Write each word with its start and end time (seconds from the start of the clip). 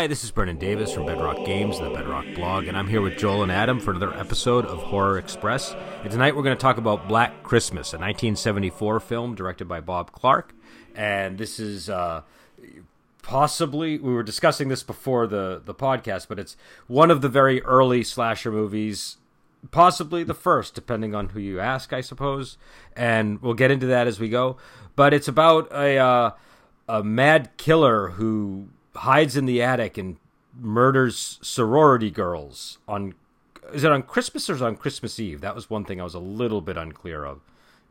Hi, 0.00 0.06
this 0.06 0.24
is 0.24 0.30
Brendan 0.30 0.56
Davis 0.56 0.94
from 0.94 1.04
Bedrock 1.04 1.44
Games 1.44 1.76
and 1.76 1.86
the 1.86 1.90
Bedrock 1.90 2.24
blog, 2.34 2.66
and 2.66 2.74
I'm 2.74 2.88
here 2.88 3.02
with 3.02 3.18
Joel 3.18 3.42
and 3.42 3.52
Adam 3.52 3.78
for 3.78 3.90
another 3.90 4.14
episode 4.14 4.64
of 4.64 4.78
Horror 4.78 5.18
Express. 5.18 5.76
And 6.02 6.10
tonight 6.10 6.34
we're 6.34 6.42
going 6.42 6.56
to 6.56 6.60
talk 6.60 6.78
about 6.78 7.06
Black 7.06 7.42
Christmas, 7.42 7.92
a 7.92 7.98
1974 7.98 8.98
film 9.00 9.34
directed 9.34 9.68
by 9.68 9.80
Bob 9.80 10.10
Clark. 10.12 10.54
And 10.94 11.36
this 11.36 11.60
is 11.60 11.90
uh, 11.90 12.22
possibly, 13.20 13.98
we 13.98 14.14
were 14.14 14.22
discussing 14.22 14.68
this 14.68 14.82
before 14.82 15.26
the, 15.26 15.60
the 15.62 15.74
podcast, 15.74 16.28
but 16.28 16.38
it's 16.38 16.56
one 16.86 17.10
of 17.10 17.20
the 17.20 17.28
very 17.28 17.62
early 17.64 18.02
slasher 18.02 18.50
movies 18.50 19.18
possibly 19.70 20.24
the 20.24 20.32
first, 20.32 20.74
depending 20.74 21.14
on 21.14 21.28
who 21.28 21.40
you 21.40 21.60
ask, 21.60 21.92
I 21.92 22.00
suppose. 22.00 22.56
And 22.96 23.42
we'll 23.42 23.52
get 23.52 23.70
into 23.70 23.88
that 23.88 24.06
as 24.06 24.18
we 24.18 24.30
go. 24.30 24.56
But 24.96 25.12
it's 25.12 25.28
about 25.28 25.70
a 25.70 25.98
uh, 25.98 26.30
a 26.88 27.04
mad 27.04 27.50
killer 27.58 28.12
who 28.12 28.70
hides 28.94 29.36
in 29.36 29.46
the 29.46 29.62
attic 29.62 29.98
and 29.98 30.16
murders 30.58 31.38
sorority 31.42 32.10
girls 32.10 32.78
on 32.88 33.14
is 33.72 33.84
it 33.84 33.92
on 33.92 34.02
Christmas 34.02 34.50
or 34.50 34.54
is 34.54 34.62
it 34.62 34.64
on 34.64 34.76
Christmas 34.76 35.20
Eve? 35.20 35.40
That 35.40 35.54
was 35.54 35.70
one 35.70 35.84
thing 35.84 36.00
I 36.00 36.04
was 36.04 36.14
a 36.14 36.20
little 36.20 36.60
bit 36.60 36.76
unclear 36.76 37.24
of 37.24 37.40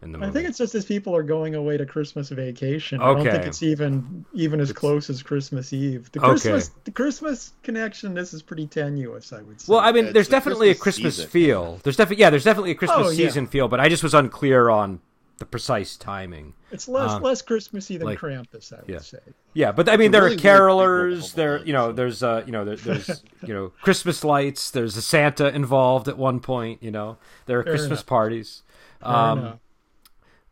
in 0.02 0.12
the 0.12 0.18
movie. 0.18 0.30
I 0.30 0.34
think 0.34 0.48
it's 0.48 0.58
just 0.58 0.76
as 0.76 0.86
people 0.86 1.16
are 1.16 1.24
going 1.24 1.56
away 1.56 1.78
to 1.78 1.86
Christmas 1.86 2.30
vacation. 2.30 3.02
Okay. 3.02 3.10
I 3.10 3.24
don't 3.24 3.32
think 3.34 3.46
it's 3.46 3.64
even 3.64 4.26
even 4.34 4.60
as 4.60 4.70
it's... 4.70 4.80
close 4.80 5.10
as 5.10 5.22
Christmas 5.22 5.74
Eve. 5.74 6.12
The 6.12 6.20
Christmas 6.20 6.70
okay. 6.70 6.82
the 6.86 6.92
Christmas 6.92 7.54
connection 7.64 8.14
this 8.14 8.34
is 8.34 8.42
pretty 8.42 8.68
tenuous, 8.68 9.34
I 9.34 9.42
would 9.42 9.62
say. 9.62 9.72
Well, 9.72 9.82
I 9.82 9.92
mean, 9.92 10.14
there's 10.14 10.30
definitely 10.30 10.74
Christmas 10.76 11.20
a 11.20 11.22
Christmas 11.22 11.32
feel. 11.32 11.80
There's 11.84 11.98
definitely 11.98 12.22
yeah, 12.22 12.30
there's 12.30 12.44
definitely 12.44 12.72
a 12.72 12.76
oh, 12.76 12.78
Christmas 12.78 13.08
oh, 13.08 13.12
season 13.12 13.46
yeah. 13.46 13.52
feel, 13.52 13.68
but 13.68 13.80
I 13.80 13.90
just 13.90 14.04
was 14.04 14.14
unclear 14.14 14.70
on 14.70 15.02
the 15.40 15.46
precise 15.46 15.98
timing. 15.98 16.54
It's 16.72 16.88
less 16.88 17.12
um, 17.12 17.24
less 17.24 17.42
Christmassy 17.42 17.98
than 17.98 18.08
like, 18.08 18.20
Krampus, 18.20 18.72
I 18.72 18.82
would 18.82 18.90
yeah. 18.90 19.00
say. 19.00 19.20
Yeah, 19.54 19.72
but 19.72 19.90
I 19.90 19.98
mean, 19.98 20.12
there 20.12 20.24
really 20.24 20.36
are 20.36 20.40
carolers. 20.40 21.34
There, 21.34 21.66
you 21.66 21.74
know, 21.74 21.92
there's 21.92 22.22
uh, 22.22 22.44
you 22.46 22.52
know, 22.52 22.66
there, 22.66 22.76
there's 22.76 23.24
you 23.46 23.54
know, 23.54 23.72
Christmas 23.82 24.24
lights. 24.24 24.70
There's 24.70 24.96
a 24.96 25.02
Santa 25.02 25.48
involved 25.54 26.08
at 26.08 26.18
one 26.18 26.40
point. 26.40 26.84
You 26.84 26.92
know, 26.92 27.18
there 27.48 27.60
are 27.60 27.64
Fair 27.64 27.74
Christmas 27.74 28.00
enough. 28.00 28.06
parties. 28.06 28.64
Um, 29.02 29.60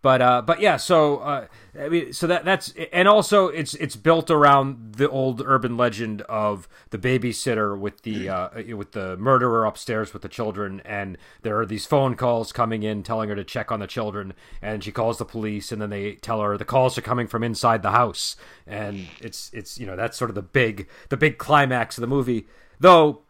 but 0.02 0.22
uh, 0.22 0.42
but 0.44 0.62
yeah, 0.62 0.78
so 0.78 1.18
uh, 1.18 1.48
I 1.80 1.90
mean, 1.90 2.14
so 2.14 2.28
that 2.28 2.46
that's 2.46 2.74
and 2.94 3.08
also 3.08 3.48
it's 3.48 3.74
it's 3.76 3.96
built 3.96 4.30
around 4.30 4.96
the 4.96 5.10
old 5.10 5.42
urban 5.44 5.76
legend 5.76 6.22
of 6.24 6.68
the 6.92 7.00
babysitter 7.00 7.78
with 7.78 8.04
the 8.04 8.30
uh, 8.30 8.50
with 8.76 8.92
the 8.92 9.18
murderer 9.18 9.66
upstairs 9.66 10.14
with 10.14 10.22
the 10.22 10.30
children, 10.30 10.82
and 10.86 11.18
there 11.42 11.60
are 11.60 11.66
these 11.66 11.88
phone 11.88 12.16
calls 12.16 12.52
coming 12.52 12.84
in 12.84 13.02
telling 13.02 13.30
her 13.30 13.36
to 13.36 13.44
check 13.44 13.72
on 13.72 13.80
the 13.80 13.88
children, 13.88 14.34
and 14.62 14.84
she 14.84 14.92
calls 14.92 15.18
the 15.18 15.26
police, 15.26 15.72
and 15.72 15.82
then 15.82 15.90
they 15.90 16.14
tell 16.16 16.42
her 16.42 16.58
the 16.58 16.66
calls 16.66 16.98
are 16.98 17.02
coming 17.02 17.26
from 17.26 17.44
inside 17.44 17.82
the 17.82 17.92
house, 17.92 18.36
and 18.68 19.08
it's 19.20 19.50
it's 19.52 19.80
you 19.80 19.88
know 19.88 19.96
that's 19.96 20.18
sort 20.18 20.30
of 20.30 20.36
the 20.36 20.44
big 20.44 20.88
the 21.10 21.18
big 21.18 21.40
climax 21.40 21.98
of 21.98 22.02
the 22.02 22.08
movie, 22.08 22.48
though. 22.80 23.24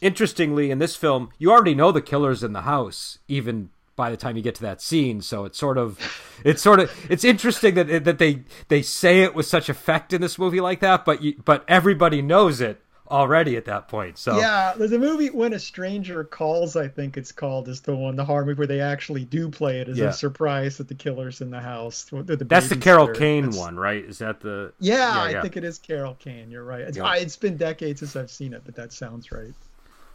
Interestingly, 0.00 0.70
in 0.70 0.80
this 0.80 0.96
film, 0.96 1.30
you 1.38 1.50
already 1.50 1.74
know 1.74 1.90
the 1.90 2.02
killer's 2.02 2.42
in 2.42 2.52
the 2.52 2.62
house, 2.62 3.20
even 3.26 3.70
by 3.96 4.10
the 4.10 4.16
time 4.16 4.36
you 4.36 4.42
get 4.42 4.54
to 4.56 4.62
that 4.62 4.80
scene. 4.80 5.20
So 5.20 5.44
it's 5.44 5.58
sort 5.58 5.78
of, 5.78 5.98
it's 6.44 6.62
sort 6.62 6.80
of, 6.80 6.90
it's 7.08 7.24
interesting 7.24 7.74
that 7.74 8.04
that 8.04 8.18
they 8.18 8.42
they 8.68 8.82
say 8.82 9.22
it 9.22 9.34
with 9.34 9.46
such 9.46 9.68
effect 9.68 10.12
in 10.12 10.20
this 10.20 10.38
movie 10.38 10.60
like 10.60 10.80
that, 10.80 11.04
but 11.04 11.22
you, 11.22 11.40
but 11.44 11.64
everybody 11.68 12.22
knows 12.22 12.60
it 12.60 12.80
already 13.10 13.56
at 13.56 13.66
that 13.66 13.86
point. 13.86 14.18
So 14.18 14.38
yeah, 14.38 14.74
there's 14.76 14.92
a 14.92 14.98
movie 14.98 15.28
when 15.28 15.52
a 15.52 15.58
stranger 15.58 16.24
calls. 16.24 16.74
I 16.74 16.88
think 16.88 17.16
it's 17.16 17.32
called 17.32 17.68
is 17.68 17.82
the 17.82 17.94
one 17.94 18.16
the 18.16 18.24
horror 18.24 18.44
movie 18.44 18.58
where 18.58 18.66
they 18.66 18.80
actually 18.80 19.24
do 19.24 19.50
play 19.50 19.80
it 19.80 19.88
as 19.88 19.98
yeah. 19.98 20.06
a 20.06 20.12
surprise 20.12 20.78
that 20.78 20.88
the 20.88 20.94
killer's 20.94 21.40
in 21.40 21.50
the 21.50 21.60
house. 21.60 22.04
The 22.04 22.36
That's 22.36 22.68
the 22.68 22.76
Carol 22.76 23.08
Kane 23.08 23.50
one, 23.50 23.76
right? 23.76 24.04
Is 24.04 24.18
that 24.18 24.40
the? 24.40 24.72
Yeah, 24.80 24.96
yeah, 24.96 25.30
yeah, 25.30 25.38
I 25.38 25.42
think 25.42 25.56
it 25.56 25.64
is 25.64 25.78
Carol 25.78 26.14
Kane. 26.14 26.50
You're 26.50 26.64
right. 26.64 26.80
It's, 26.80 26.98
it's 26.98 27.36
been 27.36 27.56
decades 27.56 28.00
since 28.00 28.16
I've 28.16 28.30
seen 28.30 28.52
it, 28.54 28.62
but 28.64 28.74
that 28.76 28.92
sounds 28.92 29.30
right. 29.30 29.52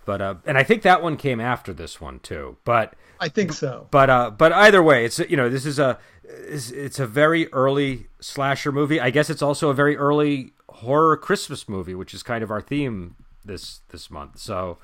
But 0.06 0.22
uh, 0.22 0.36
and 0.46 0.58
I 0.58 0.64
think 0.64 0.82
that 0.84 1.04
one 1.04 1.18
came 1.18 1.40
after 1.40 1.74
this 1.74 2.02
one 2.02 2.20
too. 2.20 2.58
But 2.64 2.96
I 3.20 3.30
think 3.30 3.54
so. 3.54 3.88
But 3.92 4.10
uh, 4.10 4.32
but 4.32 4.52
either 4.52 4.82
way, 4.82 5.06
it's 5.06 5.20
you 5.20 5.38
know 5.38 5.50
this 5.50 5.66
is 5.66 5.78
a 5.80 6.00
it's, 6.24 6.72
it's 6.72 7.00
a 7.00 7.08
very 7.08 7.52
early 7.54 8.08
slasher 8.20 8.72
movie. 8.72 9.00
I 9.00 9.09
guess 9.09 9.30
it's 9.30 9.42
also 9.42 9.70
a 9.70 9.74
very 9.74 9.98
early 9.98 10.54
horror 10.70 11.18
Christmas 11.18 11.68
movie, 11.68 11.96
which 11.96 12.14
is 12.14 12.24
kind 12.24 12.44
of 12.44 12.52
our 12.52 12.62
theme 12.62 13.16
this 13.44 13.82
this 13.90 14.09
month. 14.09 14.40
So, 14.40 14.78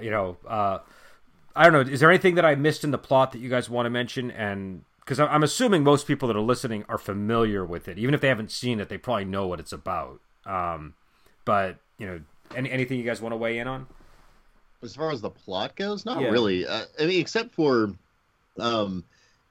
you 0.00 0.10
know, 0.10 0.36
uh, 0.46 0.78
I 1.54 1.64
don't 1.64 1.72
know. 1.72 1.92
Is 1.92 2.00
there 2.00 2.10
anything 2.10 2.34
that 2.34 2.44
I 2.44 2.54
missed 2.54 2.84
in 2.84 2.90
the 2.90 2.98
plot 2.98 3.32
that 3.32 3.38
you 3.38 3.48
guys 3.48 3.70
want 3.70 3.86
to 3.86 3.90
mention? 3.90 4.30
And 4.30 4.84
because 5.00 5.20
I'm 5.20 5.42
assuming 5.42 5.84
most 5.84 6.06
people 6.06 6.28
that 6.28 6.36
are 6.36 6.40
listening 6.40 6.84
are 6.88 6.98
familiar 6.98 7.64
with 7.64 7.88
it, 7.88 7.98
even 7.98 8.14
if 8.14 8.20
they 8.20 8.28
haven't 8.28 8.50
seen 8.50 8.80
it, 8.80 8.88
they 8.88 8.98
probably 8.98 9.24
know 9.24 9.46
what 9.46 9.60
it's 9.60 9.72
about. 9.72 10.20
Um, 10.44 10.94
but 11.44 11.78
you 11.98 12.06
know, 12.06 12.20
any, 12.54 12.70
anything 12.70 12.98
you 12.98 13.04
guys 13.04 13.20
want 13.20 13.32
to 13.32 13.36
weigh 13.36 13.58
in 13.58 13.68
on? 13.68 13.86
As 14.82 14.94
far 14.94 15.10
as 15.10 15.20
the 15.20 15.30
plot 15.30 15.76
goes, 15.76 16.04
not 16.04 16.20
yeah. 16.20 16.28
really. 16.28 16.66
Uh, 16.66 16.84
I 16.98 17.06
mean, 17.06 17.20
except 17.20 17.54
for, 17.54 17.92
um, 18.58 19.04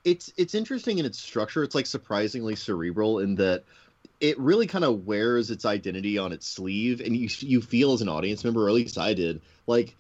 it's 0.04 0.32
it's 0.38 0.56
interesting 0.56 1.00
in 1.00 1.06
its 1.06 1.20
structure. 1.20 1.64
It's 1.64 1.76
like 1.76 1.86
surprisingly 1.86 2.56
cerebral 2.56 3.20
in 3.20 3.36
that 3.36 3.64
it 4.20 4.40
really 4.40 4.68
kind 4.68 4.86
of 4.86 5.06
wears 5.06 5.52
its 5.52 5.66
identity 5.66 6.18
on 6.18 6.32
its 6.32 6.48
sleeve, 6.48 7.02
and 7.02 7.16
you 7.16 7.30
you 7.40 7.62
feel 7.62 7.94
as 7.94 8.02
an 8.02 8.10
audience 8.10 8.44
member, 8.44 8.66
or 8.66 8.70
at 8.70 8.76
least 8.76 8.98
I 8.98 9.14
did, 9.14 9.42
like 9.68 9.96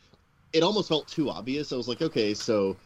it 0.53 0.63
almost 0.63 0.87
felt 0.87 1.07
too 1.07 1.29
obvious. 1.29 1.73
I 1.73 1.75
was 1.75 1.87
like, 1.87 2.01
okay, 2.01 2.33
so 2.33 2.77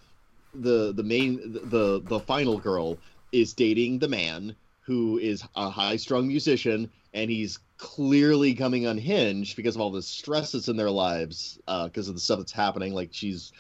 the 0.53 0.94
the 0.94 1.03
main 1.03 1.39
the 1.66 2.01
the 2.03 2.19
final 2.19 2.57
girl 2.57 2.97
is 3.31 3.53
dating 3.53 4.00
the 4.00 4.07
man 4.07 4.56
who 4.81 5.19
is 5.19 5.44
a 5.56 5.69
high 5.69 5.95
strung 5.95 6.27
musician 6.27 6.89
and 7.13 7.29
he's 7.29 7.59
clearly 7.79 8.53
coming 8.53 8.85
unhinged 8.85 9.56
because 9.56 9.73
of 9.73 9.81
all 9.81 9.90
the 9.90 10.01
stress 10.01 10.51
that's 10.51 10.67
in 10.67 10.78
their 10.78 10.91
lives 10.91 11.57
because 11.66 12.07
uh, 12.07 12.12
of 12.12 12.16
the 12.16 12.22
stuff 12.22 12.38
that's 12.38 12.51
happening. 12.51 12.94
Like 12.94 13.09
she's 13.12 13.51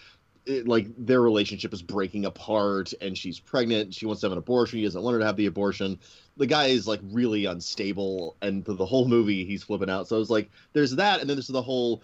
it, 0.45 0.67
like 0.67 0.87
their 0.97 1.21
relationship 1.21 1.73
is 1.73 1.81
breaking 1.81 2.25
apart 2.25 2.93
and 3.01 3.17
she's 3.17 3.39
pregnant. 3.39 3.93
She 3.93 4.05
wants 4.05 4.21
to 4.21 4.27
have 4.27 4.33
an 4.33 4.37
abortion. 4.37 4.79
He 4.79 4.85
doesn't 4.85 5.01
want 5.01 5.13
her 5.13 5.19
to 5.19 5.25
have 5.25 5.37
the 5.37 5.45
abortion. 5.45 5.99
The 6.37 6.45
guy 6.45 6.65
is 6.65 6.87
like 6.87 6.99
really 7.03 7.45
unstable 7.45 8.35
and 8.41 8.63
the, 8.65 8.73
the 8.73 8.85
whole 8.85 9.07
movie 9.07 9.45
he's 9.45 9.63
flipping 9.63 9.89
out. 9.89 10.07
So 10.07 10.19
it's 10.19 10.29
like 10.29 10.51
there's 10.73 10.95
that 10.97 11.21
and 11.21 11.29
then 11.29 11.37
there's 11.37 11.47
the 11.47 11.61
whole 11.61 12.03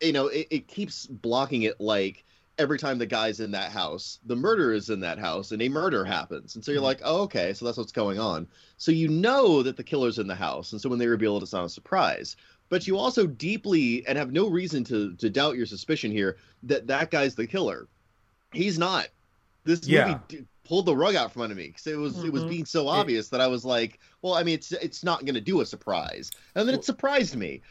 you 0.00 0.12
know 0.12 0.28
it, 0.28 0.46
it 0.50 0.68
keeps 0.68 1.06
blocking 1.06 1.62
it 1.62 1.80
like 1.80 2.24
every 2.58 2.78
time 2.78 2.98
the 2.98 3.06
guy's 3.06 3.40
in 3.40 3.52
that 3.52 3.70
house, 3.70 4.18
the 4.26 4.36
murder 4.36 4.72
is 4.72 4.90
in 4.90 5.00
that 5.00 5.18
house 5.18 5.52
and 5.52 5.62
a 5.62 5.68
murder 5.68 6.04
happens. 6.04 6.56
And 6.56 6.64
so 6.64 6.72
you're 6.72 6.80
mm-hmm. 6.80 6.86
like, 6.86 7.00
oh, 7.04 7.22
okay, 7.22 7.54
so 7.54 7.64
that's 7.64 7.78
what's 7.78 7.92
going 7.92 8.18
on. 8.18 8.46
So 8.76 8.90
you 8.90 9.08
know 9.08 9.62
that 9.62 9.76
the 9.76 9.84
killer's 9.84 10.18
in 10.18 10.26
the 10.26 10.34
house. 10.34 10.72
And 10.72 10.80
so 10.80 10.88
when 10.88 10.98
they 10.98 11.06
reveal 11.06 11.36
it, 11.36 11.42
it's 11.42 11.52
not 11.52 11.64
a 11.64 11.68
surprise. 11.68 12.36
But 12.68 12.86
you 12.86 12.98
also 12.98 13.26
deeply 13.26 14.06
and 14.06 14.18
have 14.18 14.32
no 14.32 14.48
reason 14.48 14.84
to, 14.84 15.14
to 15.14 15.30
doubt 15.30 15.56
your 15.56 15.66
suspicion 15.66 16.10
here 16.10 16.36
that 16.64 16.86
that 16.88 17.10
guy's 17.10 17.34
the 17.34 17.46
killer. 17.46 17.88
He's 18.52 18.78
not. 18.78 19.08
This 19.64 19.86
yeah. 19.86 20.06
movie 20.06 20.20
d- 20.28 20.44
pulled 20.64 20.86
the 20.86 20.96
rug 20.96 21.14
out 21.14 21.32
from 21.32 21.42
under 21.42 21.54
me 21.54 21.68
because 21.68 21.86
it 21.86 21.96
was 21.96 22.14
mm-hmm. 22.14 22.26
it 22.26 22.32
was 22.32 22.44
being 22.44 22.64
so 22.64 22.88
obvious 22.88 23.28
it, 23.28 23.30
that 23.32 23.40
I 23.40 23.46
was 23.46 23.64
like, 23.64 23.98
well, 24.22 24.34
I 24.34 24.42
mean, 24.42 24.54
it's 24.54 24.72
it's 24.72 25.02
not 25.02 25.24
going 25.24 25.34
to 25.34 25.40
do 25.40 25.60
a 25.60 25.66
surprise, 25.66 26.30
and 26.54 26.68
then 26.68 26.74
well, 26.74 26.80
it 26.80 26.84
surprised 26.84 27.36
me. 27.36 27.62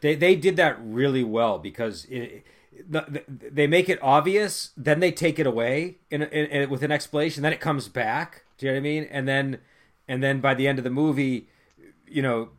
They 0.00 0.14
they 0.14 0.36
did 0.36 0.56
that 0.56 0.78
really 0.82 1.24
well 1.24 1.58
because 1.58 2.04
it, 2.06 2.44
they 2.88 3.66
make 3.66 3.88
it 3.88 3.98
obvious, 4.02 4.70
then 4.76 5.00
they 5.00 5.12
take 5.12 5.38
it 5.38 5.46
away 5.46 5.98
in, 6.10 6.22
in, 6.22 6.46
in, 6.46 6.70
with 6.70 6.82
an 6.82 6.90
explanation, 6.90 7.42
then 7.42 7.52
it 7.52 7.60
comes 7.60 7.88
back. 7.88 8.44
Do 8.58 8.66
you 8.66 8.72
know 8.72 8.76
what 8.76 8.80
I 8.80 8.82
mean? 8.82 9.08
And 9.10 9.28
then, 9.28 9.58
and 10.08 10.22
then 10.22 10.40
by 10.40 10.54
the 10.54 10.66
end 10.66 10.78
of 10.78 10.84
the 10.84 10.90
movie, 10.90 11.48
you 12.06 12.22
know, 12.22 12.50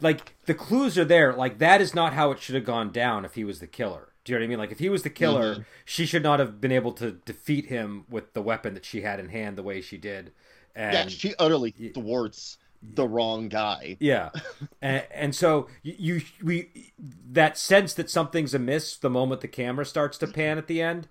like 0.00 0.36
the 0.46 0.54
clues 0.54 0.98
are 0.98 1.04
there. 1.04 1.32
Like 1.32 1.58
that 1.58 1.80
is 1.80 1.94
not 1.94 2.12
how 2.12 2.30
it 2.30 2.40
should 2.40 2.54
have 2.54 2.64
gone 2.64 2.90
down 2.90 3.24
if 3.24 3.34
he 3.34 3.44
was 3.44 3.60
the 3.60 3.66
killer. 3.66 4.08
Do 4.24 4.32
you 4.32 4.38
know 4.38 4.42
what 4.42 4.46
I 4.46 4.48
mean? 4.48 4.58
Like 4.58 4.72
if 4.72 4.78
he 4.78 4.88
was 4.88 5.02
the 5.02 5.10
killer, 5.10 5.54
mm-hmm. 5.54 5.62
she 5.84 6.06
should 6.06 6.22
not 6.22 6.40
have 6.40 6.60
been 6.60 6.72
able 6.72 6.92
to 6.92 7.12
defeat 7.12 7.66
him 7.66 8.04
with 8.08 8.32
the 8.32 8.42
weapon 8.42 8.74
that 8.74 8.84
she 8.84 9.02
had 9.02 9.20
in 9.20 9.28
hand 9.28 9.56
the 9.56 9.62
way 9.62 9.80
she 9.80 9.96
did. 9.96 10.32
And 10.74 10.94
yeah, 10.94 11.08
she 11.08 11.34
utterly 11.38 11.70
thwarts 11.70 12.58
the 12.82 13.06
wrong 13.06 13.48
guy. 13.48 13.96
Yeah, 14.00 14.30
and, 14.82 15.06
and, 15.12 15.34
so 15.34 15.68
you 15.82 16.22
we 16.42 16.92
that 17.30 17.58
sense 17.58 17.94
that 17.94 18.10
something's 18.10 18.54
amiss 18.54 18.96
the 18.96 19.10
moment 19.10 19.40
the 19.40 19.48
camera 19.48 19.84
starts 19.84 20.18
to 20.18 20.26
pan 20.26 20.58
at 20.58 20.66
the 20.66 20.80
end, 20.80 21.08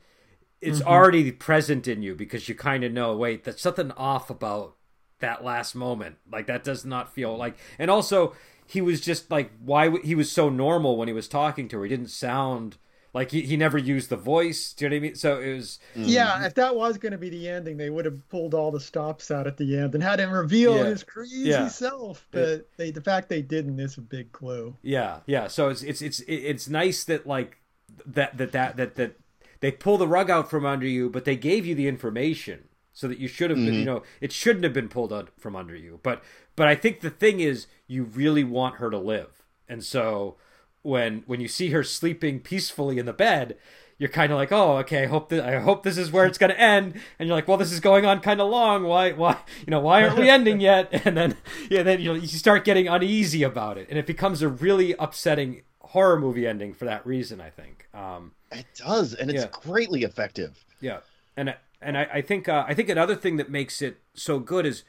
it's 0.61 0.79
mm-hmm. 0.79 0.89
already 0.89 1.31
present 1.31 1.87
in 1.87 2.01
you 2.01 2.15
because 2.15 2.49
you 2.49 2.55
kind 2.55 2.83
of 2.83 2.91
know. 2.91 3.15
Wait, 3.15 3.43
there's 3.43 3.61
something 3.61 3.91
off 3.91 4.29
about 4.29 4.75
that 5.19 5.43
last 5.43 5.75
moment. 5.75 6.17
Like 6.31 6.47
that 6.47 6.63
does 6.63 6.85
not 6.85 7.13
feel 7.13 7.37
like. 7.37 7.57
And 7.77 7.91
also, 7.91 8.35
he 8.65 8.81
was 8.81 9.01
just 9.01 9.31
like 9.31 9.51
why 9.63 9.97
he 9.99 10.15
was 10.15 10.31
so 10.31 10.49
normal 10.49 10.97
when 10.97 11.07
he 11.07 11.13
was 11.13 11.27
talking 11.27 11.67
to 11.69 11.77
her. 11.77 11.83
He 11.83 11.89
didn't 11.89 12.09
sound 12.09 12.77
like 13.13 13.31
he, 13.31 13.41
he 13.41 13.57
never 13.57 13.77
used 13.77 14.09
the 14.09 14.17
voice. 14.17 14.73
Do 14.73 14.85
you 14.85 14.89
know 14.89 14.95
what 14.95 14.97
I 14.97 15.01
mean? 15.01 15.15
So 15.15 15.39
it 15.39 15.53
was. 15.53 15.79
Mm. 15.95 16.03
Yeah, 16.07 16.45
if 16.45 16.55
that 16.55 16.75
was 16.75 16.97
going 16.97 17.11
to 17.11 17.17
be 17.17 17.29
the 17.29 17.47
ending, 17.47 17.77
they 17.77 17.89
would 17.89 18.05
have 18.05 18.27
pulled 18.29 18.53
all 18.53 18.71
the 18.71 18.79
stops 18.79 19.31
out 19.31 19.47
at 19.47 19.57
the 19.57 19.77
end 19.77 19.95
and 19.95 20.03
had 20.03 20.19
him 20.19 20.31
reveal 20.31 20.75
yeah. 20.75 20.85
his 20.85 21.03
crazy 21.03 21.49
yeah. 21.49 21.67
self. 21.67 22.27
But 22.31 22.41
it, 22.41 22.69
they, 22.77 22.91
the 22.91 23.01
fact 23.01 23.29
they 23.29 23.41
didn't 23.41 23.79
is 23.79 23.97
a 23.97 24.01
big 24.01 24.31
clue. 24.31 24.75
Yeah, 24.81 25.19
yeah. 25.25 25.47
So 25.47 25.69
it's 25.69 25.81
it's 25.83 26.01
it's 26.01 26.21
it's 26.27 26.69
nice 26.69 27.03
that 27.05 27.25
like 27.25 27.57
that 28.05 28.37
that 28.37 28.51
that 28.51 28.77
that 28.77 28.95
that 28.95 29.19
they 29.59 29.71
pull 29.71 29.97
the 29.97 30.07
rug 30.07 30.29
out 30.29 30.49
from 30.49 30.65
under 30.65 30.87
you, 30.87 31.09
but 31.09 31.25
they 31.25 31.35
gave 31.35 31.65
you 31.65 31.75
the 31.75 31.87
information 31.87 32.69
so 32.93 33.07
that 33.07 33.17
you 33.17 33.27
should 33.27 33.49
have 33.49 33.57
been. 33.57 33.67
Mm-hmm. 33.67 33.79
You 33.79 33.85
know, 33.85 34.03
it 34.21 34.31
shouldn't 34.31 34.63
have 34.63 34.73
been 34.73 34.89
pulled 34.89 35.13
out 35.13 35.29
from 35.37 35.55
under 35.55 35.75
you. 35.75 35.99
But 36.03 36.23
but 36.55 36.67
I 36.67 36.75
think 36.75 37.01
the 37.01 37.09
thing 37.09 37.39
is, 37.39 37.67
you 37.87 38.03
really 38.03 38.43
want 38.43 38.75
her 38.75 38.89
to 38.89 38.97
live 38.97 39.39
and 39.69 39.83
so 39.83 40.35
when 40.81 41.23
when 41.27 41.39
you 41.41 41.47
see 41.47 41.69
her 41.69 41.83
sleeping 41.83 42.39
peacefully 42.39 42.97
in 42.99 43.05
the 43.05 43.13
bed 43.13 43.57
you're 43.99 44.09
kind 44.09 44.31
of 44.31 44.37
like, 44.37 44.51
oh, 44.51 44.77
okay, 44.77 45.03
I 45.03 45.07
hope 45.07 45.27
that 45.29 45.45
I 45.45 45.59
hope 45.59 45.83
this 45.83 45.97
is 45.97 46.09
where 46.09 46.25
it's 46.25 46.37
going 46.37 46.51
to 46.51 46.59
end, 46.59 46.93
and 47.19 47.27
you're 47.27 47.35
like, 47.35 47.49
well, 47.49 47.57
this 47.57 47.71
is 47.71 47.81
going 47.81 48.05
on 48.05 48.21
kind 48.21 48.39
of 48.39 48.49
long. 48.49 48.85
Why, 48.85 49.11
why, 49.11 49.37
you 49.59 49.71
know, 49.71 49.81
why 49.81 50.03
aren't 50.03 50.17
we 50.17 50.29
ending 50.29 50.59
yet? 50.61 51.05
And 51.05 51.17
then, 51.17 51.35
yeah, 51.69 51.83
then 51.83 51.99
you 51.99 52.05
know, 52.05 52.13
you 52.13 52.27
start 52.27 52.63
getting 52.63 52.87
uneasy 52.87 53.43
about 53.43 53.77
it, 53.77 53.87
and 53.89 53.99
it 53.99 54.07
becomes 54.07 54.41
a 54.41 54.47
really 54.47 54.95
upsetting 54.97 55.63
horror 55.81 56.17
movie 56.17 56.47
ending 56.47 56.73
for 56.73 56.85
that 56.85 57.05
reason. 57.05 57.41
I 57.41 57.49
think 57.49 57.89
um, 57.93 58.31
it 58.51 58.65
does, 58.73 59.13
and 59.13 59.29
it's 59.29 59.43
yeah. 59.43 59.49
greatly 59.51 60.03
effective. 60.03 60.63
Yeah, 60.79 60.99
and 61.35 61.53
and 61.81 61.97
I, 61.97 62.07
I 62.13 62.21
think 62.21 62.47
uh, 62.47 62.63
I 62.65 62.73
think 62.73 62.87
another 62.87 63.15
thing 63.15 63.35
that 63.35 63.51
makes 63.51 63.81
it 63.81 63.99
so 64.13 64.39
good 64.39 64.65
is 64.65 64.83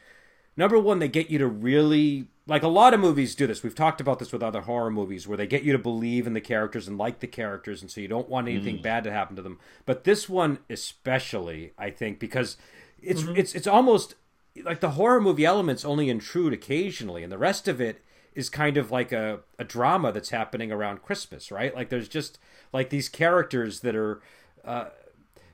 number 0.56 0.78
one, 0.78 0.98
they 0.98 1.08
get 1.08 1.30
you 1.30 1.38
to 1.38 1.46
really 1.46 2.28
like 2.46 2.62
a 2.64 2.68
lot 2.68 2.92
of 2.92 2.98
movies 3.00 3.36
do 3.36 3.46
this. 3.46 3.62
We've 3.62 3.74
talked 3.74 4.00
about 4.00 4.18
this 4.18 4.32
with 4.32 4.42
other 4.42 4.62
horror 4.62 4.90
movies 4.90 5.28
where 5.28 5.36
they 5.36 5.46
get 5.46 5.62
you 5.62 5.72
to 5.72 5.78
believe 5.78 6.26
in 6.26 6.32
the 6.32 6.40
characters 6.40 6.88
and 6.88 6.98
like 6.98 7.20
the 7.20 7.28
characters, 7.28 7.80
and 7.80 7.90
so 7.90 8.00
you 8.00 8.08
don't 8.08 8.28
want 8.28 8.48
anything 8.48 8.78
mm. 8.78 8.82
bad 8.82 9.04
to 9.04 9.12
happen 9.12 9.36
to 9.36 9.42
them. 9.42 9.60
But 9.86 10.02
this 10.02 10.28
one 10.28 10.58
especially, 10.68 11.72
I 11.78 11.90
think, 11.90 12.18
because 12.18 12.56
it's 13.00 13.22
mm-hmm. 13.22 13.36
it's 13.36 13.54
it's 13.54 13.68
almost 13.68 14.16
like 14.64 14.80
the 14.80 14.90
horror 14.90 15.20
movie 15.20 15.44
elements 15.44 15.84
only 15.84 16.10
intrude 16.10 16.52
occasionally, 16.52 17.22
and 17.22 17.30
the 17.30 17.38
rest 17.38 17.68
of 17.68 17.80
it 17.80 18.02
is 18.34 18.50
kind 18.50 18.76
of 18.76 18.90
like 18.90 19.12
a, 19.12 19.40
a 19.58 19.64
drama 19.64 20.10
that's 20.10 20.30
happening 20.30 20.72
around 20.72 21.02
Christmas, 21.02 21.52
right? 21.52 21.74
Like 21.74 21.88
there's 21.88 22.08
just 22.08 22.38
like 22.72 22.90
these 22.90 23.08
characters 23.08 23.80
that 23.80 23.94
are. 23.94 24.20
Uh, 24.64 24.90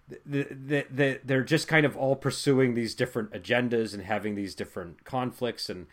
the, 0.09 0.47
the, 0.51 0.87
the, 0.91 1.21
they're 1.25 1.43
just 1.43 1.69
kind 1.69 1.85
of 1.85 1.97
all 1.97 2.17
pursuing 2.17 2.75
these 2.75 2.95
different 2.95 3.33
agendas 3.33 3.93
and 3.93 4.03
having 4.03 4.35
these 4.35 4.55
different 4.55 5.05
conflicts 5.05 5.69
and 5.69 5.87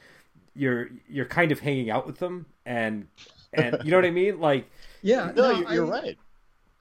you're 0.56 0.90
you're 1.10 1.26
kind 1.26 1.52
of 1.52 1.62
hanging 1.62 1.90
out 1.90 2.06
with 2.06 2.20
them 2.20 2.46
and 2.66 3.08
and 3.54 3.78
you 3.84 3.92
know 3.92 3.98
what 3.98 4.06
I 4.06 4.12
mean? 4.12 4.40
Like 4.40 4.70
yeah, 5.02 5.32
no, 5.36 5.60
no 5.60 5.72
you're, 5.72 5.86
I, 5.86 6.02
right. 6.02 6.18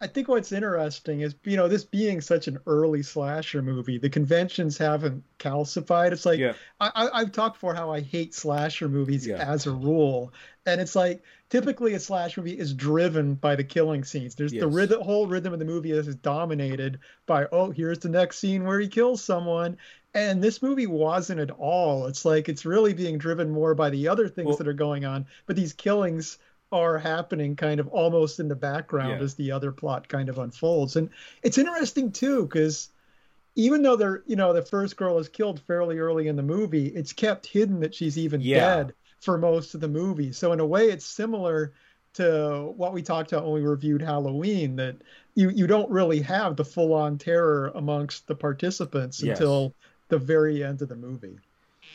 I 0.02 0.08
think 0.08 0.26
what's 0.26 0.50
interesting 0.50 1.20
is 1.20 1.36
you 1.44 1.56
know 1.56 1.68
this 1.68 1.84
being 1.84 2.20
such 2.20 2.48
an 2.48 2.58
early 2.66 3.04
slasher 3.04 3.62
movie, 3.62 3.98
the 3.98 4.10
conventions 4.10 4.76
haven't 4.76 5.22
calcified. 5.38 6.10
It's 6.10 6.26
like 6.26 6.40
yeah. 6.40 6.54
I, 6.80 7.20
have 7.20 7.30
talked 7.30 7.54
before 7.54 7.76
how 7.76 7.92
I 7.92 8.00
hate 8.00 8.34
slasher 8.34 8.88
movies 8.88 9.24
yeah. 9.24 9.36
as 9.36 9.68
a 9.68 9.70
rule, 9.70 10.32
and 10.66 10.80
it's 10.80 10.96
like 10.96 11.22
typically 11.50 11.94
a 11.94 12.00
slasher 12.00 12.40
movie 12.40 12.58
is 12.58 12.74
driven 12.74 13.36
by 13.36 13.54
the 13.54 13.62
killing 13.62 14.02
scenes. 14.02 14.34
There's 14.34 14.52
yes. 14.52 14.62
the 14.62 14.66
rhythm, 14.66 15.02
whole 15.02 15.28
rhythm 15.28 15.52
of 15.52 15.60
the 15.60 15.64
movie 15.64 15.92
is 15.92 16.12
dominated 16.16 16.98
by 17.26 17.46
oh 17.52 17.70
here's 17.70 18.00
the 18.00 18.08
next 18.08 18.38
scene 18.40 18.64
where 18.64 18.80
he 18.80 18.88
kills 18.88 19.22
someone, 19.22 19.76
and 20.14 20.42
this 20.42 20.62
movie 20.62 20.88
wasn't 20.88 21.38
at 21.38 21.52
all. 21.52 22.06
It's 22.06 22.24
like 22.24 22.48
it's 22.48 22.66
really 22.66 22.92
being 22.92 23.18
driven 23.18 23.50
more 23.50 23.76
by 23.76 23.90
the 23.90 24.08
other 24.08 24.28
things 24.28 24.48
well, 24.48 24.56
that 24.56 24.66
are 24.66 24.72
going 24.72 25.04
on, 25.04 25.26
but 25.46 25.54
these 25.54 25.72
killings 25.72 26.38
are 26.72 26.98
happening 26.98 27.54
kind 27.54 27.78
of 27.78 27.88
almost 27.88 28.40
in 28.40 28.48
the 28.48 28.56
background 28.56 29.18
yeah. 29.18 29.24
as 29.24 29.34
the 29.34 29.52
other 29.52 29.70
plot 29.70 30.08
kind 30.08 30.28
of 30.28 30.38
unfolds. 30.38 30.96
And 30.96 31.10
it's 31.42 31.58
interesting 31.58 32.10
too 32.10 32.44
because 32.44 32.88
even 33.54 33.82
though 33.82 33.96
they're 33.96 34.22
you 34.26 34.36
know 34.36 34.52
the 34.52 34.62
first 34.62 34.96
girl 34.96 35.18
is 35.18 35.28
killed 35.28 35.60
fairly 35.60 35.98
early 35.98 36.28
in 36.28 36.36
the 36.36 36.42
movie, 36.42 36.86
it's 36.86 37.12
kept 37.12 37.46
hidden 37.46 37.80
that 37.80 37.94
she's 37.94 38.18
even 38.18 38.40
yeah. 38.40 38.76
dead 38.76 38.94
for 39.20 39.38
most 39.38 39.74
of 39.74 39.80
the 39.80 39.88
movie. 39.88 40.32
So 40.32 40.52
in 40.52 40.60
a 40.60 40.66
way, 40.66 40.90
it's 40.90 41.04
similar 41.04 41.72
to 42.14 42.72
what 42.76 42.92
we 42.92 43.02
talked 43.02 43.32
about 43.32 43.44
when 43.44 43.54
we 43.54 43.66
reviewed 43.66 44.02
Halloween 44.02 44.76
that 44.76 44.96
you 45.34 45.50
you 45.50 45.66
don't 45.66 45.90
really 45.90 46.20
have 46.20 46.56
the 46.56 46.64
full 46.64 46.92
on 46.92 47.18
terror 47.18 47.70
amongst 47.74 48.26
the 48.26 48.34
participants 48.34 49.22
yes. 49.22 49.38
until 49.38 49.74
the 50.08 50.18
very 50.18 50.64
end 50.64 50.82
of 50.82 50.88
the 50.88 50.96
movie. 50.96 51.38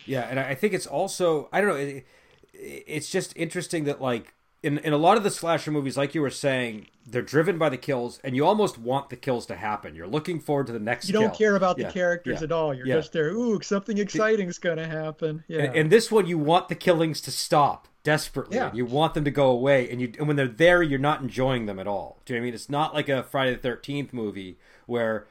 Yeah, 0.05 0.21
and 0.21 0.39
I 0.39 0.55
think 0.55 0.73
it's 0.73 0.87
also 0.87 1.49
I 1.51 1.61
don't 1.61 1.69
know. 1.69 1.75
It, 1.75 2.05
it's 2.53 3.11
just 3.11 3.33
interesting 3.35 3.83
that 3.83 4.01
like 4.01 4.33
in 4.67 4.77
in 4.79 4.93
a 4.93 4.97
lot 4.97 5.17
of 5.17 5.23
the 5.23 5.31
slasher 5.31 5.71
movies, 5.71 5.97
like 5.97 6.13
you 6.13 6.21
were 6.21 6.29
saying, 6.29 6.87
they're 7.05 7.21
driven 7.21 7.57
by 7.57 7.69
the 7.69 7.77
kills, 7.77 8.19
and 8.23 8.35
you 8.35 8.45
almost 8.45 8.77
want 8.77 9.09
the 9.09 9.15
kills 9.15 9.45
to 9.45 9.55
happen. 9.55 9.95
You're 9.95 10.07
looking 10.07 10.39
forward 10.39 10.67
to 10.67 10.73
the 10.73 10.79
next. 10.79 11.07
You 11.07 11.13
don't 11.13 11.29
kill. 11.29 11.35
care 11.35 11.55
about 11.55 11.77
yeah. 11.77 11.87
the 11.87 11.93
characters 11.93 12.39
yeah. 12.41 12.45
at 12.45 12.51
all. 12.51 12.73
You're 12.73 12.85
yeah. 12.85 12.95
just 12.95 13.13
there. 13.13 13.29
Ooh, 13.29 13.61
something 13.61 13.97
exciting's 13.97 14.57
gonna 14.59 14.87
happen. 14.87 15.43
Yeah. 15.47 15.61
And, 15.61 15.75
and, 15.75 15.91
this 15.91 16.11
one, 16.11 16.27
you 16.27 16.37
want 16.37 16.67
the 16.67 16.75
killings 16.75 17.21
to 17.21 17.31
stop 17.31 17.87
desperately. 18.03 18.57
Yeah. 18.57 18.73
You 18.73 18.85
want 18.85 19.13
them 19.13 19.23
to 19.23 19.31
go 19.31 19.49
away, 19.49 19.89
and 19.89 20.01
you 20.01 20.11
and 20.19 20.27
when 20.27 20.35
they're 20.35 20.47
there, 20.47 20.83
you're 20.83 20.99
not 20.99 21.21
enjoying 21.21 21.65
them 21.65 21.79
at 21.79 21.87
all. 21.87 22.19
Do 22.25 22.33
you 22.33 22.39
know 22.39 22.41
what 22.41 22.43
I 22.43 22.47
mean? 22.47 22.53
It's 22.53 22.69
not 22.69 22.93
like 22.93 23.07
a 23.07 23.23
Friday 23.23 23.55
the 23.55 23.61
Thirteenth 23.61 24.11
movie 24.11 24.57
where 24.85 25.27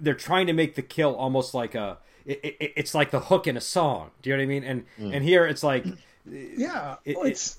they're 0.00 0.14
trying 0.14 0.46
to 0.46 0.54
make 0.54 0.76
the 0.76 0.82
kill 0.82 1.14
almost 1.14 1.52
like 1.52 1.74
a 1.74 1.98
it, 2.24 2.40
it, 2.42 2.72
it's 2.76 2.94
like 2.94 3.10
the 3.10 3.20
hook 3.20 3.46
in 3.46 3.56
a 3.56 3.60
song. 3.60 4.10
Do 4.22 4.30
you 4.30 4.36
know 4.36 4.40
what 4.40 4.44
I 4.44 4.46
mean? 4.46 4.64
And 4.64 4.84
mm. 4.98 5.14
and 5.14 5.22
here 5.22 5.46
it's 5.46 5.62
like, 5.62 5.84
yeah, 6.26 6.96
it, 7.04 7.16
well, 7.16 7.26
it's. 7.26 7.58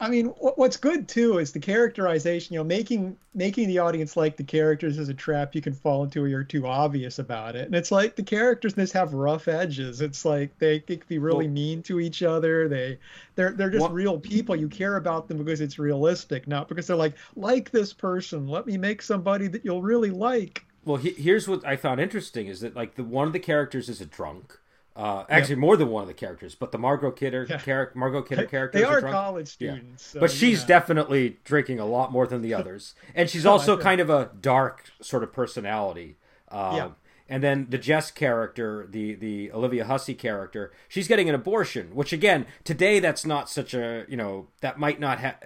I 0.00 0.08
mean, 0.08 0.26
what's 0.26 0.76
good 0.76 1.08
too 1.08 1.38
is 1.38 1.52
the 1.52 1.60
characterization. 1.60 2.52
You 2.52 2.60
know, 2.60 2.64
making 2.64 3.16
making 3.32 3.68
the 3.68 3.78
audience 3.78 4.16
like 4.16 4.36
the 4.36 4.42
characters 4.42 4.98
is 4.98 5.08
a 5.08 5.14
trap 5.14 5.54
you 5.54 5.62
can 5.62 5.72
fall 5.72 6.02
into 6.02 6.20
where 6.20 6.28
you're 6.28 6.42
too 6.44 6.66
obvious 6.66 7.20
about 7.20 7.54
it. 7.54 7.66
And 7.66 7.74
it's 7.74 7.92
like 7.92 8.16
the 8.16 8.22
characters 8.22 8.72
in 8.72 8.80
this 8.80 8.90
have 8.92 9.14
rough 9.14 9.46
edges. 9.46 10.00
It's 10.00 10.24
like 10.24 10.58
they, 10.58 10.80
they 10.80 10.96
can 10.96 11.06
be 11.08 11.18
really 11.18 11.46
well, 11.46 11.54
mean 11.54 11.82
to 11.84 12.00
each 12.00 12.22
other. 12.24 12.68
They 12.68 12.98
they're 13.36 13.52
they're 13.52 13.70
just 13.70 13.90
real 13.90 14.18
people. 14.18 14.56
You 14.56 14.68
care 14.68 14.96
about 14.96 15.28
them 15.28 15.38
because 15.38 15.60
it's 15.60 15.78
realistic, 15.78 16.48
not 16.48 16.68
because 16.68 16.88
they're 16.88 16.96
like 16.96 17.14
like 17.36 17.70
this 17.70 17.92
person. 17.92 18.48
Let 18.48 18.66
me 18.66 18.76
make 18.76 19.00
somebody 19.00 19.46
that 19.48 19.64
you'll 19.64 19.82
really 19.82 20.10
like. 20.10 20.66
Well, 20.84 20.96
he, 20.96 21.10
here's 21.10 21.48
what 21.48 21.64
I 21.64 21.76
found 21.76 22.00
interesting 22.00 22.48
is 22.48 22.60
that 22.60 22.74
like 22.74 22.96
the 22.96 23.04
one 23.04 23.28
of 23.28 23.32
the 23.32 23.38
characters 23.38 23.88
is 23.88 24.00
a 24.00 24.06
drunk. 24.06 24.58
Uh, 24.96 25.24
actually, 25.28 25.56
more 25.56 25.76
than 25.76 25.88
one 25.88 26.02
of 26.02 26.08
the 26.08 26.14
characters, 26.14 26.54
but 26.54 26.70
the 26.70 26.78
Margot 26.78 27.10
Kidder 27.10 27.46
yeah. 27.50 27.58
character, 27.58 27.98
Margot 27.98 28.22
Kidder 28.22 28.46
character, 28.46 28.78
they 28.78 28.84
are 28.84 29.00
college 29.00 29.48
students, 29.48 30.04
yeah. 30.06 30.12
so, 30.12 30.20
but 30.20 30.30
she's 30.30 30.60
yeah. 30.60 30.66
definitely 30.66 31.38
drinking 31.42 31.80
a 31.80 31.86
lot 31.86 32.12
more 32.12 32.28
than 32.28 32.42
the 32.42 32.54
others, 32.54 32.94
and 33.12 33.28
she's 33.28 33.44
also 33.46 33.76
kind 33.76 34.00
of 34.00 34.08
a 34.08 34.30
dark 34.40 34.84
sort 35.02 35.24
of 35.24 35.32
personality. 35.32 36.16
Um, 36.48 36.76
yeah. 36.76 36.88
And 37.28 37.42
then 37.42 37.66
the 37.70 37.78
Jess 37.78 38.10
character, 38.10 38.86
the 38.88 39.14
the 39.14 39.50
Olivia 39.50 39.86
Hussey 39.86 40.14
character, 40.14 40.72
she's 40.88 41.08
getting 41.08 41.28
an 41.28 41.34
abortion, 41.34 41.94
which 41.94 42.12
again 42.12 42.46
today 42.62 43.00
that's 43.00 43.24
not 43.24 43.48
such 43.48 43.74
a 43.74 44.04
you 44.08 44.16
know 44.16 44.48
that 44.60 44.78
might 44.78 45.00
not 45.00 45.18
have 45.18 45.36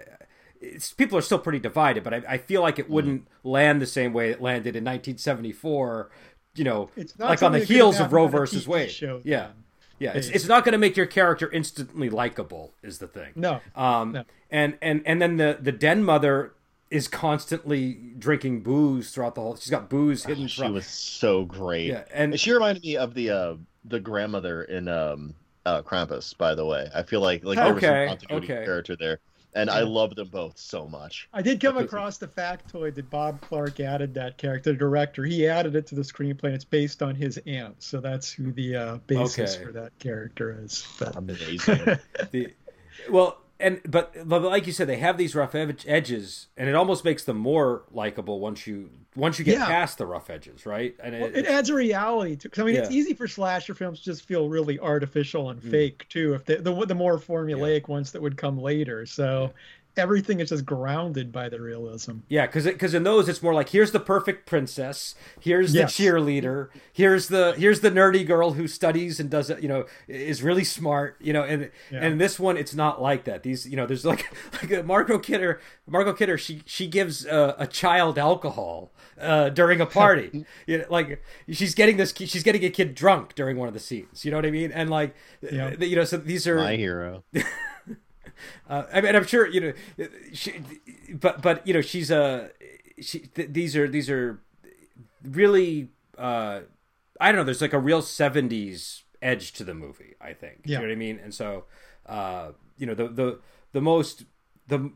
people 0.96 1.16
are 1.16 1.22
still 1.22 1.38
pretty 1.38 1.58
divided, 1.58 2.02
but 2.02 2.14
I, 2.14 2.22
I 2.28 2.38
feel 2.38 2.62
like 2.62 2.78
it 2.78 2.86
mm. 2.86 2.90
wouldn't 2.90 3.28
land 3.44 3.80
the 3.80 3.86
same 3.86 4.12
way 4.12 4.30
it 4.30 4.40
landed 4.40 4.76
in 4.76 4.84
1974. 4.84 6.10
You 6.58 6.64
know, 6.64 6.90
like 7.18 7.42
on 7.42 7.52
the 7.52 7.64
heels 7.64 8.00
of 8.00 8.12
Roe 8.12 8.26
versus 8.26 8.66
Wade. 8.66 8.90
Show, 8.90 9.20
yeah. 9.24 9.48
Yeah, 10.00 10.12
it's, 10.12 10.28
it's 10.28 10.46
not 10.46 10.64
going 10.64 10.74
to 10.74 10.78
make 10.78 10.96
your 10.96 11.06
character 11.06 11.50
instantly 11.50 12.08
likable, 12.08 12.72
is 12.84 12.98
the 12.98 13.08
thing. 13.08 13.32
No. 13.34 13.60
Um, 13.74 14.12
no. 14.12 14.24
And 14.48 14.78
and 14.80 15.02
and 15.04 15.20
then 15.20 15.38
the 15.38 15.58
the 15.60 15.72
den 15.72 16.04
mother 16.04 16.52
is 16.90 17.08
constantly 17.08 17.94
drinking 18.18 18.62
booze 18.62 19.10
throughout 19.10 19.34
the 19.34 19.40
whole. 19.40 19.56
She's 19.56 19.70
got 19.70 19.90
booze 19.90 20.24
hidden. 20.24 20.44
Oh, 20.44 20.46
she 20.46 20.62
from... 20.62 20.72
was 20.72 20.86
so 20.86 21.44
great. 21.44 21.88
Yeah, 21.88 22.04
and 22.12 22.38
she 22.38 22.52
reminded 22.52 22.82
me 22.82 22.96
of 22.96 23.14
the 23.14 23.30
uh, 23.30 23.54
the 23.84 24.00
grandmother 24.00 24.62
in 24.62 24.88
um, 24.88 25.34
uh, 25.66 25.82
Krampus. 25.82 26.36
By 26.36 26.54
the 26.54 26.64
way, 26.64 26.88
I 26.94 27.02
feel 27.02 27.20
like 27.20 27.44
like 27.44 27.56
there 27.56 27.74
was 27.74 27.82
some 27.82 28.08
continuity 28.08 28.52
okay. 28.52 28.64
character 28.64 28.96
there 28.96 29.18
and 29.54 29.70
I 29.70 29.80
love 29.80 30.14
them 30.14 30.28
both 30.28 30.58
so 30.58 30.86
much. 30.86 31.28
I 31.32 31.42
did 31.42 31.60
come 31.60 31.78
across 31.78 32.18
the 32.18 32.28
factoid 32.28 32.94
that 32.96 33.10
Bob 33.10 33.40
Clark 33.40 33.80
added 33.80 34.14
that 34.14 34.38
character, 34.38 34.72
the 34.72 34.78
director. 34.78 35.24
He 35.24 35.46
added 35.48 35.74
it 35.74 35.86
to 35.88 35.94
the 35.94 36.02
screenplay, 36.02 36.44
and 36.44 36.54
it's 36.54 36.64
based 36.64 37.02
on 37.02 37.14
his 37.14 37.38
aunt, 37.46 37.82
so 37.82 38.00
that's 38.00 38.30
who 38.30 38.52
the 38.52 38.76
uh, 38.76 38.96
basis 39.06 39.56
okay. 39.56 39.64
for 39.64 39.72
that 39.72 39.98
character 39.98 40.58
is. 40.62 40.86
But... 40.98 41.16
Amazing. 41.16 41.98
the, 42.30 42.52
well, 43.10 43.38
and 43.60 43.80
but, 43.84 44.14
but 44.28 44.42
like 44.42 44.66
you 44.66 44.72
said, 44.72 44.88
they 44.88 44.98
have 44.98 45.18
these 45.18 45.34
rough 45.34 45.54
edges, 45.54 46.46
and 46.56 46.68
it 46.68 46.74
almost 46.74 47.04
makes 47.04 47.24
them 47.24 47.36
more 47.36 47.82
likable 47.90 48.38
once 48.40 48.66
you 48.66 48.90
once 49.16 49.38
you 49.38 49.44
get 49.44 49.58
yeah. 49.58 49.66
past 49.66 49.98
the 49.98 50.06
rough 50.06 50.30
edges, 50.30 50.64
right? 50.64 50.94
And 51.02 51.14
it, 51.14 51.20
well, 51.20 51.30
it 51.34 51.46
adds 51.46 51.68
a 51.68 51.74
reality 51.74 52.36
to. 52.36 52.48
Cause, 52.48 52.62
I 52.62 52.64
mean, 52.66 52.76
yeah. 52.76 52.82
it's 52.82 52.90
easy 52.90 53.14
for 53.14 53.26
slasher 53.26 53.74
films 53.74 53.98
to 54.00 54.04
just 54.04 54.24
feel 54.26 54.48
really 54.48 54.78
artificial 54.78 55.50
and 55.50 55.60
mm. 55.60 55.70
fake 55.70 56.06
too. 56.08 56.34
If 56.34 56.44
they, 56.44 56.56
the 56.56 56.86
the 56.86 56.94
more 56.94 57.18
formulaic 57.18 57.88
yeah. 57.88 57.92
ones 57.92 58.12
that 58.12 58.22
would 58.22 58.36
come 58.36 58.60
later, 58.60 59.06
so 59.06 59.52
everything 59.98 60.40
is 60.40 60.50
just 60.50 60.64
grounded 60.64 61.32
by 61.32 61.48
the 61.48 61.60
realism. 61.60 62.18
Yeah, 62.28 62.46
because 62.46 62.64
because 62.64 62.94
in 62.94 63.02
those 63.02 63.28
it's 63.28 63.42
more 63.42 63.54
like 63.54 63.70
here's 63.70 63.92
the 63.92 64.00
perfect 64.00 64.46
princess, 64.46 65.14
here's 65.40 65.74
yes. 65.74 65.96
the 65.96 66.04
cheerleader, 66.04 66.68
here's 66.92 67.28
the 67.28 67.54
here's 67.58 67.80
the 67.80 67.90
nerdy 67.90 68.26
girl 68.26 68.52
who 68.52 68.68
studies 68.68 69.20
and 69.20 69.28
does 69.30 69.50
it, 69.50 69.62
you 69.62 69.68
know, 69.68 69.86
is 70.06 70.42
really 70.42 70.64
smart, 70.64 71.16
you 71.20 71.32
know, 71.32 71.42
and 71.42 71.70
yeah. 71.90 72.04
and 72.04 72.20
this 72.20 72.38
one 72.38 72.56
it's 72.56 72.74
not 72.74 73.02
like 73.02 73.24
that. 73.24 73.42
These 73.42 73.68
you 73.68 73.76
know, 73.76 73.86
there's 73.86 74.04
like 74.04 74.26
like 74.62 74.84
Margot 74.84 75.18
Kidder, 75.18 75.60
Margot 75.86 76.12
Kidder, 76.12 76.38
she 76.38 76.62
she 76.64 76.86
gives 76.86 77.26
a, 77.26 77.54
a 77.58 77.66
child 77.66 78.18
alcohol 78.18 78.92
uh, 79.20 79.48
during 79.50 79.80
a 79.80 79.86
party, 80.00 80.44
you 80.66 80.78
know, 80.78 80.84
like 80.88 81.22
she's 81.50 81.74
getting 81.74 81.96
this, 81.96 82.14
she's 82.16 82.42
getting 82.42 82.64
a 82.64 82.70
kid 82.70 82.94
drunk 82.94 83.34
during 83.34 83.56
one 83.56 83.68
of 83.68 83.74
the 83.74 83.80
scenes. 83.80 84.24
You 84.24 84.30
know 84.30 84.38
what 84.38 84.46
I 84.46 84.50
mean? 84.50 84.72
And 84.72 84.90
like, 84.90 85.14
yeah. 85.42 85.74
you 85.78 85.96
know, 85.96 86.04
so 86.04 86.16
these 86.16 86.46
are 86.46 86.56
my 86.56 86.76
hero. 86.76 87.24
Uh, 88.68 88.84
I 88.92 89.00
mean, 89.00 89.16
I'm 89.16 89.24
sure 89.24 89.46
you 89.46 89.60
know, 89.60 90.06
she, 90.34 90.60
but 91.12 91.40
but 91.40 91.66
you 91.66 91.72
know, 91.72 91.80
she's 91.80 92.10
a 92.10 92.50
she. 93.00 93.20
Th- 93.20 93.48
these 93.50 93.74
are 93.76 93.88
these 93.88 94.10
are 94.10 94.40
really. 95.22 95.88
Uh, 96.18 96.60
I 97.20 97.32
don't 97.32 97.36
know. 97.36 97.44
There's 97.44 97.62
like 97.62 97.72
a 97.72 97.78
real 97.78 98.02
'70s 98.02 99.02
edge 99.22 99.52
to 99.52 99.64
the 99.64 99.74
movie. 99.74 100.14
I 100.20 100.34
think. 100.34 100.60
Yeah. 100.64 100.72
You 100.72 100.82
know 100.82 100.88
what 100.88 100.92
I 100.92 100.96
mean? 100.96 101.20
And 101.22 101.34
so, 101.34 101.64
uh, 102.06 102.50
you 102.76 102.86
know, 102.86 102.94
the 102.94 103.08
the 103.08 103.40
the 103.72 103.80
most 103.80 104.24
the 104.66 104.90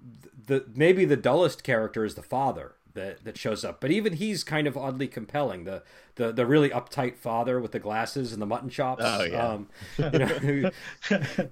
the 0.46 0.66
maybe 0.74 1.04
the 1.04 1.16
dullest 1.16 1.64
character 1.64 2.04
is 2.04 2.14
the 2.14 2.22
father 2.22 2.74
that 2.94 3.24
that 3.24 3.38
shows 3.38 3.64
up. 3.64 3.80
But 3.80 3.90
even 3.90 4.14
he's 4.14 4.44
kind 4.44 4.66
of 4.66 4.76
oddly 4.76 5.08
compelling. 5.08 5.64
The 5.64 5.82
the 6.16 6.32
the 6.32 6.46
really 6.46 6.70
uptight 6.70 7.16
father 7.16 7.60
with 7.60 7.72
the 7.72 7.78
glasses 7.78 8.32
and 8.32 8.40
the 8.40 8.46
mutton 8.46 8.68
chops. 8.68 9.02
Oh 9.04 9.24
yeah. 9.24 9.48
Um, 9.48 9.68
you 9.98 10.18
know, 10.18 10.70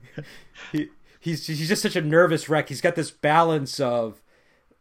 he, 0.73 0.89
he's 1.21 1.47
he's 1.47 1.69
just 1.69 1.83
such 1.83 1.95
a 1.95 2.03
nervous 2.03 2.49
wreck. 2.49 2.69
He's 2.69 2.81
got 2.81 2.97
this 2.97 3.11
balance 3.11 3.79
of 3.79 4.21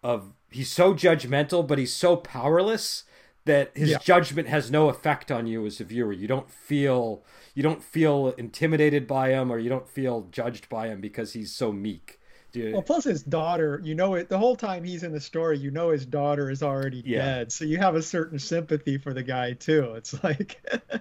of 0.02 0.34
he's 0.50 0.72
so 0.72 0.94
judgmental, 0.96 1.68
but 1.68 1.78
he's 1.78 1.94
so 1.94 2.16
powerless 2.16 3.04
that 3.46 3.72
his 3.76 3.92
yeah. 3.92 3.98
judgment 4.00 4.48
has 4.48 4.72
no 4.72 4.90
effect 4.90 5.32
on 5.32 5.46
you 5.46 5.66
as 5.66 5.80
a 5.80 5.84
viewer. 5.84 6.14
You 6.14 6.28
don't 6.28 6.50
feel 6.50 7.24
you 7.54 7.62
don't 7.62 7.84
feel 7.84 8.34
intimidated 8.38 9.06
by 9.06 9.30
him 9.30 9.52
or 9.52 9.60
you 9.60 9.70
don't 9.70 9.88
feel 9.88 10.28
judged 10.32 10.70
by 10.70 10.88
him 10.88 11.02
because 11.02 11.34
he's 11.34 11.54
so 11.54 11.72
meek. 11.72 12.16
Dude. 12.52 12.74
Well, 12.74 12.82
plus 12.82 13.04
his 13.04 13.22
daughter, 13.22 13.80
you 13.84 13.94
know 13.94 14.16
it 14.16 14.28
the 14.28 14.38
whole 14.38 14.56
time 14.56 14.84
he's 14.84 15.04
in 15.04 15.12
the 15.12 15.20
story, 15.20 15.60
you 15.60 15.70
know 15.70 15.90
his 15.90 16.06
daughter 16.06 16.50
is 16.50 16.64
already 16.64 17.04
yeah. 17.06 17.24
dead. 17.24 17.52
So 17.52 17.64
you 17.66 17.78
have 17.78 17.96
a 17.96 18.02
certain 18.02 18.40
sympathy 18.40 18.98
for 18.98 19.14
the 19.14 19.22
guy 19.22 19.54
too. 19.54 19.94
It's 19.96 20.24
like 20.24 20.60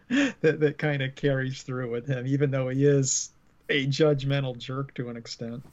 that 0.09 0.61
that 0.61 0.77
kind 0.79 1.03
of 1.03 1.15
carries 1.15 1.63
through 1.63 1.91
with 1.91 2.07
him, 2.07 2.27
even 2.27 2.51
though 2.51 2.69
he 2.69 2.85
is 2.85 3.31
a 3.69 3.87
judgmental 3.87 4.57
jerk 4.57 4.95
to 4.95 5.09
an 5.09 5.17
extent. 5.17 5.65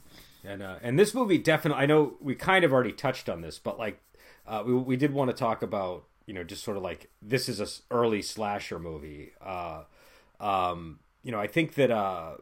And 0.44 0.62
uh, 0.62 0.76
and 0.82 0.98
this 0.98 1.14
movie 1.14 1.38
definitely, 1.38 1.82
I 1.82 1.86
know 1.86 2.14
we 2.20 2.34
kind 2.34 2.64
of 2.64 2.72
already 2.72 2.92
touched 2.92 3.28
on 3.28 3.40
this, 3.40 3.58
but 3.58 3.78
like 3.78 4.00
uh, 4.46 4.62
we 4.64 4.74
we 4.74 4.96
did 4.96 5.12
want 5.12 5.30
to 5.30 5.36
talk 5.36 5.62
about 5.62 6.04
you 6.26 6.34
know 6.34 6.44
just 6.44 6.62
sort 6.62 6.76
of 6.76 6.82
like 6.82 7.10
this 7.20 7.48
is 7.48 7.60
a 7.60 7.66
early 7.94 8.22
slasher 8.22 8.78
movie. 8.78 9.32
Uh, 9.40 9.82
um, 10.38 11.00
you 11.22 11.32
know, 11.32 11.40
I 11.40 11.48
think 11.48 11.74
that 11.74 11.90
uh, 11.90 12.34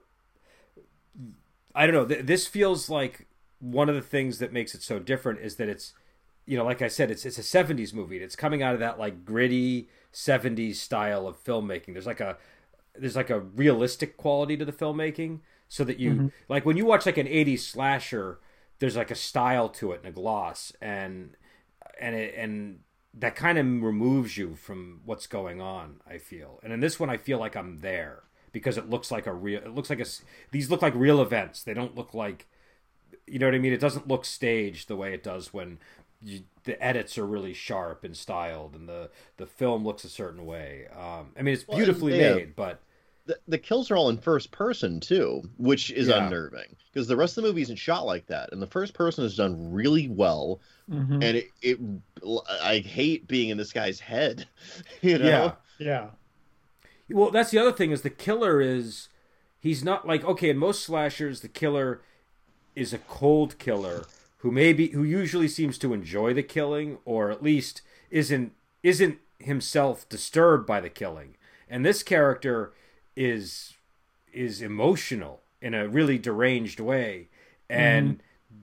I 1.74 1.86
don't 1.86 1.94
know. 1.94 2.06
Th- 2.06 2.24
this 2.24 2.46
feels 2.46 2.90
like 2.90 3.26
one 3.60 3.88
of 3.88 3.94
the 3.94 4.02
things 4.02 4.38
that 4.38 4.52
makes 4.52 4.74
it 4.74 4.82
so 4.82 4.98
different 4.98 5.40
is 5.40 5.56
that 5.56 5.68
it's, 5.68 5.94
you 6.44 6.56
know, 6.56 6.64
like 6.64 6.82
I 6.82 6.88
said, 6.88 7.10
it's 7.10 7.24
it's 7.24 7.38
a 7.38 7.42
'70s 7.42 7.94
movie. 7.94 8.18
It's 8.18 8.36
coming 8.36 8.62
out 8.62 8.74
of 8.74 8.80
that 8.80 8.98
like 8.98 9.24
gritty 9.24 9.88
'70s 10.12 10.76
style 10.76 11.26
of 11.26 11.42
filmmaking. 11.42 11.94
There's 11.94 12.06
like 12.06 12.20
a 12.20 12.36
there's 12.96 13.16
like 13.16 13.30
a 13.30 13.40
realistic 13.40 14.16
quality 14.16 14.56
to 14.56 14.64
the 14.64 14.72
filmmaking, 14.72 15.40
so 15.68 15.84
that 15.84 15.98
you 15.98 16.10
mm-hmm. 16.12 16.26
like 16.48 16.64
when 16.64 16.76
you 16.76 16.86
watch 16.86 17.06
like 17.06 17.18
an 17.18 17.26
'80s 17.26 17.60
slasher, 17.60 18.40
there's 18.78 18.96
like 18.96 19.10
a 19.10 19.16
style 19.16 19.68
to 19.70 19.92
it 19.92 20.00
and 20.04 20.08
a 20.08 20.12
gloss, 20.12 20.72
and 20.80 21.36
and 22.00 22.14
it 22.14 22.34
and 22.36 22.80
that 23.16 23.36
kind 23.36 23.58
of 23.58 23.66
removes 23.82 24.36
you 24.36 24.54
from 24.54 25.00
what's 25.04 25.26
going 25.26 25.60
on. 25.60 26.00
I 26.06 26.18
feel, 26.18 26.60
and 26.62 26.72
in 26.72 26.80
this 26.80 26.98
one, 26.98 27.10
I 27.10 27.16
feel 27.16 27.38
like 27.38 27.56
I'm 27.56 27.80
there 27.80 28.24
because 28.52 28.78
it 28.78 28.88
looks 28.88 29.10
like 29.10 29.26
a 29.26 29.34
real. 29.34 29.60
It 29.60 29.74
looks 29.74 29.90
like 29.90 30.00
a. 30.00 30.06
These 30.50 30.70
look 30.70 30.80
like 30.80 30.94
real 30.94 31.20
events. 31.20 31.62
They 31.62 31.74
don't 31.74 31.94
look 31.94 32.14
like. 32.14 32.46
You 33.26 33.38
know 33.38 33.46
what 33.46 33.54
I 33.54 33.58
mean? 33.58 33.72
It 33.72 33.80
doesn't 33.80 34.08
look 34.08 34.24
staged 34.24 34.88
the 34.88 34.96
way 34.96 35.14
it 35.14 35.22
does 35.22 35.52
when 35.52 35.78
you, 36.24 36.40
the 36.64 36.82
edits 36.82 37.18
are 37.18 37.26
really 37.26 37.54
sharp 37.54 38.04
and 38.04 38.16
styled, 38.16 38.74
and 38.74 38.88
the 38.88 39.10
the 39.36 39.46
film 39.46 39.84
looks 39.84 40.04
a 40.04 40.08
certain 40.08 40.46
way. 40.46 40.86
Um, 40.96 41.32
I 41.38 41.42
mean, 41.42 41.54
it's 41.54 41.64
beautifully 41.64 42.18
well, 42.18 42.36
made, 42.36 42.56
but 42.56 42.80
the, 43.26 43.38
the 43.48 43.58
kills 43.58 43.90
are 43.90 43.96
all 43.96 44.08
in 44.08 44.18
first 44.18 44.50
person 44.50 45.00
too, 45.00 45.42
which 45.56 45.90
is 45.90 46.08
yeah. 46.08 46.26
unnerving 46.26 46.76
because 46.92 47.08
the 47.08 47.16
rest 47.16 47.36
of 47.36 47.42
the 47.42 47.48
movie 47.48 47.62
isn't 47.62 47.76
shot 47.76 48.06
like 48.06 48.26
that, 48.26 48.52
and 48.52 48.60
the 48.60 48.66
first 48.66 48.94
person 48.94 49.24
is 49.24 49.36
done 49.36 49.72
really 49.72 50.08
well. 50.08 50.60
Mm-hmm. 50.90 51.14
And 51.14 51.24
it, 51.24 51.50
it, 51.62 51.78
I 52.62 52.78
hate 52.78 53.26
being 53.26 53.48
in 53.48 53.56
this 53.56 53.72
guy's 53.72 54.00
head. 54.00 54.46
You 55.00 55.18
know? 55.18 55.26
Yeah. 55.26 55.52
Yeah. 55.78 56.06
Well, 57.10 57.30
that's 57.30 57.50
the 57.50 57.58
other 57.58 57.72
thing 57.72 57.90
is 57.90 58.02
the 58.02 58.10
killer 58.10 58.60
is 58.60 59.08
he's 59.58 59.84
not 59.84 60.06
like 60.06 60.24
okay 60.24 60.50
in 60.50 60.58
most 60.58 60.82
slashers 60.82 61.40
the 61.40 61.48
killer 61.48 62.02
is 62.74 62.92
a 62.92 62.98
cold 62.98 63.58
killer 63.58 64.04
who 64.44 64.50
maybe 64.50 64.88
who 64.88 65.02
usually 65.02 65.48
seems 65.48 65.78
to 65.78 65.94
enjoy 65.94 66.34
the 66.34 66.42
killing 66.42 66.98
or 67.06 67.30
at 67.30 67.42
least 67.42 67.80
isn't 68.10 68.52
isn't 68.82 69.18
himself 69.38 70.06
disturbed 70.10 70.66
by 70.66 70.82
the 70.82 70.90
killing. 70.90 71.34
And 71.66 71.82
this 71.82 72.02
character 72.02 72.74
is 73.16 73.72
is 74.34 74.60
emotional 74.60 75.40
in 75.62 75.72
a 75.72 75.88
really 75.88 76.18
deranged 76.18 76.78
way 76.78 77.28
and 77.70 78.18
mm 78.18 78.20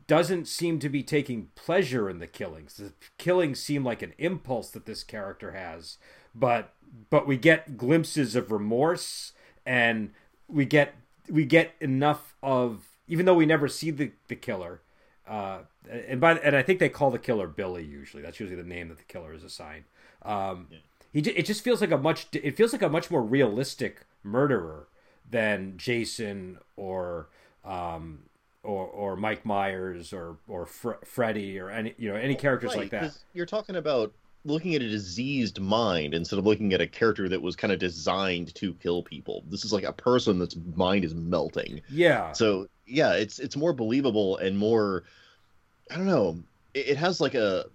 doesn't 0.07 0.47
seem 0.47 0.79
to 0.79 0.87
be 0.87 1.03
taking 1.03 1.49
pleasure 1.53 2.09
in 2.09 2.19
the 2.19 2.27
killings. 2.27 2.75
The 2.75 2.93
killings 3.17 3.59
seem 3.59 3.83
like 3.83 4.01
an 4.01 4.13
impulse 4.17 4.69
that 4.71 4.85
this 4.85 5.03
character 5.03 5.51
has, 5.51 5.97
but 6.33 6.73
but 7.09 7.27
we 7.27 7.35
get 7.35 7.75
glimpses 7.75 8.33
of 8.35 8.53
remorse 8.53 9.33
and 9.65 10.11
we 10.47 10.63
get 10.63 10.95
we 11.29 11.43
get 11.43 11.73
enough 11.81 12.35
of 12.41 12.87
even 13.07 13.25
though 13.25 13.35
we 13.35 13.45
never 13.45 13.67
see 13.67 13.91
the 13.91 14.11
the 14.29 14.35
killer 14.35 14.81
uh, 15.27 15.59
and 15.89 16.19
by 16.19 16.37
and 16.37 16.55
I 16.55 16.63
think 16.63 16.79
they 16.79 16.89
call 16.89 17.11
the 17.11 17.19
killer 17.19 17.47
Billy 17.47 17.83
usually 17.83 18.23
that's 18.23 18.39
usually 18.39 18.61
the 18.61 18.67
name 18.67 18.89
that 18.89 18.97
the 18.97 19.03
killer 19.05 19.33
is 19.33 19.43
assigned 19.43 19.85
um, 20.23 20.67
yeah. 20.71 20.77
he 21.13 21.19
it 21.19 21.45
just 21.45 21.63
feels 21.63 21.81
like 21.81 21.91
a 21.91 21.97
much 21.97 22.27
it 22.33 22.55
feels 22.55 22.73
like 22.73 22.81
a 22.81 22.89
much 22.89 23.09
more 23.11 23.21
realistic 23.21 24.05
murderer 24.23 24.87
than 25.29 25.73
Jason 25.77 26.59
or 26.75 27.29
um, 27.65 28.19
or 28.63 28.85
or 28.85 29.15
Mike 29.15 29.45
Myers 29.45 30.13
or 30.13 30.37
or 30.47 30.65
Fre- 30.65 31.03
Freddy 31.03 31.59
or 31.59 31.69
any 31.69 31.95
you 31.97 32.09
know 32.09 32.15
any 32.15 32.35
characters 32.35 32.71
right, 32.71 32.79
like 32.79 32.91
that. 32.91 33.17
You're 33.33 33.45
talking 33.45 33.75
about 33.75 34.13
looking 34.43 34.73
at 34.75 34.81
a 34.81 34.89
diseased 34.89 35.59
mind 35.59 36.13
instead 36.13 36.39
of 36.39 36.45
looking 36.45 36.73
at 36.73 36.81
a 36.81 36.87
character 36.87 37.29
that 37.29 37.41
was 37.41 37.55
kind 37.55 37.71
of 37.71 37.79
designed 37.79 38.53
to 38.55 38.73
kill 38.75 39.03
people. 39.03 39.43
This 39.47 39.63
is 39.63 39.71
like 39.71 39.83
a 39.83 39.93
person 39.93 40.39
that's 40.39 40.55
mind 40.75 41.05
is 41.05 41.13
melting. 41.13 41.81
Yeah. 41.89 42.31
So 42.31 42.67
yeah, 42.91 43.13
it's 43.13 43.39
it's 43.39 43.55
more 43.55 43.73
believable 43.73 44.37
and 44.37 44.57
more. 44.57 45.03
I 45.89 45.95
don't 45.95 46.07
know. 46.07 46.43
It, 46.73 46.89
it 46.89 46.97
has 46.97 47.21
like 47.21 47.35
a. 47.35 47.65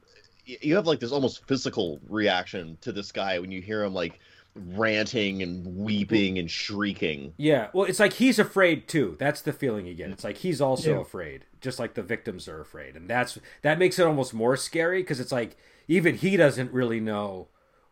You 0.45 0.77
have 0.77 0.87
like 0.87 1.01
this 1.01 1.11
almost 1.11 1.47
physical 1.49 1.99
reaction 2.09 2.79
to 2.83 2.93
this 2.93 3.11
guy 3.11 3.41
when 3.41 3.51
you 3.51 3.61
hear 3.61 3.83
him 3.83 3.93
like 3.93 4.21
ranting 4.55 5.43
and 5.43 5.77
weeping 5.77 6.39
and 6.39 6.51
shrieking. 6.51 7.33
Yeah, 7.37 7.69
well, 7.73 7.85
it's 7.85 7.99
like 7.99 8.15
he's 8.15 8.39
afraid 8.39 8.89
too. 8.89 9.17
That's 9.19 9.41
the 9.41 9.53
feeling 9.53 9.87
you 9.87 9.95
get. 9.95 10.11
It's 10.11 10.25
like 10.25 10.39
he's 10.39 10.61
also 10.61 10.95
yeah. 10.95 11.01
afraid, 11.01 11.45
just 11.61 11.79
like 11.79 11.95
the 11.95 12.03
victims 12.03 12.49
are 12.49 12.61
afraid, 12.61 12.95
and 12.95 13.09
that's 13.09 13.39
that 13.63 13.79
makes 13.79 13.99
it 13.99 14.07
almost 14.07 14.35
more 14.35 14.57
scary 14.57 15.03
because 15.03 15.21
it's 15.21 15.33
like 15.33 15.57
even 15.89 16.17
he 16.17 16.37
doesn't 16.37 16.73
really 16.73 17.01
know 17.01 17.49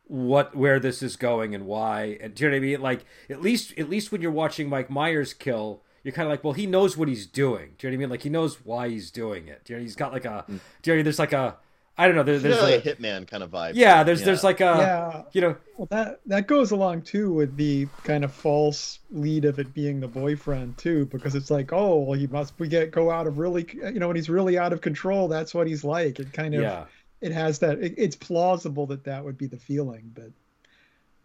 what 0.07 0.55
where 0.55 0.79
this 0.79 1.03
is 1.03 1.17
going 1.17 1.55
and 1.55 1.67
why. 1.67 2.19
And 2.21 2.35
do 2.35 2.45
you 2.45 2.51
know 2.51 2.57
what 2.57 2.59
I 2.59 2.61
mean? 2.61 2.81
Like 2.81 3.05
at 3.29 3.41
least 3.41 3.77
at 3.79 3.89
least 3.89 4.13
when 4.13 4.23
you're 4.23 4.31
watching 4.31 4.69
Mike 4.69 4.91
Myers 4.91 5.35
kill, 5.35 5.83
you're 6.05 6.13
kind 6.13 6.27
of 6.27 6.31
like, 6.31 6.45
well, 6.45 6.53
he 6.53 6.67
knows 6.67 6.97
what 6.97 7.09
he's 7.09 7.27
doing. 7.27 7.75
Do 7.79 7.87
you 7.87 7.91
know 7.91 7.97
what 7.97 7.99
I 7.99 8.01
mean? 8.05 8.11
Like 8.11 8.23
he 8.23 8.29
knows 8.29 8.65
why 8.65 8.89
he's 8.89 9.11
doing 9.11 9.49
it. 9.49 9.65
Do 9.65 9.73
you 9.73 9.79
know? 9.79 9.83
He's 9.83 9.97
got 9.97 10.13
like 10.13 10.25
a. 10.25 10.45
Mm. 10.49 10.61
Do 10.83 10.91
you 10.91 10.97
know? 10.99 11.03
There's 11.03 11.19
like 11.19 11.33
a 11.33 11.57
I 11.97 12.07
don't 12.07 12.17
know. 12.17 12.25
There, 12.25 12.39
there's 12.41 12.61
like 12.61 12.85
a 12.85 12.95
hitman 12.95 13.29
kind 13.29 13.45
of 13.45 13.53
vibe. 13.53 13.73
Yeah, 13.75 14.03
there's 14.03 14.21
yeah. 14.21 14.27
there's 14.27 14.43
like 14.43 14.61
a 14.61 14.65
yeah. 14.65 15.23
you 15.33 15.41
know. 15.41 15.57
Well, 15.77 15.87
that 15.91 16.21
that 16.27 16.49
goes 16.49 16.73
along 16.73 17.03
too 17.03 17.33
with 17.33 17.57
the 17.57 17.87
kind 18.03 18.25
of 18.25 18.33
false 18.33 18.99
lead 19.13 19.45
of 19.45 19.61
it 19.61 19.73
being 19.73 20.01
the 20.01 20.09
boyfriend 20.09 20.77
too, 20.77 21.07
because 21.07 21.37
it's 21.37 21.53
like, 21.53 21.73
oh, 21.73 22.01
well, 22.01 22.19
he 22.19 22.27
must 22.27 22.59
we 22.59 22.67
get 22.67 22.91
go 22.91 23.13
out 23.13 23.29
of 23.29 23.39
really, 23.39 23.67
you 23.73 24.01
know, 24.01 24.09
when 24.09 24.17
he's 24.17 24.29
really 24.29 24.59
out 24.59 24.73
of 24.73 24.81
control, 24.81 25.29
that's 25.29 25.55
what 25.55 25.69
he's 25.69 25.85
like. 25.85 26.19
It 26.19 26.33
kind 26.33 26.55
of 26.57 26.63
yeah. 26.63 26.85
it 27.21 27.31
has 27.31 27.61
that. 27.61 27.79
It, 27.79 27.95
it's 27.97 28.17
plausible 28.17 28.87
that 28.87 29.05
that 29.05 29.25
would 29.25 29.39
be 29.39 29.47
the 29.47 29.59
feeling, 29.59 30.11
but 30.15 30.33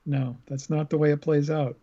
no, 0.06 0.38
that's 0.46 0.70
not 0.70 0.92
the 0.92 1.00
way 1.00 1.12
it 1.12 1.22
plays 1.22 1.50
out. 1.50 1.78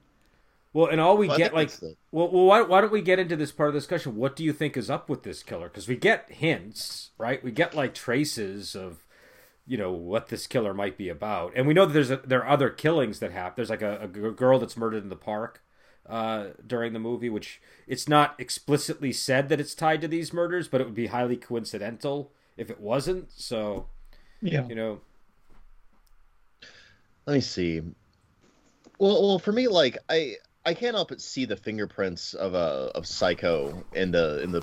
Well, 0.76 0.88
and 0.88 1.00
all 1.00 1.16
we 1.16 1.28
well, 1.28 1.38
get 1.38 1.54
like, 1.54 1.71
well, 2.12 2.30
well 2.30 2.45
why, 2.45 2.61
why 2.61 2.83
don't 2.83 2.92
we 2.92 3.00
get 3.00 3.18
into 3.18 3.35
this 3.35 3.50
part 3.50 3.71
of 3.71 3.73
the 3.73 3.80
discussion? 3.80 4.14
What 4.14 4.37
do 4.37 4.45
you 4.45 4.52
think 4.52 4.76
is 4.76 4.90
up 4.90 5.09
with 5.09 5.23
this 5.23 5.42
killer? 5.42 5.68
Because 5.68 5.88
we 5.88 5.97
get 5.97 6.30
hints, 6.30 7.12
right? 7.16 7.42
We 7.42 7.50
get 7.50 7.75
like 7.75 7.95
traces 7.95 8.76
of, 8.76 9.06
you 9.66 9.78
know, 9.78 9.90
what 9.92 10.28
this 10.28 10.47
killer 10.47 10.75
might 10.75 10.99
be 10.99 11.09
about, 11.09 11.54
and 11.56 11.66
we 11.66 11.73
know 11.73 11.87
that 11.87 11.95
there's 11.95 12.11
a, 12.11 12.18
there 12.18 12.45
are 12.45 12.50
other 12.50 12.68
killings 12.68 13.21
that 13.21 13.33
happen. 13.33 13.54
There's 13.56 13.71
like 13.71 13.80
a, 13.80 14.02
a 14.02 14.06
girl 14.06 14.59
that's 14.59 14.76
murdered 14.76 15.02
in 15.02 15.09
the 15.09 15.16
park 15.16 15.62
uh, 16.11 16.49
during 16.66 16.92
the 16.92 16.99
movie, 16.99 17.30
which 17.30 17.59
it's 17.87 18.06
not 18.06 18.38
explicitly 18.38 19.12
said 19.12 19.49
that 19.49 19.59
it's 19.59 19.75
tied 19.75 20.02
to 20.02 20.09
these 20.09 20.35
murders, 20.35 20.68
but 20.68 20.83
it 20.83 20.85
would 20.85 20.95
be 20.95 21.06
highly 21.06 21.38
coincidental 21.38 22.33
if 22.59 22.68
it 22.68 22.83
wasn't. 22.83 23.33
So, 23.33 23.87
yeah, 24.42 24.68
you 24.68 24.75
know. 24.75 25.00
Let 27.25 27.33
me 27.33 27.40
see. 27.40 27.80
Well, 28.99 29.26
well, 29.26 29.38
for 29.38 29.52
me, 29.52 29.68
like 29.68 29.97
I 30.11 30.37
I 30.67 30.75
can't 30.75 30.97
help 30.97 31.09
but 31.09 31.21
see 31.21 31.45
the 31.45 31.57
fingerprints 31.57 32.35
of 32.35 32.55
a 32.55 32.57
uh, 32.57 32.91
of 32.97 33.07
Psycho 33.07 33.85
in 33.95 34.11
the 34.11 34.43
in 34.43 34.51
the 34.51 34.63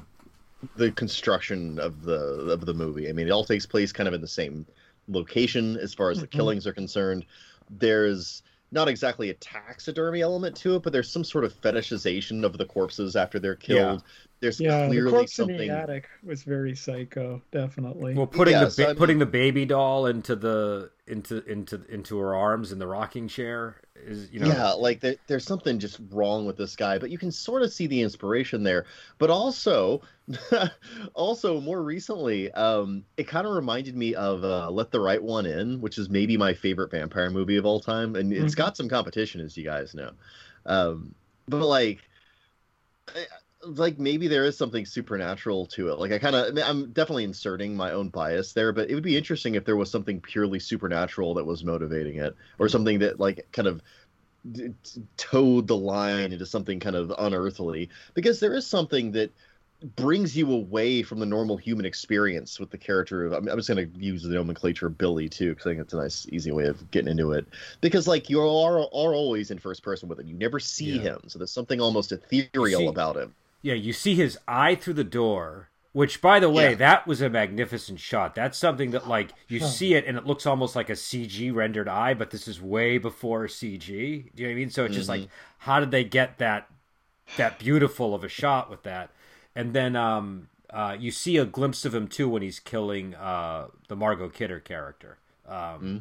the 0.75 0.91
construction 0.91 1.79
of 1.79 2.03
the 2.03 2.51
of 2.51 2.65
the 2.65 2.73
movie. 2.73 3.09
I 3.09 3.13
mean, 3.13 3.27
it 3.27 3.31
all 3.31 3.45
takes 3.45 3.65
place 3.65 3.91
kind 3.93 4.07
of 4.07 4.13
in 4.13 4.21
the 4.21 4.27
same 4.27 4.65
location 5.07 5.77
as 5.77 5.93
far 5.93 6.11
as 6.11 6.19
the 6.19 6.27
mm-hmm. 6.27 6.37
killings 6.37 6.67
are 6.67 6.73
concerned. 6.73 7.25
There's 7.69 8.43
not 8.71 8.89
exactly 8.89 9.29
a 9.29 9.33
taxidermy 9.35 10.21
element 10.21 10.55
to 10.57 10.75
it, 10.75 10.83
but 10.83 10.91
there's 10.91 11.09
some 11.09 11.23
sort 11.23 11.45
of 11.45 11.53
fetishization 11.61 12.43
of 12.43 12.57
the 12.57 12.65
corpses 12.65 13.15
after 13.15 13.39
they're 13.39 13.55
killed. 13.55 14.01
Yeah. 14.01 14.07
There's 14.39 14.59
yeah, 14.59 14.87
clearly 14.87 15.11
the 15.11 15.17
corpse 15.17 15.35
something. 15.35 15.61
In 15.61 15.67
the 15.67 15.73
attic 15.73 16.09
was 16.21 16.43
very 16.43 16.75
psycho, 16.75 17.41
definitely. 17.51 18.13
Well, 18.13 18.27
putting 18.27 18.55
yeah, 18.55 18.65
the 18.65 18.71
so 18.71 18.93
putting 18.93 19.19
the 19.19 19.25
baby 19.25 19.63
doll 19.63 20.07
into 20.07 20.35
the 20.35 20.91
into 21.07 21.45
into 21.49 21.81
into 21.87 22.17
her 22.19 22.35
arms 22.35 22.73
in 22.73 22.79
the 22.79 22.87
rocking 22.87 23.29
chair 23.29 23.77
is 24.05 24.31
you 24.31 24.39
know. 24.39 24.47
Yeah 24.47 24.71
like 24.71 24.99
there, 24.99 25.15
there's 25.27 25.45
something 25.45 25.79
just 25.79 25.99
wrong 26.11 26.45
with 26.45 26.57
this 26.57 26.75
guy 26.75 26.97
but 26.97 27.09
you 27.09 27.17
can 27.17 27.31
sort 27.31 27.61
of 27.61 27.71
see 27.71 27.87
the 27.87 28.01
inspiration 28.01 28.63
there. 28.63 28.85
But 29.17 29.29
also 29.29 30.01
also 31.13 31.59
more 31.59 31.81
recently 31.81 32.51
um 32.53 33.03
it 33.17 33.27
kind 33.27 33.45
of 33.45 33.53
reminded 33.53 33.95
me 33.95 34.15
of 34.15 34.43
uh, 34.43 34.69
let 34.69 34.91
the 34.91 34.99
right 34.99 35.21
one 35.21 35.45
in 35.45 35.81
which 35.81 35.97
is 35.97 36.09
maybe 36.09 36.37
my 36.37 36.53
favorite 36.53 36.91
vampire 36.91 37.29
movie 37.29 37.57
of 37.57 37.65
all 37.65 37.79
time 37.79 38.15
and 38.15 38.31
mm-hmm. 38.31 38.45
it's 38.45 38.55
got 38.55 38.77
some 38.77 38.89
competition 38.89 39.41
as 39.41 39.57
you 39.57 39.63
guys 39.63 39.93
know. 39.93 40.11
Um 40.65 41.15
but 41.47 41.65
like 41.65 41.99
like 43.65 43.99
maybe 43.99 44.27
there 44.27 44.45
is 44.45 44.57
something 44.57 44.85
supernatural 44.85 45.65
to 45.67 45.89
it. 45.89 45.99
Like 45.99 46.11
I 46.11 46.19
kind 46.19 46.35
of, 46.35 46.57
I'm 46.57 46.91
definitely 46.91 47.23
inserting 47.23 47.75
my 47.75 47.91
own 47.91 48.09
bias 48.09 48.53
there, 48.53 48.71
but 48.71 48.89
it 48.89 48.93
would 48.93 49.03
be 49.03 49.17
interesting 49.17 49.55
if 49.55 49.65
there 49.65 49.77
was 49.77 49.89
something 49.89 50.19
purely 50.21 50.59
supernatural 50.59 51.33
that 51.35 51.45
was 51.45 51.63
motivating 51.63 52.17
it, 52.17 52.35
or 52.59 52.67
mm-hmm. 52.67 52.71
something 52.71 52.99
that 52.99 53.19
like 53.19 53.47
kind 53.51 53.67
of 53.67 53.81
towed 55.17 55.67
the 55.67 55.77
line 55.77 56.33
into 56.33 56.45
something 56.45 56.79
kind 56.79 56.95
of 56.95 57.13
unearthly. 57.17 57.89
Because 58.13 58.39
there 58.39 58.53
is 58.53 58.67
something 58.67 59.11
that 59.13 59.31
brings 59.95 60.35
you 60.35 60.51
away 60.51 61.03
from 61.03 61.19
the 61.19 61.25
normal 61.25 61.57
human 61.57 61.85
experience 61.85 62.59
with 62.59 62.69
the 62.69 62.77
character 62.77 63.25
of 63.25 63.33
I'm, 63.33 63.49
I'm 63.49 63.57
just 63.57 63.67
going 63.67 63.91
to 63.91 63.99
use 63.99 64.23
the 64.23 64.33
nomenclature 64.33 64.87
Billy 64.87 65.27
too 65.27 65.49
because 65.49 65.65
I 65.65 65.71
think 65.71 65.81
it's 65.81 65.93
a 65.93 65.97
nice 65.97 66.25
easy 66.31 66.51
way 66.51 66.67
of 66.67 66.89
getting 66.91 67.09
into 67.09 67.33
it 67.33 67.45
because 67.81 68.07
like 68.07 68.29
you 68.29 68.39
are 68.39 68.79
are 68.79 68.87
always 69.13 69.51
in 69.51 69.59
first 69.59 69.83
person 69.83 70.07
with 70.07 70.21
him 70.21 70.27
you 70.27 70.35
never 70.35 70.57
see 70.57 70.93
yeah. 70.93 71.01
him 71.01 71.21
so 71.27 71.37
there's 71.37 71.51
something 71.51 71.81
almost 71.81 72.13
ethereal 72.13 72.79
see, 72.81 72.87
about 72.87 73.17
him 73.17 73.35
yeah, 73.63 73.73
you 73.73 73.93
see 73.93 74.13
his 74.13 74.37
eye 74.47 74.75
through 74.75 74.95
the 74.95 75.03
door, 75.05 75.69
which, 75.93 76.21
by 76.21 76.39
the 76.39 76.49
way, 76.49 76.71
yeah. 76.71 76.75
that 76.75 77.07
was 77.07 77.21
a 77.21 77.29
magnificent 77.29 77.99
shot. 77.99 78.35
That's 78.35 78.57
something 78.57 78.91
that, 78.91 79.07
like, 79.07 79.31
you 79.47 79.61
see 79.61 79.93
it 79.93 80.05
and 80.05 80.17
it 80.17 80.27
looks 80.27 80.45
almost 80.45 80.75
like 80.75 80.89
a 80.89 80.93
CG 80.93 81.53
rendered 81.55 81.87
eye, 81.87 82.13
but 82.13 82.29
this 82.29 82.47
is 82.47 82.61
way 82.61 82.97
before 82.97 83.47
CG. 83.47 83.87
Do 83.87 83.93
you 83.95 84.21
know 84.37 84.45
what 84.45 84.51
I 84.51 84.55
mean? 84.55 84.69
So 84.69 84.83
it's 84.83 84.91
mm-hmm. 84.91 84.99
just 84.99 85.09
like, 85.09 85.21
mm-hmm. 85.21 85.31
how 85.59 85.79
did 85.79 85.91
they 85.91 86.03
get 86.03 86.37
that 86.37 86.69
that 87.37 87.57
beautiful 87.57 88.13
of 88.13 88.23
a 88.23 88.29
shot 88.29 88.69
with 88.69 88.83
that? 88.83 89.09
And 89.55 89.73
then 89.73 89.95
um, 89.95 90.49
uh, 90.69 90.97
you 90.99 91.11
see 91.11 91.37
a 91.37 91.45
glimpse 91.45 91.85
of 91.85 91.95
him 91.95 92.07
too 92.07 92.27
when 92.27 92.41
he's 92.41 92.59
killing 92.59 93.15
uh, 93.15 93.67
the 93.87 93.95
Margot 93.95 94.29
Kidder 94.29 94.59
character. 94.59 95.19
Um, 95.47 95.55
mm-hmm. 95.55 95.97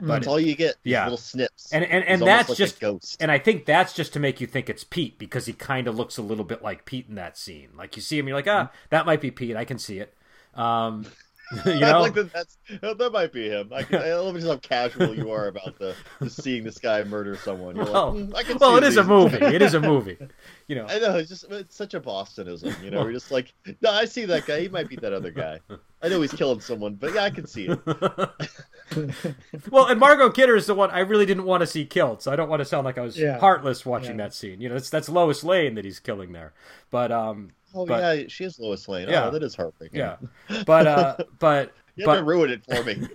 But 0.00 0.06
that's 0.06 0.26
all 0.26 0.40
you 0.40 0.56
get. 0.56 0.76
yeah, 0.84 1.04
little 1.04 1.16
snips. 1.16 1.72
And 1.72 1.84
and, 1.84 2.04
and 2.04 2.22
that's 2.22 2.48
like 2.48 2.58
just 2.58 2.80
ghost. 2.80 3.16
And 3.20 3.30
I 3.30 3.38
think 3.38 3.64
that's 3.64 3.92
just 3.92 4.12
to 4.14 4.20
make 4.20 4.40
you 4.40 4.46
think 4.46 4.68
it's 4.68 4.84
Pete 4.84 5.18
because 5.18 5.46
he 5.46 5.52
kind 5.52 5.86
of 5.86 5.96
looks 5.96 6.18
a 6.18 6.22
little 6.22 6.44
bit 6.44 6.62
like 6.62 6.84
Pete 6.84 7.06
in 7.08 7.14
that 7.14 7.38
scene. 7.38 7.68
Like 7.76 7.96
you 7.96 8.02
see 8.02 8.18
him, 8.18 8.28
you're 8.28 8.36
like, 8.36 8.48
ah, 8.48 8.70
that 8.90 9.06
might 9.06 9.20
be 9.20 9.30
Pete. 9.30 9.56
I 9.56 9.64
can 9.64 9.78
see 9.78 9.98
it. 9.98 10.14
Um, 10.54 11.06
you 11.66 11.80
know, 11.80 12.00
like 12.00 12.14
that, 12.14 12.32
that's 12.32 12.56
that 12.80 13.10
might 13.12 13.32
be 13.32 13.48
him. 13.48 13.70
I, 13.72 13.82
can, 13.82 13.96
I 14.02 14.14
love 14.14 14.34
just 14.34 14.46
how 14.46 14.56
casual 14.56 15.14
you 15.14 15.30
are 15.30 15.48
about 15.48 15.78
the, 15.78 15.94
the 16.20 16.30
seeing 16.30 16.64
this 16.64 16.78
guy 16.78 17.04
murder 17.04 17.36
someone. 17.36 17.76
You're 17.76 17.84
well, 17.84 18.14
like, 18.14 18.24
mm, 18.24 18.34
I 18.34 18.42
can 18.42 18.58
well, 18.58 18.76
it 18.76 18.84
is 18.84 18.96
a 18.96 19.04
movie. 19.04 19.36
It 19.36 19.62
is 19.62 19.74
a 19.74 19.80
movie. 19.80 20.18
You 20.66 20.76
know, 20.76 20.86
I 20.88 20.98
know 20.98 21.18
it's 21.18 21.28
just 21.28 21.44
it's 21.50 21.76
such 21.76 21.92
a 21.92 22.00
Bostonism. 22.00 22.74
You 22.82 22.90
know, 22.90 23.02
we're 23.02 23.12
just 23.12 23.30
like, 23.30 23.52
no, 23.82 23.90
I 23.90 24.06
see 24.06 24.24
that 24.24 24.46
guy. 24.46 24.62
He 24.62 24.68
might 24.70 24.88
be 24.88 24.96
that 24.96 25.12
other 25.12 25.30
guy. 25.30 25.60
I 26.04 26.08
know 26.08 26.20
he's 26.20 26.32
killing 26.32 26.60
someone, 26.60 26.94
but 26.96 27.14
yeah, 27.14 27.22
I 27.22 27.30
can 27.30 27.46
see 27.46 27.66
it. 27.66 27.80
well, 29.70 29.86
and 29.86 29.98
Margot 29.98 30.30
Kidder 30.30 30.54
is 30.54 30.66
the 30.66 30.74
one 30.74 30.90
I 30.90 31.00
really 31.00 31.24
didn't 31.24 31.44
want 31.44 31.62
to 31.62 31.66
see 31.66 31.86
killed, 31.86 32.22
so 32.22 32.30
I 32.30 32.36
don't 32.36 32.50
want 32.50 32.60
to 32.60 32.66
sound 32.66 32.84
like 32.84 32.98
I 32.98 33.00
was 33.00 33.18
yeah. 33.18 33.38
heartless 33.38 33.86
watching 33.86 34.18
yeah. 34.18 34.24
that 34.24 34.34
scene. 34.34 34.60
You 34.60 34.68
know, 34.68 34.74
that's 34.74 34.90
that's 34.90 35.08
Lois 35.08 35.42
Lane 35.42 35.76
that 35.76 35.84
he's 35.84 36.00
killing 36.00 36.32
there, 36.32 36.52
but 36.90 37.10
um 37.10 37.52
Oh 37.74 37.86
but, 37.86 38.18
yeah, 38.18 38.24
she 38.28 38.44
is 38.44 38.58
Lois 38.60 38.86
Lane. 38.86 39.08
Yeah, 39.08 39.26
oh, 39.26 39.30
that 39.32 39.42
is 39.42 39.56
heartbreaking. 39.56 39.98
Yeah, 39.98 40.16
but 40.64 40.86
uh, 40.86 41.16
but 41.40 41.72
you 41.96 42.06
but 42.06 42.24
ruin 42.24 42.50
it 42.50 42.64
for 42.64 42.84
me. 42.84 43.08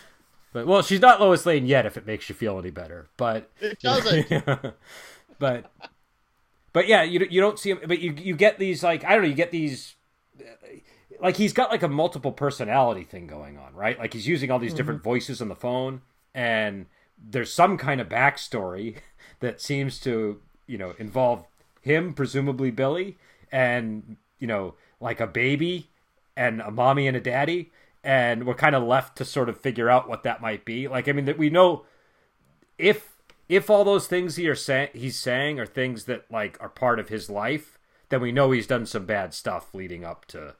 but 0.52 0.66
well, 0.66 0.82
she's 0.82 1.00
not 1.00 1.20
Lois 1.20 1.46
Lane 1.46 1.66
yet. 1.66 1.86
If 1.86 1.96
it 1.96 2.06
makes 2.06 2.28
you 2.28 2.34
feel 2.34 2.58
any 2.58 2.70
better, 2.70 3.08
but 3.16 3.50
it 3.60 3.78
doesn't. 3.78 4.74
but 5.38 5.70
but 6.72 6.88
yeah, 6.88 7.04
you 7.04 7.24
you 7.30 7.40
don't 7.40 7.58
see 7.58 7.70
him. 7.70 7.80
But 7.86 8.00
you 8.00 8.12
you 8.12 8.34
get 8.34 8.58
these 8.58 8.82
like 8.82 9.04
I 9.04 9.12
don't 9.12 9.22
know. 9.22 9.28
You 9.28 9.34
get 9.34 9.52
these 9.52 9.94
like 11.20 11.36
he's 11.36 11.52
got 11.52 11.70
like 11.70 11.82
a 11.82 11.88
multiple 11.88 12.32
personality 12.32 13.04
thing 13.04 13.26
going 13.26 13.58
on, 13.58 13.74
right? 13.74 13.98
Like 13.98 14.12
he's 14.12 14.26
using 14.26 14.50
all 14.50 14.58
these 14.58 14.70
mm-hmm. 14.70 14.76
different 14.76 15.02
voices 15.02 15.40
on 15.40 15.48
the 15.48 15.54
phone, 15.54 16.02
and 16.34 16.86
there's 17.18 17.52
some 17.52 17.76
kind 17.76 18.00
of 18.00 18.08
backstory 18.08 18.96
that 19.40 19.60
seems 19.60 19.98
to 20.00 20.40
you 20.66 20.78
know 20.78 20.94
involve 20.98 21.46
him, 21.82 22.12
presumably 22.12 22.70
Billy, 22.70 23.16
and 23.52 24.16
you 24.38 24.46
know 24.46 24.74
like 25.00 25.20
a 25.20 25.26
baby 25.26 25.88
and 26.36 26.60
a 26.60 26.70
mommy 26.70 27.06
and 27.06 27.16
a 27.16 27.20
daddy 27.20 27.70
and 28.02 28.46
we're 28.46 28.54
kind 28.54 28.74
of 28.74 28.82
left 28.82 29.16
to 29.16 29.24
sort 29.24 29.48
of 29.48 29.60
figure 29.60 29.90
out 29.90 30.08
what 30.08 30.22
that 30.22 30.40
might 30.40 30.64
be 30.64 30.88
like 30.88 31.08
i 31.08 31.12
mean 31.12 31.24
that 31.24 31.38
we 31.38 31.50
know 31.50 31.84
if 32.78 33.16
if 33.48 33.68
all 33.68 33.84
those 33.84 34.06
things 34.06 34.36
he 34.36 34.48
are 34.48 34.54
saying 34.54 34.88
he's 34.94 35.18
saying 35.18 35.58
are 35.58 35.66
things 35.66 36.04
that 36.04 36.24
like 36.30 36.56
are 36.60 36.68
part 36.68 36.98
of 36.98 37.08
his 37.08 37.28
life 37.28 37.78
then 38.08 38.20
we 38.20 38.32
know 38.32 38.50
he's 38.50 38.66
done 38.66 38.86
some 38.86 39.04
bad 39.04 39.34
stuff 39.34 39.74
leading 39.74 40.04
up 40.04 40.24
to 40.24 40.54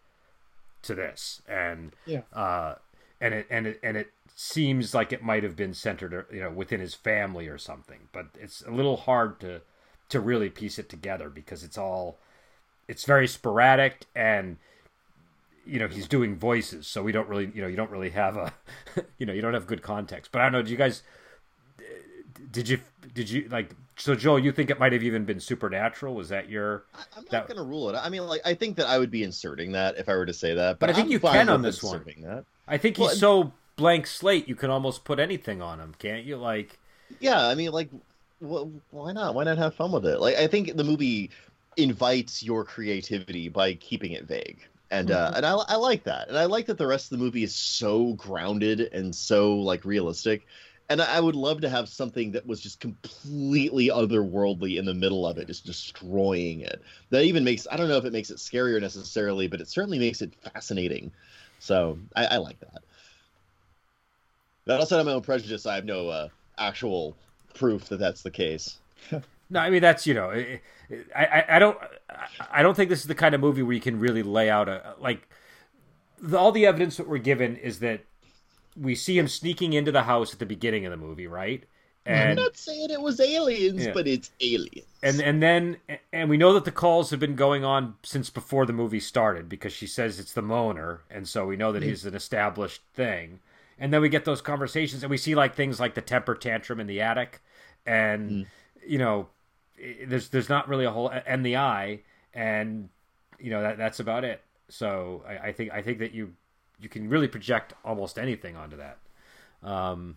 to 0.82 0.94
this. 0.94 1.42
And 1.48 1.92
yeah. 2.06 2.22
uh 2.32 2.76
and 3.20 3.34
it 3.34 3.46
and 3.50 3.66
it 3.66 3.80
and 3.82 3.96
it 3.96 4.12
seems 4.34 4.94
like 4.94 5.12
it 5.12 5.22
might 5.22 5.42
have 5.42 5.54
been 5.54 5.74
centered 5.74 6.26
you 6.32 6.40
know 6.40 6.50
within 6.50 6.80
his 6.80 6.94
family 6.94 7.46
or 7.46 7.58
something 7.58 8.08
but 8.12 8.26
it's 8.40 8.62
a 8.62 8.70
little 8.70 8.96
hard 8.96 9.38
to 9.38 9.60
to 10.08 10.18
really 10.18 10.48
piece 10.48 10.78
it 10.78 10.88
together 10.88 11.28
because 11.28 11.62
it's 11.62 11.76
all 11.76 12.18
it's 12.88 13.04
very 13.04 13.28
sporadic 13.28 14.06
and 14.14 14.56
you 15.66 15.78
know 15.78 15.88
he's 15.88 16.08
doing 16.08 16.36
voices 16.36 16.86
so 16.86 17.02
we 17.02 17.12
don't 17.12 17.28
really 17.28 17.50
you 17.54 17.60
know 17.60 17.68
you 17.68 17.76
don't 17.76 17.90
really 17.90 18.10
have 18.10 18.36
a 18.36 18.52
you 19.18 19.26
know 19.26 19.32
you 19.32 19.42
don't 19.42 19.54
have 19.54 19.66
good 19.66 19.82
context. 19.82 20.32
But 20.32 20.40
i 20.40 20.44
don't 20.44 20.52
know 20.52 20.62
do 20.62 20.70
you 20.70 20.76
guys 20.78 21.02
did 22.52 22.68
you 22.68 22.78
did 23.14 23.28
you 23.28 23.48
like 23.50 23.70
so 23.96 24.14
joel 24.14 24.38
you 24.38 24.52
think 24.52 24.70
it 24.70 24.78
might 24.78 24.92
have 24.92 25.02
even 25.02 25.24
been 25.24 25.40
supernatural 25.40 26.14
was 26.14 26.28
that 26.28 26.48
your 26.48 26.84
i'm 27.16 27.24
not 27.24 27.30
that... 27.30 27.48
gonna 27.48 27.62
rule 27.62 27.90
it 27.90 27.94
i 27.94 28.08
mean 28.08 28.26
like 28.26 28.40
i 28.44 28.54
think 28.54 28.76
that 28.76 28.86
i 28.86 28.98
would 28.98 29.10
be 29.10 29.22
inserting 29.22 29.72
that 29.72 29.96
if 29.98 30.08
i 30.08 30.14
were 30.14 30.26
to 30.26 30.32
say 30.32 30.54
that 30.54 30.78
but, 30.78 30.86
but 30.86 30.90
i 30.90 30.92
think 30.92 31.06
I'm 31.06 31.12
you 31.12 31.20
can 31.20 31.48
on 31.48 31.62
this 31.62 31.82
one 31.82 32.02
that. 32.22 32.44
i 32.68 32.76
think 32.76 32.96
he's 32.96 33.06
well, 33.06 33.14
so 33.14 33.52
blank 33.76 34.06
slate 34.06 34.48
you 34.48 34.54
can 34.54 34.70
almost 34.70 35.04
put 35.04 35.18
anything 35.18 35.62
on 35.62 35.80
him 35.80 35.94
can't 35.98 36.24
you 36.24 36.36
like 36.36 36.78
yeah 37.20 37.46
i 37.46 37.54
mean 37.54 37.72
like 37.72 37.88
well, 38.40 38.70
why 38.90 39.12
not 39.12 39.34
why 39.34 39.44
not 39.44 39.58
have 39.58 39.74
fun 39.74 39.92
with 39.92 40.06
it 40.06 40.20
like 40.20 40.36
i 40.36 40.46
think 40.46 40.76
the 40.76 40.84
movie 40.84 41.30
invites 41.76 42.42
your 42.42 42.64
creativity 42.64 43.48
by 43.48 43.74
keeping 43.74 44.12
it 44.12 44.24
vague 44.24 44.66
and 44.90 45.10
uh, 45.10 45.28
mm-hmm. 45.28 45.36
and 45.36 45.46
I, 45.46 45.52
I 45.52 45.76
like 45.76 46.02
that, 46.04 46.28
and 46.28 46.36
I 46.36 46.46
like 46.46 46.66
that 46.66 46.76
the 46.76 46.86
rest 46.86 47.12
of 47.12 47.18
the 47.18 47.24
movie 47.24 47.44
is 47.44 47.54
so 47.54 48.14
grounded 48.14 48.80
and 48.92 49.14
so 49.14 49.54
like 49.54 49.84
realistic. 49.84 50.46
And 50.90 51.00
I 51.00 51.20
would 51.20 51.36
love 51.36 51.60
to 51.60 51.68
have 51.68 51.88
something 51.88 52.32
that 52.32 52.44
was 52.44 52.60
just 52.60 52.80
completely 52.80 53.86
otherworldly 53.86 54.76
in 54.76 54.84
the 54.84 54.92
middle 54.92 55.24
of 55.24 55.38
it, 55.38 55.46
just 55.46 55.64
destroying 55.64 56.62
it. 56.62 56.82
That 57.10 57.22
even 57.22 57.44
makes 57.44 57.68
I 57.70 57.76
don't 57.76 57.88
know 57.88 57.96
if 57.96 58.04
it 58.04 58.12
makes 58.12 58.30
it 58.30 58.38
scarier 58.38 58.80
necessarily, 58.80 59.46
but 59.46 59.60
it 59.60 59.68
certainly 59.68 60.00
makes 60.00 60.20
it 60.20 60.34
fascinating. 60.52 61.12
So 61.60 61.96
I, 62.16 62.26
I 62.26 62.36
like 62.38 62.58
that. 62.58 62.82
But 64.64 64.80
also, 64.80 64.96
have 64.96 65.06
my 65.06 65.12
own 65.12 65.22
prejudice. 65.22 65.64
I 65.64 65.76
have 65.76 65.84
no 65.84 66.08
uh, 66.08 66.28
actual 66.58 67.16
proof 67.54 67.88
that 67.88 67.98
that's 67.98 68.22
the 68.22 68.30
case. 68.30 68.78
no, 69.50 69.60
I 69.60 69.70
mean 69.70 69.82
that's 69.82 70.08
you 70.08 70.14
know. 70.14 70.30
It, 70.30 70.60
I, 71.14 71.44
I, 71.48 71.58
don't 71.60 71.78
I 72.50 72.62
don't 72.62 72.74
think 72.74 72.90
this 72.90 73.00
is 73.00 73.06
the 73.06 73.14
kind 73.14 73.34
of 73.34 73.40
movie 73.40 73.62
where 73.62 73.74
you 73.74 73.80
can 73.80 74.00
really 74.00 74.24
lay 74.24 74.50
out 74.50 74.68
a 74.68 74.96
like 74.98 75.28
the, 76.20 76.36
all 76.36 76.50
the 76.50 76.66
evidence 76.66 76.96
that 76.96 77.08
we're 77.08 77.18
given 77.18 77.56
is 77.56 77.78
that 77.78 78.04
we 78.76 78.94
see 78.94 79.18
him 79.18 79.28
sneaking 79.28 79.72
into 79.72 79.92
the 79.92 80.02
house 80.02 80.32
at 80.32 80.38
the 80.38 80.46
beginning 80.46 80.86
of 80.86 80.90
the 80.90 80.96
movie, 80.96 81.26
right? 81.26 81.64
And, 82.06 82.30
I'm 82.30 82.36
not 82.36 82.56
saying 82.56 82.90
it 82.90 83.00
was 83.00 83.20
aliens, 83.20 83.86
yeah. 83.86 83.92
but 83.92 84.06
it's 84.06 84.30
aliens. 84.40 84.86
And 85.02 85.20
and 85.20 85.42
then 85.42 85.76
and 86.12 86.30
we 86.30 86.38
know 86.38 86.54
that 86.54 86.64
the 86.64 86.72
calls 86.72 87.10
have 87.10 87.20
been 87.20 87.36
going 87.36 87.64
on 87.64 87.94
since 88.02 88.30
before 88.30 88.64
the 88.64 88.72
movie 88.72 89.00
started 89.00 89.48
because 89.48 89.72
she 89.72 89.86
says 89.86 90.18
it's 90.18 90.32
the 90.32 90.42
moaner, 90.42 91.00
and 91.10 91.28
so 91.28 91.46
we 91.46 91.56
know 91.56 91.72
that 91.72 91.80
mm-hmm. 91.80 91.90
he's 91.90 92.06
an 92.06 92.14
established 92.14 92.82
thing. 92.94 93.40
And 93.78 93.92
then 93.92 94.02
we 94.02 94.08
get 94.08 94.24
those 94.24 94.42
conversations, 94.42 95.02
and 95.02 95.10
we 95.10 95.16
see 95.16 95.34
like 95.34 95.54
things 95.54 95.78
like 95.78 95.94
the 95.94 96.00
temper 96.00 96.34
tantrum 96.34 96.80
in 96.80 96.86
the 96.86 97.02
attic, 97.02 97.42
and 97.86 98.30
mm. 98.30 98.46
you 98.86 98.98
know 98.98 99.28
there's 100.06 100.28
there's 100.28 100.48
not 100.48 100.68
really 100.68 100.84
a 100.84 100.90
whole 100.90 101.08
and 101.08 101.44
the 101.44 101.56
eye 101.56 102.00
and 102.34 102.88
you 103.38 103.50
know 103.50 103.62
that 103.62 103.78
that's 103.78 104.00
about 104.00 104.24
it 104.24 104.42
so 104.68 105.24
I, 105.26 105.48
I, 105.48 105.52
think 105.52 105.72
i 105.72 105.82
think 105.82 105.98
that 105.98 106.12
you 106.12 106.34
you 106.80 106.88
can 106.88 107.08
really 107.08 107.28
project 107.28 107.74
almost 107.84 108.18
anything 108.18 108.56
onto 108.56 108.76
that. 108.76 108.98
Um 109.62 110.16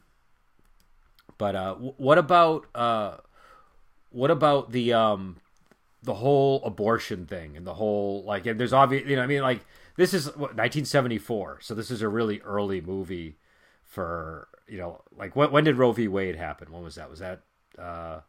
but 1.37 1.55
uh 1.55 1.75
what 1.75 2.17
about 2.17 2.65
uh 2.75 3.17
what 4.09 4.31
about 4.31 4.71
the 4.71 4.93
um 4.93 5.37
the 6.03 6.13
whole 6.15 6.63
abortion 6.63 7.25
thing 7.25 7.57
and 7.57 7.65
the 7.65 7.73
whole 7.73 8.23
like 8.23 8.45
and 8.45 8.59
there's 8.59 8.73
obvious 8.73 9.07
you 9.07 9.15
know 9.15 9.21
i 9.23 9.25
mean 9.25 9.41
like 9.41 9.65
this 9.95 10.13
is 10.13 10.27
what 10.27 10.55
1974 10.55 11.59
so 11.61 11.73
this 11.73 11.89
is 11.89 12.01
a 12.01 12.09
really 12.09 12.41
early 12.41 12.81
movie 12.81 13.37
for 13.93 14.47
you 14.67 14.77
know 14.77 15.01
like 15.15 15.35
when, 15.35 15.51
when 15.51 15.63
did 15.63 15.77
roe 15.77 15.91
v. 15.91 16.07
Wade 16.07 16.35
happen? 16.35 16.71
When 16.71 16.83
was 16.83 16.95
that? 16.95 17.09
Was 17.09 17.19
that 17.19 17.41
uh 17.77 18.21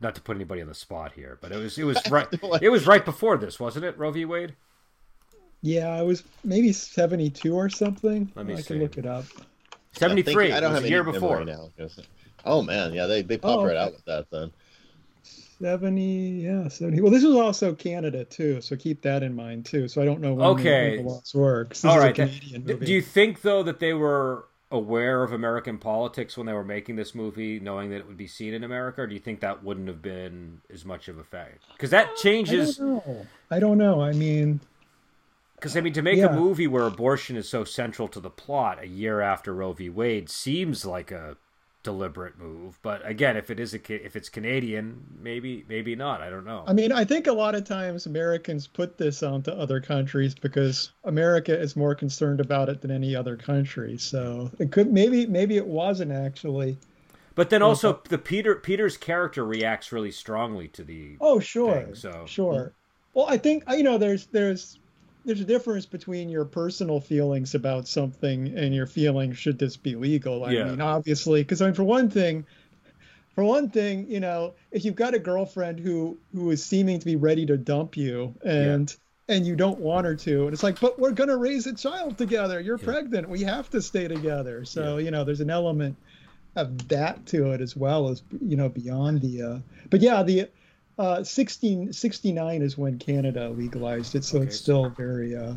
not 0.00 0.14
to 0.14 0.20
put 0.20 0.36
anybody 0.36 0.60
on 0.60 0.68
the 0.68 0.74
spot 0.74 1.12
here, 1.12 1.38
but 1.40 1.52
it 1.52 1.56
was 1.56 1.78
it 1.78 1.84
was 1.84 1.98
right 2.10 2.28
it 2.62 2.70
was 2.70 2.86
right 2.86 3.04
before 3.04 3.36
this, 3.36 3.60
wasn't 3.60 3.84
it, 3.84 3.98
Roe 3.98 4.10
v. 4.10 4.24
Wade? 4.24 4.56
Yeah, 5.66 5.88
I 5.88 6.02
was 6.02 6.22
maybe 6.44 6.72
seventy 6.72 7.28
two 7.28 7.56
or 7.56 7.68
something. 7.68 8.30
Let 8.36 8.46
me 8.46 8.54
I 8.54 8.56
see. 8.58 8.68
can 8.68 8.78
look 8.78 8.98
it 8.98 9.04
up. 9.04 9.24
Seventy 9.90 10.22
three. 10.22 10.52
I, 10.52 10.58
I, 10.58 10.60
don't 10.60 10.72
have 10.72 10.84
a 10.84 10.88
year 10.88 11.02
before. 11.02 11.44
now. 11.44 11.70
Oh 12.44 12.62
man, 12.62 12.92
yeah, 12.92 13.06
they 13.06 13.22
they 13.22 13.36
pop 13.36 13.58
oh, 13.58 13.66
right 13.66 13.76
out 13.76 13.92
with 13.92 14.04
that 14.04 14.30
then. 14.30 14.52
70 15.58 16.02
yeah 16.02 16.68
70 16.68 17.00
well 17.00 17.10
this 17.10 17.24
was 17.24 17.34
also 17.34 17.74
canada 17.74 18.26
too 18.26 18.60
so 18.60 18.76
keep 18.76 19.00
that 19.00 19.22
in 19.22 19.34
mind 19.34 19.64
too 19.64 19.88
so 19.88 20.02
i 20.02 20.04
don't 20.04 20.20
know 20.20 20.34
when 20.34 20.46
okay 20.48 20.98
the, 20.98 21.02
laws 21.02 21.34
work 21.34 21.74
all 21.82 21.98
right 21.98 22.14
do 22.14 22.92
you 22.92 23.00
think 23.00 23.40
though 23.40 23.62
that 23.62 23.80
they 23.80 23.94
were 23.94 24.48
aware 24.70 25.22
of 25.22 25.32
american 25.32 25.78
politics 25.78 26.36
when 26.36 26.46
they 26.46 26.52
were 26.52 26.62
making 26.62 26.94
this 26.94 27.14
movie 27.14 27.58
knowing 27.58 27.88
that 27.88 27.96
it 27.96 28.06
would 28.06 28.18
be 28.18 28.26
seen 28.26 28.52
in 28.52 28.64
america 28.64 29.00
or 29.00 29.06
do 29.06 29.14
you 29.14 29.20
think 29.20 29.40
that 29.40 29.64
wouldn't 29.64 29.88
have 29.88 30.02
been 30.02 30.60
as 30.70 30.84
much 30.84 31.08
of 31.08 31.16
a 31.16 31.24
fact 31.24 31.64
because 31.72 31.88
that 31.88 32.14
changes 32.16 32.78
I 32.78 32.82
don't, 32.82 33.06
know. 33.06 33.26
I 33.50 33.58
don't 33.58 33.78
know 33.78 34.02
i 34.02 34.12
mean 34.12 34.60
because 35.56 35.76
I 35.76 35.80
mean, 35.80 35.94
to 35.94 36.02
make 36.02 36.18
yeah. 36.18 36.26
a 36.26 36.32
movie 36.32 36.66
where 36.66 36.86
abortion 36.86 37.36
is 37.36 37.48
so 37.48 37.64
central 37.64 38.08
to 38.08 38.20
the 38.20 38.30
plot 38.30 38.82
a 38.82 38.86
year 38.86 39.20
after 39.20 39.54
Roe 39.54 39.72
v. 39.72 39.88
Wade 39.88 40.28
seems 40.30 40.84
like 40.84 41.10
a 41.10 41.36
deliberate 41.86 42.36
move. 42.36 42.80
But 42.82 43.06
again, 43.06 43.36
if 43.36 43.48
it 43.48 43.60
is 43.60 43.72
a 43.72 44.04
if 44.04 44.16
it's 44.16 44.28
Canadian, 44.28 45.04
maybe 45.22 45.64
maybe 45.68 45.94
not. 45.94 46.20
I 46.20 46.28
don't 46.28 46.44
know. 46.44 46.64
I 46.66 46.72
mean, 46.72 46.90
I 46.90 47.04
think 47.04 47.28
a 47.28 47.32
lot 47.32 47.54
of 47.54 47.64
times 47.64 48.06
Americans 48.06 48.66
put 48.66 48.98
this 48.98 49.22
onto 49.22 49.52
other 49.52 49.80
countries 49.80 50.34
because 50.34 50.90
America 51.04 51.58
is 51.58 51.76
more 51.76 51.94
concerned 51.94 52.40
about 52.40 52.68
it 52.68 52.80
than 52.80 52.90
any 52.90 53.14
other 53.14 53.36
country. 53.36 53.96
So 53.98 54.50
it 54.58 54.72
could 54.72 54.92
maybe 54.92 55.26
maybe 55.26 55.56
it 55.56 55.66
wasn't 55.66 56.10
actually. 56.10 56.76
But 57.36 57.50
then 57.50 57.62
also 57.62 58.00
the 58.08 58.18
Peter 58.18 58.56
Peter's 58.56 58.96
character 58.96 59.44
reacts 59.44 59.92
really 59.92 60.10
strongly 60.10 60.66
to 60.68 60.82
the 60.82 61.16
oh 61.20 61.38
sure 61.38 61.72
thing, 61.72 61.94
so 61.94 62.24
sure. 62.26 62.72
Well, 63.14 63.26
I 63.28 63.38
think 63.38 63.62
you 63.70 63.84
know 63.84 63.96
there's 63.96 64.26
there's 64.26 64.80
there's 65.26 65.40
a 65.40 65.44
difference 65.44 65.86
between 65.86 66.28
your 66.28 66.44
personal 66.44 67.00
feelings 67.00 67.54
about 67.54 67.88
something 67.88 68.56
and 68.56 68.72
your 68.72 68.86
feeling 68.86 69.32
should 69.32 69.58
this 69.58 69.76
be 69.76 69.96
legal. 69.96 70.44
I 70.44 70.52
yeah. 70.52 70.64
mean, 70.64 70.80
obviously, 70.80 71.42
because 71.42 71.60
I 71.60 71.66
mean, 71.66 71.74
for 71.74 71.82
one 71.84 72.08
thing, 72.08 72.46
for 73.34 73.42
one 73.42 73.68
thing, 73.68 74.08
you 74.08 74.20
know, 74.20 74.54
if 74.70 74.84
you've 74.84 74.94
got 74.94 75.14
a 75.14 75.18
girlfriend 75.18 75.80
who 75.80 76.16
who 76.32 76.50
is 76.52 76.64
seeming 76.64 77.00
to 77.00 77.04
be 77.04 77.16
ready 77.16 77.44
to 77.46 77.56
dump 77.56 77.96
you 77.96 78.34
and 78.44 78.96
yeah. 79.28 79.36
and 79.36 79.46
you 79.46 79.56
don't 79.56 79.80
want 79.80 80.06
her 80.06 80.14
to, 80.14 80.44
and 80.44 80.54
it's 80.54 80.62
like, 80.62 80.78
but 80.80 80.98
we're 80.98 81.10
gonna 81.10 81.36
raise 81.36 81.66
a 81.66 81.74
child 81.74 82.16
together. 82.16 82.60
You're 82.60 82.78
yeah. 82.78 82.84
pregnant. 82.84 83.28
We 83.28 83.42
have 83.42 83.68
to 83.70 83.82
stay 83.82 84.06
together. 84.06 84.64
So 84.64 84.98
you 84.98 85.10
know, 85.10 85.24
there's 85.24 85.40
an 85.40 85.50
element 85.50 85.96
of 86.54 86.88
that 86.88 87.26
to 87.26 87.50
it 87.50 87.60
as 87.60 87.76
well 87.76 88.08
as 88.08 88.22
you 88.40 88.56
know 88.56 88.68
beyond 88.68 89.22
the. 89.22 89.42
Uh, 89.42 89.58
but 89.90 90.00
yeah, 90.00 90.22
the 90.22 90.48
uh, 90.98 91.20
1669 91.20 92.62
is 92.62 92.78
when 92.78 92.98
Canada 92.98 93.50
legalized 93.50 94.14
it, 94.14 94.24
so 94.24 94.38
okay. 94.38 94.46
it's 94.46 94.56
still 94.56 94.88
very, 94.90 95.36
uh, 95.36 95.54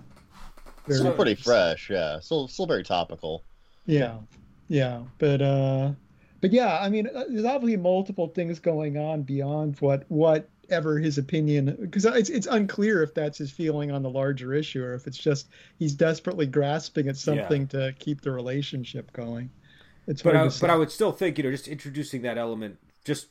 very 0.86 0.99
still 0.99 1.13
pretty 1.13 1.36
fresh. 1.36 1.89
Yeah, 1.89 2.19
still 2.19 2.47
still 2.49 2.65
very 2.65 2.84
topical. 2.84 3.43
Yeah, 3.86 4.17
yeah, 4.67 5.04
but 5.17 5.41
uh, 5.41 5.91
but 6.41 6.52
yeah, 6.52 6.80
I 6.82 6.89
mean, 6.89 7.08
uh, 7.08 7.23
there's 7.30 7.45
obviously 7.45 7.78
multiple 7.78 8.28
things 8.28 8.60
going 8.60 8.97
on 8.97 9.21
beyond 9.21 9.78
what 9.80 10.04
whatever 10.10 10.99
his 10.99 11.17
opinion, 11.17 11.78
because 11.80 12.04
it's 12.04 12.30
it's 12.30 12.47
unclear 12.47 13.02
if 13.02 13.13
that's 13.13 13.38
his 13.38 13.49
feeling 13.49 13.91
on 13.91 14.04
the 14.04 14.10
larger 14.10 14.54
issue 14.54 14.84
or 14.84 14.93
if 14.93 15.08
it's 15.08 15.17
just 15.17 15.47
he's 15.78 15.93
desperately 15.93 16.47
grasping 16.47 17.08
at 17.08 17.15
something 17.15 17.62
yeah. 17.62 17.80
to 17.80 17.93
keep 17.97 18.19
the 18.21 18.32
relationship 18.32 19.13
going. 19.13 19.49
It's 20.06 20.21
but 20.21 20.36
I, 20.36 20.49
but 20.60 20.69
I 20.69 20.75
would 20.75 20.91
still 20.91 21.13
think 21.13 21.38
you 21.38 21.45
know 21.45 21.52
just 21.52 21.69
introducing 21.69 22.23
that 22.23 22.38
element 22.38 22.78
just 23.06 23.28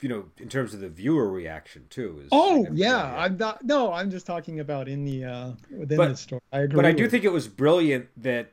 you 0.00 0.08
know, 0.08 0.26
in 0.38 0.48
terms 0.48 0.74
of 0.74 0.80
the 0.80 0.88
viewer 0.88 1.28
reaction 1.28 1.86
too. 1.88 2.20
Is 2.22 2.28
oh 2.32 2.66
yeah, 2.72 3.16
I'm 3.16 3.36
not. 3.36 3.64
No, 3.64 3.92
I'm 3.92 4.10
just 4.10 4.26
talking 4.26 4.60
about 4.60 4.88
in 4.88 5.04
the 5.04 5.24
uh 5.24 5.50
within 5.70 5.96
but, 5.96 6.08
the 6.08 6.16
story. 6.16 6.40
I 6.52 6.60
agree. 6.60 6.76
But 6.76 6.86
I 6.86 6.92
do 6.92 7.08
think 7.08 7.24
it 7.24 7.32
was 7.32 7.48
brilliant 7.48 8.08
that 8.18 8.52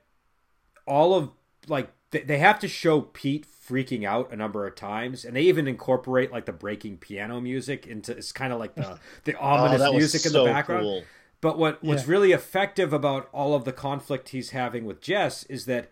all 0.86 1.15
of 1.15 1.32
like 1.67 1.91
they 2.12 2.38
have 2.38 2.60
to 2.60 2.67
show 2.67 3.01
Pete 3.01 3.45
freaking 3.47 4.06
out 4.06 4.32
a 4.32 4.36
number 4.36 4.67
of 4.67 4.75
times, 4.75 5.25
and 5.25 5.36
they 5.36 5.43
even 5.43 5.67
incorporate 5.67 6.32
like 6.32 6.45
the 6.45 6.53
breaking 6.53 6.97
piano 6.97 7.41
music 7.41 7.88
into 7.88 8.15
it's 8.15 8.32
kind 8.32 8.53
of 8.53 8.60
like 8.60 8.75
the 8.75 8.99
the 9.23 9.36
oh, 9.36 9.45
ominous 9.45 9.82
oh, 9.82 9.93
music 9.93 10.25
in 10.25 10.34
the 10.34 10.45
background. 10.45 10.84
Cool. 10.84 11.03
But 11.41 11.58
what 11.58 11.84
what's 11.84 12.03
yeah. 12.03 12.12
really 12.12 12.32
effective 12.32 12.93
about 12.93 13.29
all 13.34 13.56
of 13.56 13.65
the 13.65 13.73
conflict 13.73 14.29
he's 14.29 14.51
having 14.51 14.86
with 14.86 15.01
Jess 15.01 15.43
is 15.45 15.65
that 15.65 15.91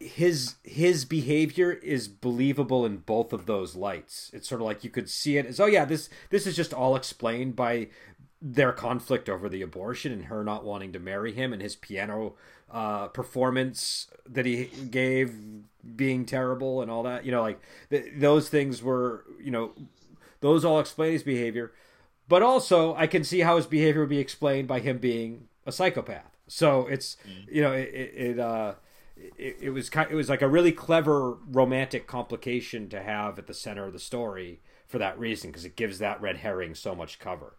his 0.00 0.56
his 0.62 1.04
behavior 1.04 1.72
is 1.72 2.08
believable 2.08 2.84
in 2.84 2.98
both 2.98 3.32
of 3.32 3.46
those 3.46 3.74
lights. 3.74 4.30
It's 4.32 4.48
sort 4.48 4.60
of 4.60 4.66
like 4.66 4.84
you 4.84 4.90
could 4.90 5.08
see 5.08 5.36
it 5.36 5.46
as 5.46 5.60
oh 5.60 5.66
yeah 5.66 5.84
this 5.84 6.08
this 6.30 6.46
is 6.46 6.56
just 6.56 6.72
all 6.72 6.96
explained 6.96 7.56
by 7.56 7.88
their 8.40 8.72
conflict 8.72 9.28
over 9.28 9.48
the 9.48 9.62
abortion 9.62 10.12
and 10.12 10.26
her 10.26 10.44
not 10.44 10.64
wanting 10.64 10.92
to 10.92 10.98
marry 10.98 11.32
him 11.32 11.52
and 11.52 11.62
his 11.62 11.74
piano 11.74 12.34
uh, 12.70 13.08
performance 13.08 14.08
that 14.28 14.44
he 14.44 14.66
gave 14.90 15.34
being 15.94 16.24
terrible 16.24 16.82
and 16.82 16.90
all 16.90 17.02
that. 17.04 17.24
You 17.24 17.32
know, 17.32 17.42
like 17.42 17.60
th- 17.90 18.12
those 18.16 18.48
things 18.48 18.82
were 18.82 19.24
you 19.42 19.50
know 19.50 19.72
those 20.40 20.64
all 20.64 20.80
explain 20.80 21.12
his 21.12 21.22
behavior. 21.22 21.72
But 22.28 22.42
also, 22.42 22.94
I 22.96 23.06
can 23.06 23.22
see 23.22 23.40
how 23.40 23.56
his 23.56 23.66
behavior 23.66 24.00
would 24.02 24.10
be 24.10 24.18
explained 24.18 24.66
by 24.66 24.80
him 24.80 24.98
being 24.98 25.46
a 25.64 25.72
psychopath. 25.72 26.36
So 26.48 26.86
it's 26.86 27.16
mm. 27.28 27.54
you 27.54 27.62
know 27.62 27.72
it, 27.72 27.88
it, 27.92 28.14
it 28.14 28.38
uh, 28.38 28.74
it, 29.16 29.56
it 29.60 29.70
was 29.70 29.90
kind, 29.90 30.10
it 30.10 30.14
was 30.14 30.28
like 30.28 30.42
a 30.42 30.48
really 30.48 30.72
clever 30.72 31.34
romantic 31.48 32.06
complication 32.06 32.88
to 32.90 33.02
have 33.02 33.38
at 33.38 33.46
the 33.46 33.54
center 33.54 33.86
of 33.86 33.92
the 33.92 33.98
story 33.98 34.60
for 34.86 34.98
that 34.98 35.18
reason 35.18 35.50
because 35.50 35.64
it 35.64 35.76
gives 35.76 35.98
that 35.98 36.20
red 36.20 36.38
herring 36.38 36.74
so 36.74 36.94
much 36.94 37.18
cover. 37.18 37.56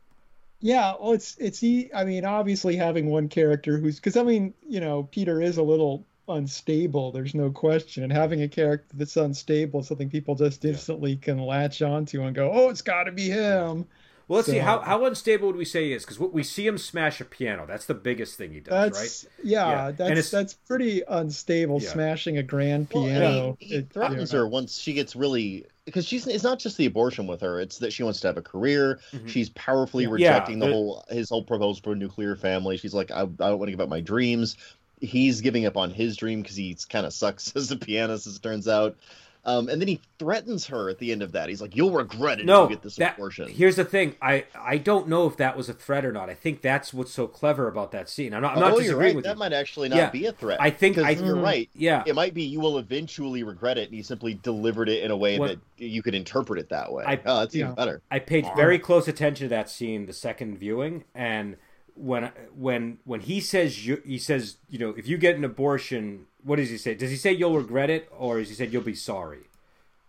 Yeah, 0.59 0.93
well, 0.99 1.13
it's 1.13 1.35
it's 1.37 1.63
I 1.63 2.03
mean, 2.03 2.25
obviously 2.25 2.75
having 2.75 3.07
one 3.07 3.29
character 3.29 3.77
who's 3.77 3.97
because 3.97 4.17
I 4.17 4.23
mean, 4.23 4.53
you 4.67 4.79
know, 4.79 5.03
Peter 5.03 5.41
is 5.41 5.57
a 5.57 5.63
little 5.63 6.05
unstable. 6.27 7.11
There's 7.11 7.35
no 7.35 7.51
question, 7.51 8.03
and 8.03 8.11
having 8.11 8.41
a 8.41 8.47
character 8.47 8.95
that's 8.97 9.17
unstable 9.17 9.81
is 9.81 9.87
something 9.87 10.09
people 10.09 10.35
just 10.35 10.65
instantly 10.65 11.11
yeah. 11.11 11.19
can 11.21 11.39
latch 11.39 11.81
onto 11.81 12.23
and 12.23 12.35
go, 12.35 12.51
"Oh, 12.51 12.69
it's 12.69 12.81
got 12.81 13.03
to 13.03 13.11
be 13.11 13.29
him." 13.29 13.85
Well, 14.27 14.37
let's 14.37 14.47
so, 14.47 14.53
see 14.53 14.59
how 14.59 14.79
how 14.81 15.05
unstable 15.05 15.47
would 15.47 15.55
we 15.55 15.63
say 15.63 15.85
he 15.85 15.93
is 15.93 16.03
because 16.03 16.19
we 16.19 16.43
see 16.43 16.67
him 16.67 16.77
smash 16.77 17.21
a 17.21 17.25
piano. 17.25 17.65
That's 17.65 17.85
the 17.85 17.93
biggest 17.93 18.37
thing 18.37 18.51
he 18.51 18.59
does, 18.59 18.91
right? 19.25 19.31
Yeah, 19.43 19.69
yeah. 19.69 19.91
that's 19.91 20.29
that's 20.29 20.53
pretty 20.53 21.01
unstable. 21.07 21.81
Yeah. 21.81 21.89
Smashing 21.89 22.37
a 22.37 22.43
grand 22.43 22.89
piano. 22.89 23.19
Well, 23.19 23.57
he, 23.59 23.67
he 23.67 23.75
it, 23.75 23.89
threatens 23.89 24.33
you 24.33 24.39
know. 24.39 24.43
her 24.43 24.49
once 24.49 24.79
she 24.79 24.93
gets 24.93 25.15
really 25.15 25.65
because 25.85 26.05
she's 26.05 26.27
it's 26.27 26.43
not 26.43 26.59
just 26.59 26.75
the 26.75 26.85
abortion 26.85 27.25
with 27.25 27.39
her. 27.39 27.61
It's 27.61 27.77
that 27.77 27.93
she 27.93 28.03
wants 28.03 28.19
to 28.19 28.27
have 28.27 28.35
a 28.35 28.41
career. 28.41 28.99
Mm-hmm. 29.13 29.27
She's 29.27 29.49
powerfully 29.51 30.07
rejecting 30.07 30.59
yeah, 30.59 30.67
the 30.67 30.73
whole 30.73 31.05
his 31.09 31.29
whole 31.29 31.43
proposal 31.43 31.81
for 31.81 31.93
a 31.93 31.95
nuclear 31.95 32.35
family. 32.35 32.75
She's 32.75 32.93
like, 32.93 33.09
I, 33.11 33.21
I 33.21 33.25
don't 33.25 33.59
want 33.59 33.67
to 33.67 33.71
give 33.71 33.81
up 33.81 33.87
my 33.87 34.01
dreams. 34.01 34.57
He's 34.99 35.39
giving 35.39 35.65
up 35.65 35.77
on 35.77 35.89
his 35.89 36.17
dream 36.17 36.41
because 36.41 36.57
he's 36.57 36.83
kind 36.83 37.05
of 37.05 37.13
sucks 37.13 37.53
as 37.55 37.71
a 37.71 37.77
pianist, 37.77 38.27
as 38.27 38.35
it 38.35 38.43
turns 38.43 38.67
out. 38.67 38.97
Um, 39.47 39.69
and 39.69 39.79
then 39.79 39.87
he 39.87 40.01
threatens 40.19 40.67
her 40.67 40.89
at 40.89 40.99
the 40.99 41.13
end 41.13 41.23
of 41.23 41.31
that. 41.31 41.47
He's 41.47 41.61
like, 41.61 41.73
"You'll 41.73 41.91
regret 41.91 42.41
it 42.41 42.45
no, 42.45 42.65
if 42.65 42.69
you 42.69 42.75
get 42.75 42.83
this 42.83 42.97
that, 42.97 43.15
abortion." 43.15 43.47
Here's 43.47 43.77
the 43.77 43.85
thing: 43.85 44.15
I 44.21 44.43
I 44.53 44.77
don't 44.77 45.07
know 45.07 45.25
if 45.25 45.37
that 45.37 45.55
was 45.55 45.69
a 45.69 45.73
threat 45.73 46.03
or 46.03 46.11
not. 46.11 46.29
I 46.29 46.33
think 46.33 46.61
that's 46.61 46.93
what's 46.93 47.13
so 47.13 47.27
clever 47.27 47.69
about 47.69 47.93
that 47.93 48.09
scene. 48.09 48.33
I'm 48.33 48.41
not, 48.41 48.57
I'm 48.57 48.63
oh, 48.63 48.69
not 48.69 48.77
disagreeing 48.77 48.99
right. 48.99 49.15
with 49.15 49.23
that 49.23 49.29
you. 49.29 49.35
That 49.35 49.39
might 49.39 49.53
actually 49.53 49.87
not 49.87 49.95
yeah. 49.95 50.09
be 50.09 50.25
a 50.25 50.33
threat. 50.33 50.61
I 50.61 50.69
think 50.69 50.97
I, 50.97 51.11
you're 51.11 51.37
right. 51.37 51.69
Yeah, 51.73 52.03
it 52.05 52.13
might 52.13 52.33
be 52.33 52.43
you 52.43 52.59
will 52.59 52.77
eventually 52.77 53.43
regret 53.43 53.77
it, 53.77 53.85
and 53.85 53.93
he 53.93 54.03
simply 54.03 54.33
delivered 54.33 54.89
it 54.89 55.01
in 55.01 55.11
a 55.11 55.17
way 55.17 55.39
what, 55.39 55.51
that 55.51 55.59
you 55.77 56.03
could 56.03 56.13
interpret 56.13 56.59
it 56.59 56.67
that 56.67 56.91
way. 56.91 57.05
I, 57.07 57.17
oh, 57.25 57.39
that's 57.39 57.55
yeah. 57.55 57.65
even 57.65 57.75
better. 57.75 58.01
I 58.11 58.19
paid 58.19 58.45
very 58.57 58.77
close 58.77 59.07
attention 59.07 59.45
to 59.45 59.49
that 59.49 59.69
scene 59.69 60.07
the 60.07 60.13
second 60.13 60.57
viewing, 60.57 61.05
and 61.15 61.55
when 61.97 62.31
when 62.55 62.99
when 63.05 63.21
he 63.21 63.41
says 63.41 63.85
you, 63.85 64.01
he 64.05 64.17
says 64.17 64.57
you 64.69 64.79
know 64.79 64.89
if 64.91 65.07
you 65.07 65.17
get 65.17 65.35
an 65.35 65.43
abortion, 65.43 66.27
what 66.43 66.57
does 66.57 66.69
he 66.69 66.77
say? 66.77 66.95
Does 66.95 67.11
he 67.11 67.17
say 67.17 67.31
you'll 67.31 67.57
regret 67.57 67.89
it, 67.89 68.09
or 68.17 68.39
does 68.39 68.49
he 68.49 68.55
say 68.55 68.67
you'll 68.67 68.83
be 68.83 68.95
sorry? 68.95 69.47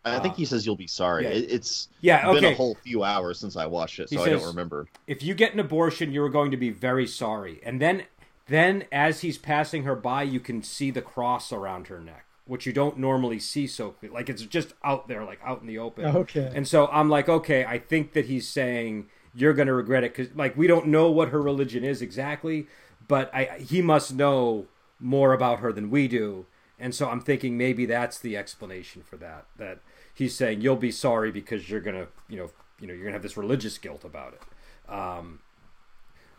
I 0.05 0.20
think 0.20 0.37
he 0.37 0.44
uh, 0.44 0.48
says 0.48 0.66
you'll 0.66 0.77
be 0.77 0.87
sorry. 0.87 1.24
Yeah. 1.24 1.31
It's 1.31 1.88
yeah, 2.01 2.29
okay. 2.29 2.40
been 2.40 2.53
a 2.53 2.57
whole 2.57 2.77
few 2.77 3.05
hours 3.05 3.38
since 3.38 3.57
I 3.57 3.66
watched 3.66 3.98
it, 3.98 4.09
so 4.09 4.16
says, 4.16 4.27
I 4.27 4.31
don't 4.31 4.46
remember. 4.46 4.88
If 5.07 5.22
you 5.22 5.35
get 5.35 5.53
an 5.53 5.61
abortion, 5.61 6.12
you're 6.12 6.29
going 6.29 6.51
to 6.51 6.57
be 6.57 6.70
very 6.70 7.07
sorry. 7.07 7.61
And 7.62 7.81
then, 7.81 8.05
then 8.46 8.85
as 8.92 9.20
he's 9.20 9.38
passing 9.38 9.85
her 9.85 9.94
by, 9.94 10.22
you 10.22 10.40
can 10.40 10.62
see 10.62 10.90
the 10.90 11.03
cross 11.03 11.53
around 11.53 11.88
her 11.88 12.01
neck, 12.01 12.27
which 12.46 12.66
you 12.66 12.72
don't 12.72 12.98
normally 12.98 13.38
see 13.38 13.66
so 13.66 13.96
like 14.11 14.29
it's 14.29 14.42
just 14.42 14.72
out 14.85 15.09
there, 15.09 15.24
like 15.24 15.40
out 15.44 15.61
in 15.61 15.66
the 15.66 15.79
open. 15.79 16.07
Okay. 16.07 16.51
And 16.55 16.66
so 16.66 16.87
I'm 16.88 17.09
like, 17.09 17.29
okay, 17.29 17.64
I 17.64 17.79
think 17.79 18.12
that 18.12 18.27
he's 18.27 18.48
saying 18.48 19.09
you're 19.40 19.55
going 19.55 19.68
to 19.68 19.74
regret 19.74 20.05
it 20.05 20.14
because 20.14 20.35
like 20.35 20.57
we 20.57 20.66
don't 20.66 20.87
know 20.87 21.11
what 21.11 21.29
her 21.29 21.40
religion 21.40 21.85
is 21.85 22.03
exactly, 22.03 22.66
but 23.07 23.33
I 23.35 23.59
he 23.59 23.83
must 23.83 24.14
know 24.14 24.66
more 25.01 25.33
about 25.33 25.61
her 25.61 25.72
than 25.72 25.90
we 25.90 26.09
do. 26.09 26.46
And 26.81 26.94
so 26.94 27.09
I'm 27.09 27.20
thinking 27.20 27.59
maybe 27.59 27.87
that's 27.87 28.18
the 28.18 28.37
explanation 28.37 29.03
for 29.03 29.16
that. 29.16 29.46
That 29.57 29.81
he's 30.18 30.35
saying 30.35 30.61
you'll 30.61 30.77
be 30.77 30.90
sorry 30.90 31.31
because 31.31 31.70
you're 31.70 31.81
gonna 31.81 32.09
you 32.29 32.37
know 32.37 32.51
you 32.81 32.88
know 32.88 32.92
you're 32.92 33.05
gonna 33.05 33.12
have 33.12 33.22
this 33.22 33.37
religious 33.37 33.79
guilt 33.79 34.05
about 34.05 34.35
it 34.35 34.92
um, 34.92 35.38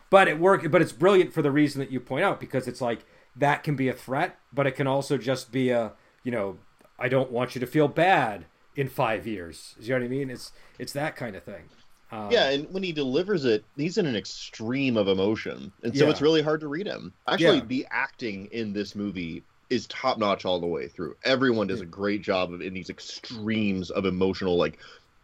but 0.10 0.28
it 0.28 0.38
work 0.38 0.70
but 0.70 0.82
it's 0.82 0.92
brilliant 0.92 1.34
for 1.34 1.42
the 1.42 1.52
reason 1.52 1.80
that 1.80 1.90
you 1.90 2.00
point 2.00 2.24
out 2.24 2.40
because 2.40 2.68
it's 2.68 2.82
like 2.82 3.06
that 3.36 3.64
can 3.64 3.76
be 3.76 3.88
a 3.88 3.94
threat 3.94 4.38
but 4.52 4.68
it 4.68 4.74
can 4.74 4.86
also 4.86 5.18
just 5.18 5.52
be 5.52 5.70
a 5.70 5.94
you 6.24 6.32
know 6.32 6.58
i 7.00 7.08
don't 7.08 7.32
want 7.32 7.56
you 7.56 7.62
to 7.62 7.68
feel 7.68 7.88
bad 7.88 8.46
in 8.76 8.90
five 8.90 9.26
years 9.26 9.76
you 9.80 9.90
know 9.90 10.00
what 10.00 10.06
i 10.06 10.10
mean 10.10 10.30
it's 10.30 10.52
it's 10.78 10.92
that 10.92 11.16
kind 11.16 11.36
of 11.36 11.44
thing 11.44 11.64
um, 12.12 12.32
yeah, 12.32 12.50
and 12.50 12.72
when 12.74 12.82
he 12.82 12.92
delivers 12.92 13.46
it, 13.46 13.64
he's 13.78 13.98
in 13.98 14.06
an 14.06 14.16
extreme 14.16 14.98
of 14.98 15.08
emotion, 15.08 15.72
and 15.84 15.96
so 15.96 16.06
yeah. 16.06 16.12
it's 16.12 16.22
really 16.22 16.42
hard 16.42 16.60
to 16.62 16.68
read 16.68 16.88
him. 16.88 17.14
Actually, 17.28 17.58
yeah. 17.58 17.66
the 17.66 17.88
acting 17.92 18.48
in 18.52 18.74
this 18.74 18.96
movie 18.96 19.44
is 19.70 19.86
top 19.88 20.18
notch 20.18 20.46
all 20.46 20.60
the 20.60 20.68
way 20.68 20.88
through. 20.88 21.16
Everyone 21.24 21.68
does 21.68 21.82
a 21.82 21.86
great 21.86 22.24
job 22.24 22.52
of 22.52 22.62
in 22.62 22.74
these 22.74 22.90
extremes 22.90 23.92
of 23.92 24.06
emotional 24.06 24.58
like 24.58 24.80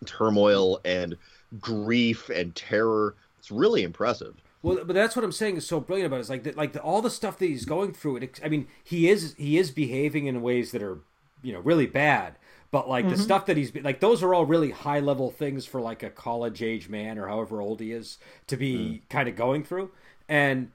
turmoil 0.07 0.81
and 0.85 1.17
grief 1.61 2.29
and 2.29 2.55
terror. 2.55 3.17
It's 3.41 3.51
really 3.51 3.83
impressive. 3.83 4.37
Well, 4.63 4.85
but 4.85 4.95
that's 4.95 5.17
what 5.17 5.25
I'm 5.25 5.33
saying 5.33 5.57
is 5.57 5.67
so 5.67 5.81
brilliant 5.81 6.07
about 6.09 6.19
it. 6.19 6.21
It's 6.21 6.31
like 6.31 6.43
the, 6.45 6.53
like 6.53 6.73
the, 6.75 6.81
all 6.81 7.01
the 7.03 7.11
stuff 7.11 7.39
that 7.39 7.47
he's 7.47 7.65
going 7.65 7.95
through. 7.95 8.19
It, 8.19 8.41
I 8.45 8.49
mean, 8.49 8.69
he 8.85 9.09
is 9.09 9.35
he 9.39 9.59
is 9.59 9.71
behaving 9.71 10.27
in 10.27 10.43
ways 10.43 10.71
that 10.73 10.83
are 10.83 11.01
you 11.43 11.53
know 11.53 11.61
really 11.61 11.87
bad. 11.87 12.37
But 12.71 12.89
like 12.89 13.05
mm-hmm. 13.05 13.15
the 13.15 13.21
stuff 13.21 13.47
that 13.47 13.57
he's 13.57 13.75
like, 13.75 14.01
those 14.01 14.23
are 14.23 14.33
all 14.33 14.47
really 14.47 14.71
high 14.71 15.01
level 15.01 15.31
things 15.31 15.67
for 15.67 15.81
like 15.81 16.03
a 16.03 16.11
college 16.11 16.63
age 16.63 16.89
man 16.89 17.19
or 17.19 17.27
however 17.27 17.61
old 17.61 17.81
he 17.81 17.93
is 17.93 18.19
to 18.47 18.57
be 18.57 18.75
mm. 18.75 19.01
kind 19.09 19.29
of 19.29 19.35
going 19.35 19.65
through. 19.65 19.91
And 20.29 20.71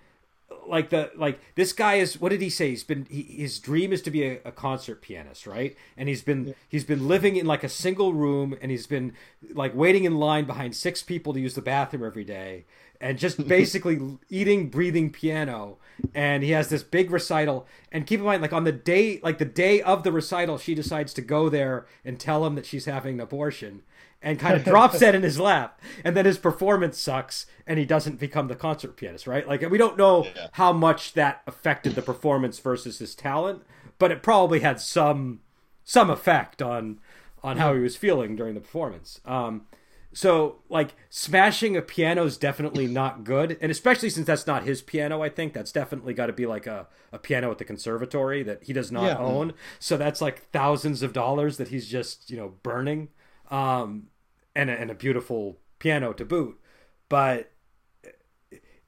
like 0.67 0.89
the 0.89 1.11
like 1.15 1.39
this 1.55 1.73
guy 1.73 1.95
is 1.95 2.19
what 2.19 2.29
did 2.29 2.41
he 2.41 2.49
say 2.49 2.69
he's 2.69 2.83
been 2.83 3.05
he, 3.09 3.23
his 3.23 3.59
dream 3.59 3.91
is 3.91 4.01
to 4.01 4.11
be 4.11 4.23
a, 4.23 4.39
a, 4.45 4.51
concert 4.51 5.01
pianist 5.01 5.47
right 5.47 5.75
and 5.97 6.07
he's 6.09 6.21
been 6.21 6.47
yeah. 6.47 6.53
he's 6.69 6.83
been 6.83 7.07
living 7.07 7.35
in 7.35 7.45
like 7.45 7.63
a 7.63 7.69
single 7.69 8.13
room 8.13 8.55
and 8.61 8.71
he's 8.71 8.87
been 8.87 9.13
like 9.53 9.75
waiting 9.75 10.03
in 10.03 10.17
line 10.17 10.45
behind 10.45 10.75
six 10.75 11.01
people 11.01 11.33
to 11.33 11.39
use 11.39 11.55
the 11.55 11.61
bathroom 11.61 12.03
every 12.03 12.23
day 12.23 12.65
and 13.05 13.19
just 13.19 13.47
basically 13.47 13.99
eating 14.29 14.69
breathing 14.69 15.11
piano. 15.11 15.77
And 16.13 16.43
he 16.43 16.51
has 16.51 16.69
this 16.69 16.81
big 16.81 17.11
recital. 17.11 17.67
And 17.91 18.07
keep 18.07 18.19
in 18.19 18.25
mind 18.25 18.41
like 18.41 18.51
on 18.51 18.63
the 18.63 18.71
day 18.71 19.19
like 19.21 19.37
the 19.37 19.45
day 19.45 19.81
of 19.81 20.03
the 20.03 20.11
recital 20.11 20.57
she 20.57 20.73
decides 20.73 21.13
to 21.13 21.21
go 21.21 21.47
there 21.47 21.85
and 22.03 22.19
tell 22.19 22.45
him 22.45 22.55
that 22.55 22.65
she's 22.65 22.85
having 22.85 23.15
an 23.15 23.21
abortion 23.21 23.83
and 24.21 24.39
kind 24.39 24.55
of 24.55 24.63
drops 24.65 24.99
that 24.99 25.13
in 25.13 25.21
his 25.21 25.39
lap. 25.39 25.79
And 26.03 26.17
then 26.17 26.25
his 26.25 26.39
performance 26.39 26.97
sucks 26.97 27.45
and 27.67 27.77
he 27.77 27.85
doesn't 27.85 28.19
become 28.19 28.47
the 28.47 28.55
concert 28.55 28.97
pianist 28.97 29.27
right? 29.27 29.47
Like 29.47 29.61
we 29.69 29.77
don't 29.77 29.97
know 29.97 30.25
yeah. 30.25 30.47
how 30.53 30.73
much 30.73 31.13
that 31.13 31.43
affected 31.45 31.93
the 31.93 32.01
performance 32.01 32.57
versus 32.57 32.97
his 32.97 33.13
talent 33.13 33.61
but 33.99 34.11
it 34.11 34.23
probably 34.23 34.61
had 34.61 34.81
some 34.81 35.41
some 35.83 36.09
effect 36.09 36.59
on 36.61 36.99
on 37.43 37.57
how 37.57 37.75
he 37.75 37.79
was 37.79 37.95
feeling 37.95 38.35
during 38.35 38.55
the 38.55 38.61
performance. 38.61 39.21
Um 39.25 39.67
so 40.15 40.59
like 40.69 40.95
smashing 41.09 41.75
a 41.75 41.81
piano 41.81 42.23
is 42.23 42.37
definitely 42.37 42.87
not 42.87 43.25
good, 43.25 43.57
and 43.59 43.69
especially 43.69 44.09
since 44.09 44.25
that's 44.25 44.47
not 44.47 44.63
his 44.63 44.81
piano. 44.81 45.21
I 45.21 45.27
think 45.27 45.51
that's 45.51 45.73
definitely 45.73 46.13
got 46.13 46.27
to 46.27 46.33
be 46.33 46.45
like 46.45 46.65
a, 46.65 46.87
a 47.11 47.19
piano 47.19 47.51
at 47.51 47.57
the 47.57 47.65
conservatory 47.65 48.41
that 48.41 48.63
he 48.63 48.71
does 48.71 48.93
not 48.93 49.03
yeah. 49.03 49.17
own. 49.17 49.53
So 49.77 49.97
that's 49.97 50.21
like 50.21 50.49
thousands 50.51 51.03
of 51.03 51.11
dollars 51.11 51.57
that 51.57 51.67
he's 51.67 51.89
just 51.89 52.29
you 52.31 52.37
know 52.37 52.53
burning, 52.63 53.09
um, 53.51 54.07
and 54.55 54.69
a, 54.69 54.79
and 54.79 54.89
a 54.89 54.95
beautiful 54.95 55.59
piano 55.79 56.13
to 56.13 56.23
boot. 56.23 56.61
But 57.09 57.51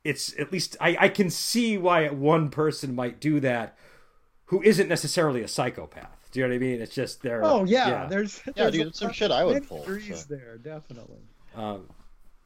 it's 0.05 0.33
at 0.39 0.53
least 0.53 0.77
I, 0.79 0.95
I 0.97 1.09
can 1.09 1.29
see 1.29 1.77
why 1.77 2.07
one 2.07 2.49
person 2.49 2.95
might 2.95 3.19
do 3.19 3.41
that 3.41 3.77
who 4.45 4.61
isn't 4.61 4.87
necessarily 4.87 5.41
a 5.41 5.47
psychopath. 5.49 6.16
Do 6.31 6.39
you 6.39 6.45
know 6.45 6.53
what 6.53 6.55
I 6.55 6.59
mean? 6.59 6.81
It's 6.81 6.93
just 6.93 7.21
there. 7.21 7.43
Oh 7.43 7.63
yeah, 7.63 7.87
yeah. 7.87 8.05
there's, 8.07 8.41
there's 8.41 8.57
yeah, 8.57 8.69
dude, 8.69 8.95
some 8.95 9.11
shit 9.11 9.31
I 9.31 9.43
would 9.43 9.67
pull. 9.67 9.83
Trees 9.83 10.25
so. 10.27 10.35
there, 10.35 10.57
definitely. 10.57 11.21
Um, 11.55 11.89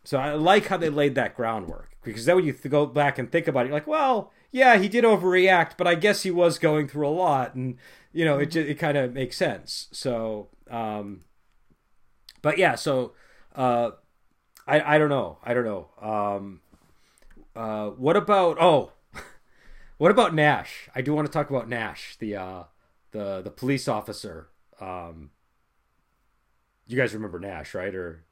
so 0.03 0.17
I 0.17 0.33
like 0.33 0.67
how 0.67 0.77
they 0.77 0.89
laid 0.89 1.15
that 1.15 1.35
groundwork 1.35 1.95
because 2.03 2.25
then 2.25 2.37
when 2.37 2.45
you 2.45 2.53
th- 2.53 2.71
go 2.71 2.85
back 2.85 3.19
and 3.19 3.31
think 3.31 3.47
about 3.47 3.65
it, 3.65 3.69
you're 3.69 3.77
like, 3.77 3.87
well, 3.87 4.31
yeah, 4.51 4.77
he 4.77 4.87
did 4.87 5.03
overreact, 5.03 5.73
but 5.77 5.87
I 5.87 5.95
guess 5.95 6.23
he 6.23 6.31
was 6.31 6.57
going 6.57 6.87
through 6.87 7.07
a 7.07 7.09
lot, 7.09 7.55
and 7.55 7.77
you 8.11 8.25
know, 8.25 8.37
mm-hmm. 8.37 8.57
it 8.57 8.69
it 8.69 8.79
kind 8.79 8.97
of 8.97 9.13
makes 9.13 9.37
sense. 9.37 9.87
So, 9.91 10.49
um, 10.69 11.21
but 12.41 12.57
yeah, 12.57 12.75
so 12.75 13.13
uh, 13.55 13.91
I 14.67 14.95
I 14.95 14.97
don't 14.97 15.09
know, 15.09 15.37
I 15.43 15.53
don't 15.53 15.65
know. 15.65 15.89
Um, 16.01 16.61
uh, 17.55 17.89
what 17.89 18.17
about 18.17 18.57
oh, 18.59 18.91
what 19.97 20.11
about 20.11 20.33
Nash? 20.33 20.89
I 20.95 21.01
do 21.01 21.13
want 21.13 21.27
to 21.27 21.31
talk 21.31 21.49
about 21.49 21.69
Nash, 21.69 22.17
the 22.17 22.35
uh, 22.35 22.63
the 23.12 23.41
the 23.41 23.52
police 23.52 23.88
officer. 23.88 24.50
Um, 24.80 25.32
you 26.88 26.97
guys 26.97 27.13
remember 27.13 27.39
Nash, 27.39 27.74
right? 27.74 27.93
Or 27.93 28.24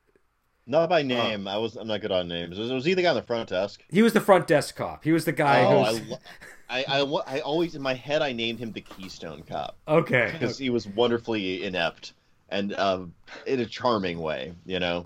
not 0.65 0.89
by 0.89 1.01
name. 1.01 1.47
I 1.47 1.57
was. 1.57 1.75
I'm 1.75 1.87
not 1.87 2.01
good 2.01 2.11
on 2.11 2.27
names. 2.27 2.57
Was, 2.57 2.71
was 2.71 2.85
he 2.85 2.93
the 2.93 3.01
guy 3.01 3.09
on 3.09 3.15
the 3.15 3.21
front 3.21 3.49
desk? 3.49 3.83
He 3.89 4.01
was 4.01 4.13
the 4.13 4.21
front 4.21 4.47
desk 4.47 4.75
cop. 4.75 5.03
He 5.03 5.11
was 5.11 5.25
the 5.25 5.31
guy. 5.31 5.63
Oh. 5.63 6.17
I, 6.69 6.83
I, 6.87 6.99
I, 6.99 7.01
I, 7.01 7.39
always 7.39 7.73
in 7.73 7.81
my 7.81 7.95
head 7.95 8.21
I 8.21 8.31
named 8.31 8.59
him 8.59 8.71
the 8.71 8.81
Keystone 8.81 9.41
Cop. 9.41 9.77
Okay. 9.87 10.29
Because 10.31 10.57
he 10.57 10.69
was 10.69 10.87
wonderfully 10.87 11.63
inept 11.63 12.13
and 12.49 12.73
uh, 12.73 13.05
in 13.47 13.59
a 13.59 13.65
charming 13.65 14.19
way, 14.19 14.53
you 14.65 14.79
know. 14.79 15.05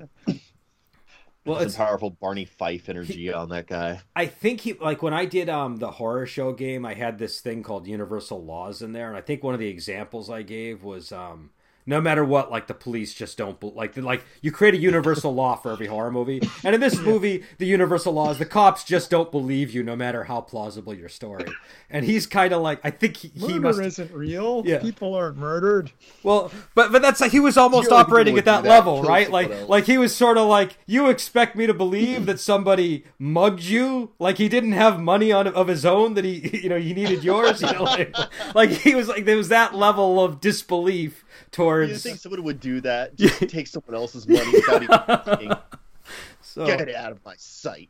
Well, 1.45 1.59
it's 1.59 1.75
powerful 1.75 2.09
Barney 2.09 2.45
Fife 2.45 2.89
energy 2.89 3.13
he, 3.13 3.33
on 3.33 3.49
that 3.49 3.67
guy. 3.67 4.01
I 4.15 4.25
think 4.27 4.61
he 4.61 4.73
like 4.73 5.01
when 5.01 5.13
I 5.13 5.25
did 5.25 5.49
um 5.49 5.77
the 5.77 5.91
horror 5.91 6.25
show 6.25 6.53
game, 6.53 6.85
I 6.85 6.93
had 6.93 7.17
this 7.17 7.41
thing 7.41 7.63
called 7.63 7.87
Universal 7.87 8.43
Laws 8.45 8.81
in 8.81 8.93
there, 8.93 9.07
and 9.07 9.17
I 9.17 9.21
think 9.21 9.43
one 9.43 9.53
of 9.53 9.59
the 9.59 9.67
examples 9.67 10.29
I 10.29 10.41
gave 10.41 10.83
was 10.83 11.11
um 11.11 11.51
no 11.85 11.99
matter 11.99 12.23
what 12.23 12.51
like 12.51 12.67
the 12.67 12.73
police 12.73 13.13
just 13.13 13.37
don't 13.37 13.61
like 13.75 13.95
like 13.97 14.23
you 14.41 14.51
create 14.51 14.73
a 14.73 14.77
universal 14.77 15.33
law 15.43 15.55
for 15.55 15.71
every 15.71 15.87
horror 15.87 16.11
movie. 16.11 16.41
And 16.63 16.75
in 16.75 16.81
this 16.81 16.99
movie 16.99 17.43
the 17.57 17.65
universal 17.65 18.13
law 18.13 18.31
is 18.31 18.37
the 18.37 18.45
cops 18.45 18.83
just 18.83 19.09
don't 19.09 19.31
believe 19.31 19.71
you 19.71 19.83
no 19.83 19.95
matter 19.95 20.23
how 20.25 20.41
plausible 20.41 20.93
your 20.93 21.09
story. 21.09 21.45
And 21.89 22.05
he's 22.05 22.25
kind 22.25 22.53
of 22.53 22.61
like 22.61 22.79
i 22.83 22.89
think 22.89 23.17
he, 23.17 23.31
Murder 23.35 23.59
must 23.59 23.81
isn't 23.81 24.11
real. 24.11 24.63
Yeah. 24.65 24.79
People 24.79 25.13
aren't 25.13 25.37
murdered. 25.37 25.91
Well 26.23 26.51
but 26.75 26.91
but 26.91 27.01
that's 27.01 27.21
like 27.21 27.31
he 27.31 27.39
was 27.39 27.57
almost 27.57 27.91
operating 27.91 28.37
at 28.37 28.45
that, 28.45 28.63
that. 28.63 28.69
level 28.69 29.03
right? 29.03 29.29
Like 29.29 29.49
else. 29.49 29.69
like 29.69 29.85
he 29.85 29.97
was 29.97 30.15
sort 30.15 30.37
of 30.37 30.47
like 30.47 30.77
you 30.85 31.09
expect 31.09 31.55
me 31.55 31.67
to 31.67 31.73
believe 31.73 32.25
that 32.25 32.39
somebody 32.39 33.05
mugged 33.19 33.63
you? 33.63 34.11
Like 34.19 34.37
he 34.37 34.47
didn't 34.49 34.73
have 34.73 34.99
money 34.99 35.31
on 35.31 35.47
of 35.47 35.67
his 35.67 35.85
own 35.85 36.13
that 36.13 36.25
he 36.25 36.59
you 36.63 36.69
know 36.69 36.79
he 36.79 36.93
needed 36.93 37.23
yours? 37.23 37.61
You 37.61 37.73
know 37.73 37.83
like, 37.83 38.15
like 38.55 38.69
he 38.69 38.95
was 38.95 39.07
like 39.07 39.25
there 39.25 39.37
was 39.37 39.49
that 39.49 39.75
level 39.75 40.23
of 40.23 40.39
disbelief 40.39 41.23
towards. 41.53 41.91
You 41.91 41.97
think 41.97 42.19
someone 42.19 42.43
would 42.43 42.59
do 42.59 42.81
that? 42.81 43.15
Just 43.15 43.47
take 43.47 43.67
someone 43.67 43.95
else's 43.95 44.27
money 44.27 44.51
without 44.51 45.41
even 45.41 45.55
so, 46.41 46.65
Get 46.65 46.89
it 46.89 46.95
out 46.95 47.13
of 47.13 47.23
my 47.23 47.35
sight. 47.37 47.89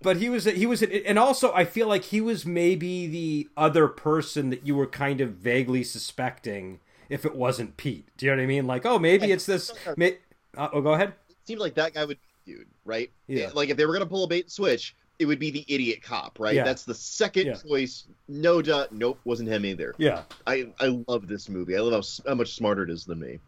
But 0.00 0.18
he 0.18 0.28
was 0.28 0.44
he 0.44 0.66
was 0.66 0.82
and 0.82 1.18
also 1.18 1.52
I 1.52 1.64
feel 1.64 1.88
like 1.88 2.04
he 2.04 2.20
was 2.20 2.46
maybe 2.46 3.06
the 3.06 3.48
other 3.56 3.88
person 3.88 4.50
that 4.50 4.66
you 4.66 4.76
were 4.76 4.86
kind 4.86 5.20
of 5.20 5.32
vaguely 5.32 5.82
suspecting 5.82 6.80
if 7.08 7.24
it 7.24 7.34
wasn't 7.34 7.76
Pete. 7.76 8.08
Do 8.16 8.26
you 8.26 8.32
know 8.32 8.36
what 8.38 8.42
I 8.42 8.46
mean? 8.46 8.66
Like, 8.66 8.84
oh, 8.84 8.98
maybe 8.98 9.32
it's 9.32 9.46
this. 9.46 9.72
May, 9.96 10.18
uh, 10.56 10.68
oh, 10.72 10.80
go 10.80 10.92
ahead. 10.94 11.14
It 11.28 11.36
seems 11.44 11.60
like 11.60 11.74
that 11.74 11.94
guy 11.94 12.04
would, 12.04 12.18
dude, 12.44 12.66
right? 12.84 13.10
Yeah. 13.26 13.50
Like 13.54 13.70
if 13.70 13.76
they 13.76 13.86
were 13.86 13.92
gonna 13.92 14.06
pull 14.06 14.24
a 14.24 14.28
bait 14.28 14.44
and 14.44 14.52
switch, 14.52 14.94
it 15.18 15.26
would 15.26 15.38
be 15.38 15.50
the 15.50 15.64
idiot 15.68 16.02
cop, 16.02 16.38
right? 16.38 16.54
Yeah. 16.54 16.64
That's 16.64 16.84
the 16.84 16.94
second 16.94 17.46
yeah. 17.46 17.54
choice. 17.54 18.04
No 18.28 18.60
doubt. 18.60 18.92
Nope, 18.92 19.18
wasn't 19.24 19.48
him 19.48 19.64
either. 19.64 19.94
Yeah. 19.98 20.22
I 20.46 20.68
I 20.80 21.02
love 21.08 21.26
this 21.26 21.48
movie. 21.48 21.76
I 21.76 21.80
love 21.80 21.92
how, 21.92 22.30
how 22.30 22.34
much 22.34 22.54
smarter 22.54 22.82
it 22.82 22.90
is 22.90 23.04
than 23.04 23.20
me. 23.20 23.38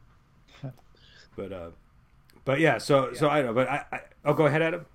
but 1.37 1.53
uh, 1.53 1.71
but 2.45 2.61
yeah. 2.61 2.79
So 2.79 3.09
yeah. 3.09 3.19
so 3.19 3.29
I 3.29 3.43
know. 3.43 3.53
But 3.53 3.69
I, 3.69 3.85
I 3.93 4.01
oh 4.25 4.35
go 4.35 4.47
ahead, 4.47 4.63
Adam. 4.63 4.87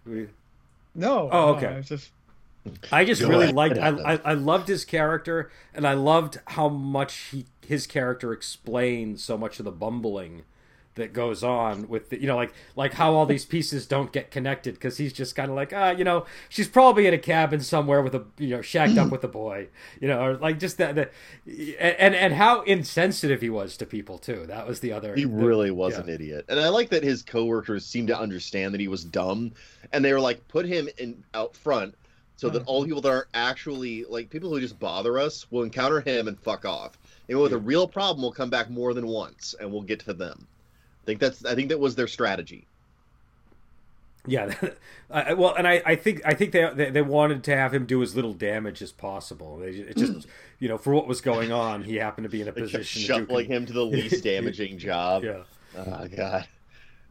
No. 0.96 1.30
Oh 1.32 1.56
okay. 1.56 1.76
No, 1.76 1.82
just. 1.82 2.12
I 2.94 3.04
just 3.04 3.22
Go 3.22 3.28
really 3.28 3.44
ahead. 3.44 3.56
liked. 3.56 3.78
I, 3.78 3.90
I, 3.90 4.20
I 4.24 4.34
loved 4.36 4.70
his 4.70 4.86
character, 4.86 5.52
and 5.74 5.86
I 5.86 5.96
loved 5.96 6.40
how 6.48 6.70
much 6.70 7.16
he 7.32 7.46
his 7.68 7.86
character 7.86 8.32
explained 8.32 9.20
so 9.20 9.38
much 9.38 9.60
of 9.60 9.66
the 9.66 9.72
bumbling 9.72 10.44
that 10.95 11.12
goes 11.12 11.43
on 11.43 11.88
with 11.88 12.10
the, 12.10 12.21
you 12.21 12.27
know 12.27 12.36
like 12.36 12.53
like 12.75 12.93
how 12.93 13.13
all 13.13 13.25
these 13.25 13.45
pieces 13.45 13.86
don't 13.86 14.12
get 14.12 14.29
connected 14.29 14.75
because 14.75 14.97
he's 14.97 15.13
just 15.13 15.36
kind 15.36 15.49
of 15.49 15.56
like 15.56 15.73
ah 15.73 15.91
you 15.91 16.03
know 16.03 16.25
she's 16.49 16.67
probably 16.67 17.08
in 17.08 17.13
a 17.13 17.17
cabin 17.17 17.60
somewhere 17.60 18.01
with 18.01 18.13
a 18.13 18.23
you 18.38 18.49
know 18.49 18.62
shacked 18.62 18.97
up 18.97 19.10
with 19.12 19.23
a 19.23 19.27
boy 19.27 19.67
you 19.99 20.08
know 20.08 20.23
or 20.23 20.38
like 20.38 20.60
just 20.60 20.77
that 20.77 21.12
and 21.47 22.15
and 22.15 22.34
how 22.34 22.62
insensitive 22.62 23.41
he 23.41 23.49
was 23.49 23.77
to 23.77 23.86
people 23.86 24.17
too. 24.17 24.45
That 24.47 24.67
was 24.67 24.79
the 24.79 24.91
other 24.91 25.15
he 25.15 25.25
really 25.25 25.71
was 25.71 25.93
yeah. 25.93 26.01
an 26.01 26.10
idiot. 26.10 26.45
And 26.49 26.60
i 26.60 26.69
like 26.69 26.89
that 26.89 27.03
his 27.03 27.21
coworkers 27.21 27.86
seemed 27.86 28.10
to 28.10 28.19
understand 28.19 28.73
that 28.73 28.82
he 28.82 28.88
was 28.88 29.03
dumb 29.03 29.53
and 29.91 30.03
they 30.03 30.13
were 30.13 30.21
like 30.21 30.47
put 30.47 30.65
him 30.65 30.88
in 30.97 31.23
out 31.34 31.56
front 31.56 31.95
so 32.36 32.49
that 32.49 32.63
all 32.65 32.84
people 32.84 32.99
that 33.01 33.10
aren't 33.10 33.27
actually 33.34 34.03
like 34.06 34.29
people 34.29 34.49
who 34.49 34.60
just 34.60 34.79
bother 34.79 35.17
us 35.17 35.49
will 35.51 35.63
encounter 35.63 36.01
him 36.01 36.27
and 36.27 36.38
fuck 36.39 36.65
off. 36.65 36.97
And 37.29 37.39
with 37.39 37.53
a 37.53 37.58
real 37.58 37.88
problem 37.88 38.21
we'll 38.21 38.32
come 38.32 38.49
back 38.49 38.69
more 38.69 38.93
than 38.93 39.08
once 39.08 39.56
and 39.60 39.71
we'll 39.71 39.82
get 39.82 40.01
to 40.01 40.13
them 40.13 40.47
I 41.04 41.06
think 41.06 41.20
that's 41.20 41.44
I 41.46 41.56
think 41.56 41.70
that 41.70 41.80
was 41.80 41.96
their 41.96 42.08
strategy. 42.08 42.66
Yeah, 44.26 44.54
uh, 45.12 45.36
well, 45.38 45.54
and 45.54 45.68
I, 45.68 45.82
I 45.86 45.96
think 45.96 46.22
I 46.26 46.34
think 46.34 46.54
they, 46.54 46.70
they, 46.74 46.89
they 46.89 47.02
wanted 47.02 47.44
to 47.44 47.58
have 47.58 47.74
him 47.74 47.86
do 47.86 48.02
as 48.02 48.16
little 48.16 48.34
damage 48.34 48.82
as 48.82 48.92
possible. 48.92 49.62
It 49.62 49.98
just 49.98 50.28
you 50.60 50.70
know 50.70 50.78
for 50.78 50.94
what 50.94 51.08
was 51.08 51.20
going 51.20 51.52
on, 51.52 51.84
he 51.84 51.98
happened 51.98 52.24
to 52.24 52.30
be 52.30 52.42
in 52.42 52.48
a 52.48 52.54
position 52.54 53.02
shuffling 53.02 53.48
him 53.48 53.66
to 53.66 53.74
the 53.74 53.86
least 53.86 54.24
damaging 54.24 54.78
job. 54.78 55.24
Yeah. 55.24 55.44
Oh 55.78 56.08
god. 56.08 56.48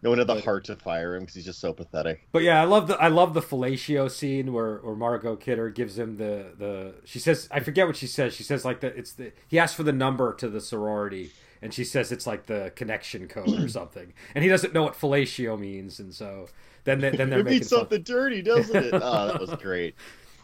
No 0.02 0.10
one 0.10 0.18
had 0.18 0.26
the 0.26 0.40
heart 0.40 0.64
to 0.64 0.74
fire 0.74 1.14
him 1.14 1.22
because 1.22 1.36
he's 1.36 1.44
just 1.44 1.60
so 1.60 1.72
pathetic. 1.72 2.26
But 2.32 2.42
yeah, 2.42 2.60
I 2.60 2.64
love 2.64 2.88
the 2.88 3.00
I 3.00 3.06
love 3.08 3.34
the 3.34 3.42
fellatio 3.42 4.10
scene 4.10 4.52
where 4.52 4.78
where 4.78 4.96
Margot 4.96 5.36
Kidder 5.36 5.68
gives 5.68 5.98
him 5.98 6.16
the 6.16 6.46
the 6.58 6.94
she 7.04 7.18
says 7.18 7.46
I 7.52 7.60
forget 7.60 7.86
what 7.86 7.96
she 7.96 8.06
says. 8.06 8.34
She 8.34 8.42
says 8.42 8.64
like 8.64 8.80
the 8.80 8.88
it's 8.88 9.12
the 9.12 9.32
he 9.46 9.58
asks 9.58 9.76
for 9.76 9.84
the 9.84 9.92
number 9.92 10.32
to 10.34 10.48
the 10.48 10.60
sorority 10.60 11.30
and 11.62 11.72
she 11.72 11.84
says 11.84 12.10
it's 12.10 12.26
like 12.26 12.46
the 12.46 12.72
connection 12.74 13.28
code 13.28 13.48
or 13.48 13.68
something, 13.68 14.12
and 14.34 14.42
he 14.42 14.50
doesn't 14.50 14.74
know 14.74 14.82
what 14.82 14.94
fellatio 14.94 15.58
means, 15.58 16.00
and 16.00 16.12
so 16.12 16.48
then 16.84 17.00
they, 17.00 17.10
then 17.10 17.30
they're 17.30 17.40
it 17.40 17.44
making 17.44 17.64
something 17.64 18.04
fun. 18.04 18.16
dirty, 18.16 18.42
doesn't 18.42 18.76
it? 18.76 18.92
oh, 18.94 19.26
that 19.28 19.40
was 19.40 19.54
great. 19.54 19.94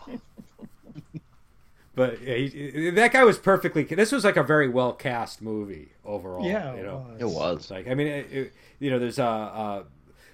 but 1.95 2.19
he, 2.19 2.91
that 2.91 3.13
guy 3.13 3.25
was 3.25 3.39
perfectly. 3.39 3.83
This 3.83 4.13
was 4.13 4.25
like 4.25 4.37
a 4.37 4.45
very 4.45 4.69
well 4.69 4.93
cast 4.93 5.43
movie 5.43 5.91
overall. 6.05 6.47
Yeah, 6.47 6.77
you 6.77 6.83
know, 6.85 7.07
it 7.19 7.27
was. 7.27 7.71
Like 7.71 7.89
I 7.89 7.95
mean, 7.95 8.07
it, 8.07 8.33
it, 8.33 8.53
you 8.79 8.91
know, 8.91 9.01
there's 9.01 9.19
a 9.19 9.25
uh, 9.25 9.83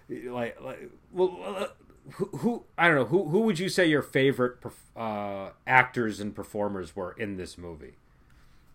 like, 0.08 0.60
like 0.60 0.90
well. 1.12 1.38
Uh, 1.44 1.66
who, 2.16 2.26
who 2.36 2.64
I 2.76 2.86
don't 2.86 2.96
know 2.96 3.06
who 3.06 3.30
who 3.30 3.40
would 3.40 3.58
you 3.58 3.70
say 3.70 3.86
your 3.86 4.02
favorite 4.02 4.58
uh, 4.94 5.48
actors 5.66 6.20
and 6.20 6.34
performers 6.34 6.94
were 6.94 7.12
in 7.12 7.38
this 7.38 7.56
movie? 7.56 7.94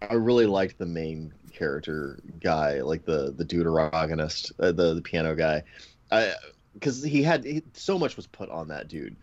I 0.01 0.13
really 0.13 0.45
liked 0.45 0.77
the 0.77 0.85
main 0.85 1.33
character 1.51 2.19
guy, 2.41 2.81
like 2.81 3.05
the 3.05 3.33
the 3.35 3.45
deuteragonist, 3.45 4.51
uh, 4.59 4.71
the 4.71 4.93
the 4.93 5.01
piano 5.01 5.35
guy, 5.35 5.63
because 6.73 7.03
he 7.03 7.21
had 7.21 7.43
he, 7.43 7.63
so 7.73 7.99
much 7.99 8.15
was 8.15 8.27
put 8.27 8.49
on 8.49 8.69
that 8.69 8.87
dude, 8.87 9.15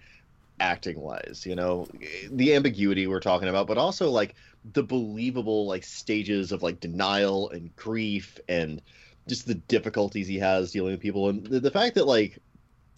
acting 0.60 1.00
wise. 1.00 1.44
You 1.46 1.54
know, 1.56 1.88
the 2.30 2.54
ambiguity 2.54 3.06
we're 3.06 3.20
talking 3.20 3.48
about, 3.48 3.66
but 3.66 3.78
also 3.78 4.10
like 4.10 4.34
the 4.72 4.82
believable 4.82 5.66
like 5.66 5.84
stages 5.84 6.52
of 6.52 6.62
like 6.62 6.80
denial 6.80 7.50
and 7.50 7.74
grief 7.76 8.38
and 8.48 8.82
just 9.28 9.46
the 9.46 9.54
difficulties 9.54 10.26
he 10.26 10.38
has 10.38 10.72
dealing 10.72 10.92
with 10.92 11.00
people 11.00 11.28
and 11.28 11.46
the, 11.46 11.60
the 11.60 11.70
fact 11.70 11.94
that 11.94 12.06
like 12.06 12.38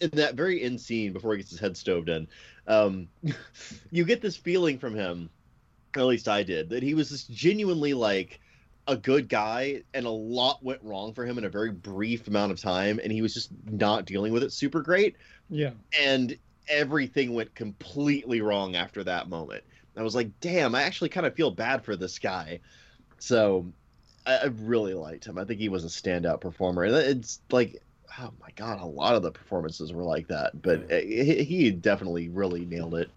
in 0.01 0.11
that 0.11 0.35
very 0.35 0.63
end 0.63 0.81
scene 0.81 1.13
before 1.13 1.33
he 1.33 1.39
gets 1.39 1.51
his 1.51 1.61
head 1.61 1.77
stoved 1.77 2.09
in, 2.09 2.29
um, 2.67 3.09
you 3.91 4.05
get 4.05 4.21
this 4.21 4.37
feeling 4.37 4.79
from 4.79 4.95
him, 4.95 5.31
at 5.99 6.07
least 6.07 6.29
I 6.29 6.43
did, 6.43 6.71
that 6.71 6.83
he 6.83 6.95
was 6.95 7.11
just 7.11 7.31
genuinely 7.31 7.95
like 7.95 8.41
a 8.87 8.97
good 8.97 9.29
guy 9.29 9.83
and 9.93 10.07
a 10.07 10.11
lot 10.11 10.63
went 10.63 10.83
wrong 10.83 11.13
for 11.13 11.27
him 11.27 11.37
in 11.39 11.45
a 11.45 11.49
very 11.49 11.71
brief 11.71 12.27
amount 12.27 12.53
of 12.53 12.61
time 12.61 12.99
and 13.03 13.13
he 13.13 13.21
was 13.21 13.35
just 13.35 13.51
not 13.67 14.07
dealing 14.07 14.33
with 14.33 14.43
it 14.43 14.53
super 14.53 14.81
great. 14.81 15.17
Yeah. 15.51 15.73
And 16.01 16.39
everything 16.69 17.35
went 17.35 17.55
completely 17.55 18.41
wrong 18.41 18.77
after 18.77 19.05
that 19.05 19.29
moment. 19.29 19.65
I 19.97 20.03
was 20.03 20.15
like, 20.15 20.31
damn, 20.41 20.77
I 20.77 20.83
actually 20.83 21.09
kind 21.09 21.27
of 21.27 21.35
feel 21.35 21.51
bad 21.51 21.85
for 21.85 21.97
this 21.97 22.21
guy. 22.21 22.61
So 23.19 23.67
I, 24.25 24.37
I 24.37 24.45
really 24.45 24.95
liked 24.95 25.27
him. 25.27 25.39
I 25.39 25.45
think 25.45 25.59
he 25.59 25.69
was 25.69 25.85
a 25.85 25.89
standout 25.89 26.41
performer. 26.41 26.85
And 26.85 26.95
it's 26.95 27.41
like 27.51 27.83
oh 28.21 28.33
my 28.41 28.49
god, 28.57 28.81
a 28.81 28.87
lot 28.87 29.15
of 29.15 29.23
the 29.23 29.31
performances 29.31 29.93
were 29.93 30.05
like 30.05 30.29
that, 30.29 30.61
but 30.63 30.91
eh, 30.91 31.03
he, 31.03 31.45
he 31.45 31.71
definitely 31.71 32.29
really 32.29 32.65
nailed 32.65 32.95
it. 32.95 33.11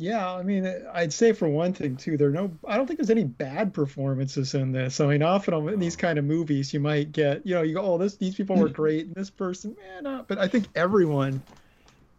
Yeah, 0.00 0.32
I 0.32 0.44
mean, 0.44 0.64
I'd 0.92 1.12
say 1.12 1.32
for 1.32 1.48
one 1.48 1.72
thing 1.74 1.96
too, 1.96 2.16
there 2.16 2.28
are 2.28 2.32
no, 2.32 2.56
I 2.64 2.76
don't 2.76 2.86
think 2.86 3.00
there's 3.00 3.10
any 3.10 3.24
bad 3.24 3.74
performances 3.74 4.54
in 4.54 4.70
this. 4.70 5.00
I 5.00 5.06
mean, 5.08 5.22
often 5.24 5.54
in 5.68 5.80
these 5.80 5.96
kind 5.96 6.20
of 6.20 6.24
movies, 6.24 6.72
you 6.72 6.78
might 6.78 7.10
get, 7.10 7.44
you 7.44 7.54
know, 7.56 7.62
you 7.62 7.74
go, 7.74 7.82
oh, 7.82 7.98
this 7.98 8.16
these 8.16 8.36
people 8.36 8.56
were 8.56 8.68
great, 8.70 9.06
and 9.06 9.14
this 9.16 9.30
person, 9.30 9.74
man, 9.76 10.04
not. 10.04 10.28
But 10.28 10.38
I 10.38 10.46
think 10.46 10.68
everyone, 10.76 11.42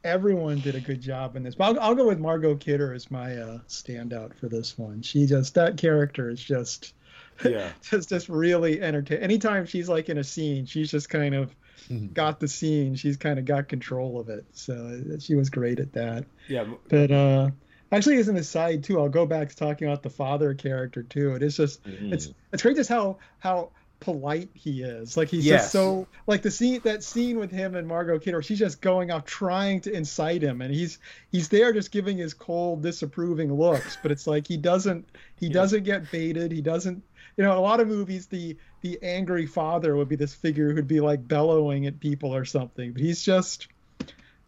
everyone 0.04 0.62
did 0.62 0.76
a 0.76 0.82
good 0.82 1.02
job 1.02 1.36
in 1.38 1.44
this. 1.44 1.56
But 1.56 1.78
I'll, 1.78 1.82
I'll 1.82 1.96
go 1.96 2.08
with 2.08 2.20
Margot 2.20 2.58
Kidder 2.58 2.94
as 2.94 3.12
my 3.12 3.38
uh, 3.38 3.60
standout 3.70 4.36
for 4.36 4.50
this 4.50 4.78
one. 4.78 5.02
She 5.02 5.26
just 5.26 5.56
that 5.56 5.78
character 5.78 6.30
is 6.30 6.44
just 6.44 6.94
yeah 7.42 7.74
just 7.82 8.10
just 8.10 8.30
really 8.30 8.82
entertaining 8.82 9.24
anytime 9.24 9.66
she's 9.66 9.90
like 9.90 10.10
in 10.10 10.18
a 10.18 10.24
scene 10.24 10.66
she's 10.66 10.92
just 10.92 11.10
kind 11.10 11.36
of 11.36 11.56
got 12.14 12.40
the 12.40 12.48
scene 12.48 12.96
she's 12.96 13.18
kind 13.18 13.40
of 13.40 13.46
got 13.46 13.68
control 13.70 14.20
of 14.20 14.30
it 14.30 14.46
so 14.54 15.02
she 15.20 15.36
was 15.36 15.50
great 15.50 15.80
at 15.80 15.94
that 15.94 16.26
yeah 16.48 16.66
but 16.90 17.12
uh 17.12 17.50
actually 17.92 18.18
as 18.18 18.28
an 18.28 18.38
aside 18.38 18.84
too 18.84 19.00
i'll 19.00 19.10
go 19.10 19.26
back 19.26 19.50
to 19.50 19.56
talking 19.56 19.88
about 19.88 20.04
the 20.04 20.10
father 20.10 20.54
character 20.54 21.04
too 21.04 21.36
it 21.36 21.44
is 21.44 21.58
just 21.58 21.84
mm. 21.84 22.14
it's 22.14 22.34
it's 22.52 22.64
great 22.64 22.76
just 22.76 22.90
how 22.90 23.18
how 23.40 23.70
polite 24.00 24.50
he 24.54 24.82
is. 24.82 25.18
Like 25.18 25.30
he's 25.30 25.46
yes. 25.46 25.64
just 25.64 25.72
so 25.72 26.08
like 26.28 26.42
the 26.42 26.52
scene 26.52 26.82
that 26.84 27.04
scene 27.04 27.38
with 27.38 27.52
him 27.52 27.76
and 27.76 27.88
Margot 27.88 28.20
Kidder, 28.20 28.42
she's 28.42 28.60
just 28.60 28.82
going 28.82 29.12
off 29.12 29.26
trying 29.26 29.82
to 29.82 29.92
incite 29.92 30.42
him, 30.42 30.62
and 30.62 30.74
he's 30.74 31.00
he's 31.32 31.50
there 31.50 31.74
just 31.74 31.92
giving 31.92 32.18
his 32.18 32.34
cold, 32.34 32.82
disapproving 32.82 33.54
looks. 33.54 33.98
But 34.02 34.12
it's 34.12 34.28
like 34.28 34.48
he 34.48 34.58
doesn't 34.58 35.08
he 35.38 35.48
yeah. 35.48 35.54
doesn't 35.54 35.84
get 35.84 36.12
baited. 36.12 36.52
He 36.52 36.62
doesn't 36.62 37.04
you 37.38 37.44
know, 37.44 37.52
in 37.52 37.58
a 37.58 37.62
lot 37.62 37.80
of 37.80 37.88
movies, 37.88 38.28
the 38.28 38.58
the 38.82 39.00
angry 39.02 39.46
father 39.46 39.96
would 39.96 40.10
be 40.10 40.16
this 40.16 40.34
figure 40.34 40.74
who'd 40.74 40.88
be 40.88 41.00
like 41.00 41.28
bellowing 41.28 41.86
at 41.86 42.00
people 42.00 42.36
or 42.36 42.46
something, 42.46 42.94
but 42.94 43.02
he's 43.02 43.24
just. 43.24 43.68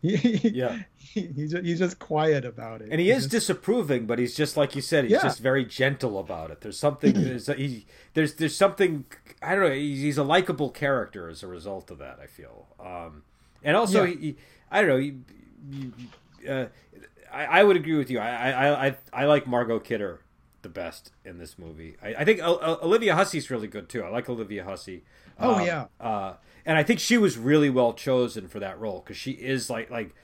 He, 0.41 0.49
yeah, 0.49 0.79
he, 0.97 1.27
he's, 1.35 1.51
just, 1.51 1.63
he's 1.63 1.77
just 1.77 1.99
quiet 1.99 2.43
about 2.43 2.81
it. 2.81 2.89
And 2.89 2.99
he 2.99 3.07
he's 3.07 3.17
is 3.17 3.23
just, 3.25 3.31
disapproving, 3.31 4.07
but 4.07 4.17
he's 4.17 4.35
just 4.35 4.57
like 4.57 4.75
you 4.75 4.81
said. 4.81 5.03
He's 5.03 5.13
yeah. 5.13 5.21
just 5.21 5.39
very 5.39 5.63
gentle 5.63 6.17
about 6.17 6.49
it. 6.49 6.61
There's 6.61 6.79
something. 6.79 7.13
there's 7.13 7.45
he, 7.47 7.85
there's 8.15 8.33
there's 8.35 8.55
something. 8.55 9.05
I 9.43 9.53
don't 9.53 9.65
know. 9.65 9.75
He's, 9.75 10.01
he's 10.01 10.17
a 10.17 10.23
likable 10.23 10.71
character 10.71 11.29
as 11.29 11.43
a 11.43 11.47
result 11.47 11.91
of 11.91 11.99
that. 11.99 12.19
I 12.19 12.25
feel. 12.25 12.65
Um, 12.79 13.21
and 13.63 13.77
also, 13.77 14.03
yeah. 14.03 14.15
he, 14.15 14.35
I 14.71 14.81
don't 14.81 14.89
know. 14.89 14.97
He, 14.97 16.49
uh, 16.49 16.65
I, 17.31 17.59
I 17.59 17.63
would 17.63 17.75
agree 17.75 17.97
with 17.97 18.09
you. 18.09 18.19
I, 18.19 18.49
I 18.49 18.87
I 18.87 18.97
I 19.13 19.25
like 19.25 19.45
Margot 19.45 19.79
Kidder 19.79 20.21
the 20.61 20.69
best 20.69 21.11
in 21.25 21.37
this 21.37 21.57
movie. 21.57 21.95
I, 22.01 22.15
I 22.15 22.25
think 22.25 22.41
uh, 22.41 22.53
uh, 22.53 22.77
Olivia 22.81 23.15
Hussey's 23.15 23.49
really 23.49 23.67
good 23.67 23.89
too. 23.89 24.03
I 24.03 24.09
like 24.09 24.29
Olivia 24.29 24.63
Hussey. 24.63 25.03
Oh 25.39 25.55
um, 25.55 25.65
yeah. 25.65 25.85
Uh, 25.99 26.33
and 26.65 26.77
I 26.77 26.83
think 26.83 26.99
she 26.99 27.17
was 27.17 27.37
really 27.37 27.69
well 27.69 27.93
chosen 27.93 28.47
for 28.47 28.59
that 28.59 28.79
role 28.79 28.99
because 28.99 29.17
she 29.17 29.31
is 29.31 29.69
like 29.69 29.89
like 29.89 30.15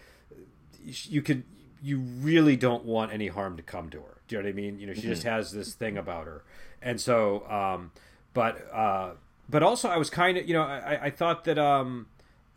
you 0.83 1.21
could 1.21 1.43
you 1.81 1.99
really 1.99 2.55
don't 2.55 2.85
want 2.85 3.11
any 3.13 3.27
harm 3.27 3.57
to 3.57 3.63
come 3.63 3.89
to 3.89 3.97
her. 3.97 4.21
Do 4.27 4.35
you 4.35 4.41
know 4.41 4.47
what 4.47 4.53
I 4.53 4.55
mean? 4.55 4.79
You 4.79 4.87
know, 4.87 4.93
she 4.93 5.01
mm-hmm. 5.01 5.09
just 5.09 5.23
has 5.23 5.51
this 5.51 5.73
thing 5.73 5.97
about 5.97 6.25
her, 6.25 6.43
and 6.81 6.99
so 6.99 7.47
um, 7.49 7.91
but 8.33 8.71
uh, 8.73 9.11
but 9.49 9.63
also 9.63 9.89
I 9.89 9.97
was 9.97 10.09
kind 10.09 10.37
of 10.37 10.47
you 10.47 10.53
know 10.53 10.63
I 10.63 11.05
I 11.05 11.09
thought 11.09 11.43
that 11.45 11.57
um 11.57 12.07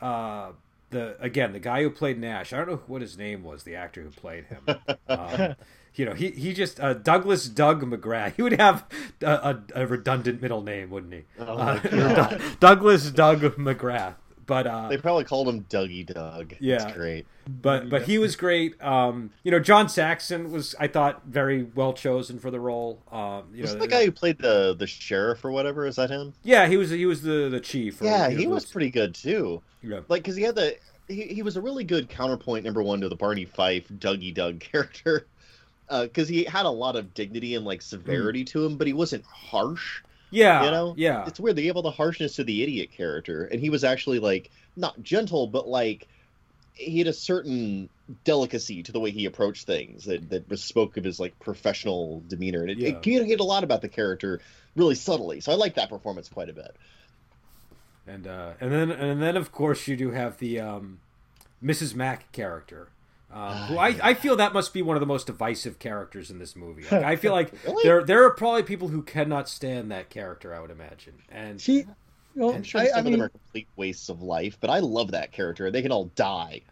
uh 0.01 0.53
the 0.91 1.17
again 1.21 1.53
the 1.53 1.61
guy 1.61 1.83
who 1.83 1.91
played 1.91 2.19
Nash 2.19 2.53
I 2.53 2.59
don't 2.59 2.69
know 2.69 2.81
what 2.87 3.03
his 3.03 3.17
name 3.17 3.45
was 3.45 3.63
the 3.63 3.77
actor 3.77 4.03
who 4.03 4.11
played 4.11 4.47
him. 4.47 4.67
Um, 5.09 5.57
you 5.95 6.05
know, 6.05 6.15
he 6.15 6.31
he 6.31 6.53
just 6.53 6.81
uh, 6.81 6.95
Douglas 6.95 7.49
Doug 7.49 7.83
McGrath. 7.83 8.35
He 8.37 8.43
would 8.43 8.59
have 8.59 8.87
a, 9.23 9.27
a, 9.75 9.83
a 9.83 9.87
redundant 9.87 10.41
middle 10.41 10.63
name, 10.63 10.91
wouldn't 10.91 11.13
he? 11.13 11.25
Oh 11.39 11.59
uh, 11.59 12.39
Douglas 12.61 13.11
Doug 13.11 13.41
McGrath. 13.41 14.15
But 14.47 14.67
uh, 14.67 14.89
they 14.89 14.97
probably 14.97 15.23
called 15.23 15.49
him 15.49 15.63
Dougie 15.71 16.05
Doug. 16.05 16.55
Yeah, 16.59 16.79
That's 16.79 16.97
great. 16.97 17.27
But 17.49 17.89
but 17.89 18.03
he 18.03 18.19
was 18.19 18.35
great. 18.35 18.83
Um, 18.83 19.31
you 19.45 19.51
know, 19.53 19.61
John 19.61 19.89
Saxon 19.89 20.51
was 20.51 20.75
I 20.81 20.89
thought 20.89 21.23
very 21.25 21.63
well 21.63 21.93
chosen 21.93 22.41
for 22.41 22.51
the 22.51 22.59
role. 22.59 23.01
Um, 23.13 23.45
you 23.53 23.63
was 23.63 23.75
know, 23.75 23.81
the 23.81 23.87
guy 23.87 24.05
who 24.05 24.11
played 24.11 24.39
the 24.39 24.75
the 24.77 24.89
sheriff 24.89 25.45
or 25.45 25.53
whatever. 25.53 25.87
Is 25.87 25.97
that 25.97 26.11
him? 26.11 26.33
Yeah, 26.43 26.67
he 26.67 26.77
was 26.77 26.91
he 26.91 27.07
was 27.07 27.23
the 27.23 27.49
the 27.49 27.61
chief. 27.61 28.01
Or, 28.01 28.07
yeah, 28.07 28.29
he 28.29 28.49
was, 28.49 28.65
was 28.65 28.73
pretty 28.73 28.91
good 28.91 29.15
too. 29.15 29.63
Yeah, 29.83 30.01
like 30.09 30.23
because 30.23 30.35
he 30.35 30.43
had 30.43 30.57
the 30.57 30.77
he, 31.07 31.23
he 31.27 31.43
was 31.43 31.57
a 31.57 31.61
really 31.61 31.85
good 31.85 32.09
counterpoint 32.09 32.65
number 32.65 32.83
one 32.83 33.01
to 33.03 33.09
the 33.09 33.17
Barney 33.17 33.45
Fife 33.45 33.87
Dougie 33.89 34.35
Doug 34.35 34.59
character 34.61 35.27
because 35.91 36.29
uh, 36.29 36.33
he 36.33 36.45
had 36.45 36.67
a 36.67 36.71
lot 36.71 36.97
of 36.97 37.15
dignity 37.15 37.55
and 37.55 37.65
like 37.65 37.83
severity 37.83 38.45
mm. 38.45 38.49
to 38.49 38.65
him, 38.65 38.77
but 38.77 38.87
he 38.87 38.93
wasn't 38.93 39.25
harsh. 39.25 40.03
Yeah, 40.31 40.65
you 40.65 40.71
know, 40.71 40.95
yeah. 40.97 41.27
It's 41.27 41.41
weird 41.41 41.57
they 41.57 41.63
gave 41.63 41.77
all 41.77 41.83
the 41.83 41.91
harshness 41.91 42.37
to 42.37 42.45
the 42.45 42.63
idiot 42.63 42.91
character, 42.93 43.45
and 43.45 43.61
he 43.61 43.71
was 43.71 43.83
actually 43.83 44.21
like 44.21 44.51
not 44.77 45.03
gentle, 45.03 45.47
but 45.47 45.67
like 45.67 46.07
he 46.75 46.99
had 46.99 47.09
a 47.09 47.13
certain 47.13 47.89
delicacy 48.25 48.83
to 48.83 48.93
the 48.93 49.01
way 49.01 49.11
he 49.11 49.27
approached 49.27 49.67
things 49.67 50.05
that 50.05 50.31
that 50.31 50.59
spoke 50.59 50.97
of 50.97 51.05
his 51.05 51.19
like 51.19 51.39
professional 51.41 52.23
demeanor, 52.29 52.63
and 52.63 52.71
it, 52.71 52.79
yeah. 52.79 52.89
it 52.91 53.03
communicated 53.03 53.41
a 53.41 53.45
lot 53.45 53.65
about 53.65 53.83
the 53.83 53.89
character 53.89 54.41
really 54.77 54.95
subtly. 54.95 55.41
So 55.41 55.53
I 55.53 55.57
like 55.57 55.75
that 55.75 55.89
performance 55.89 56.29
quite 56.29 56.49
a 56.49 56.53
bit. 56.53 56.77
And 58.07 58.27
uh, 58.27 58.53
and 58.61 58.73
then 58.73 58.91
and 58.91 59.23
then 59.23 59.37
of 59.37 59.53
course 59.53 59.87
you 59.89 59.97
do 59.97 60.11
have 60.11 60.39
the 60.39 60.61
um, 60.61 61.01
Mrs. 61.63 61.95
Mack 61.95 62.31
character, 62.33 62.89
um, 63.33 63.57
who 63.57 63.79
I, 63.79 63.97
I 64.03 64.15
feel 64.15 64.37
that 64.37 64.53
must 64.53 64.75
be 64.75 64.83
one 64.83 64.97
of 64.97 65.01
the 65.01 65.07
most 65.07 65.27
divisive 65.27 65.79
characters 65.79 66.31
in 66.31 66.39
this 66.39 66.57
movie. 66.57 66.83
Like, 66.83 67.05
I 67.05 67.17
feel 67.17 67.33
like 67.41 67.53
really? 67.65 67.83
there 67.85 68.03
there 68.03 68.25
are 68.25 68.31
probably 68.31 68.63
people 68.63 68.89
who 68.89 69.03
cannot 69.03 69.49
stand 69.49 69.91
that 69.93 70.11
character. 70.11 70.55
I 70.55 70.61
would 70.61 70.71
imagine, 70.71 71.15
and 71.31 71.61
she. 71.61 71.87
Well, 72.35 72.55
I'm 72.55 72.63
sure 72.63 72.81
I, 72.81 72.87
some 72.87 72.97
I 72.97 72.99
of 73.01 73.05
mean, 73.07 73.13
them 73.15 73.23
are 73.23 73.29
complete 73.29 73.67
wastes 73.77 74.09
of 74.09 74.23
life, 74.23 74.57
but 74.61 74.71
I 74.71 74.79
love 74.79 75.11
that 75.13 75.33
character. 75.33 75.71
They 75.71 75.83
can 75.83 75.91
all 75.91 76.07
die. 76.15 76.63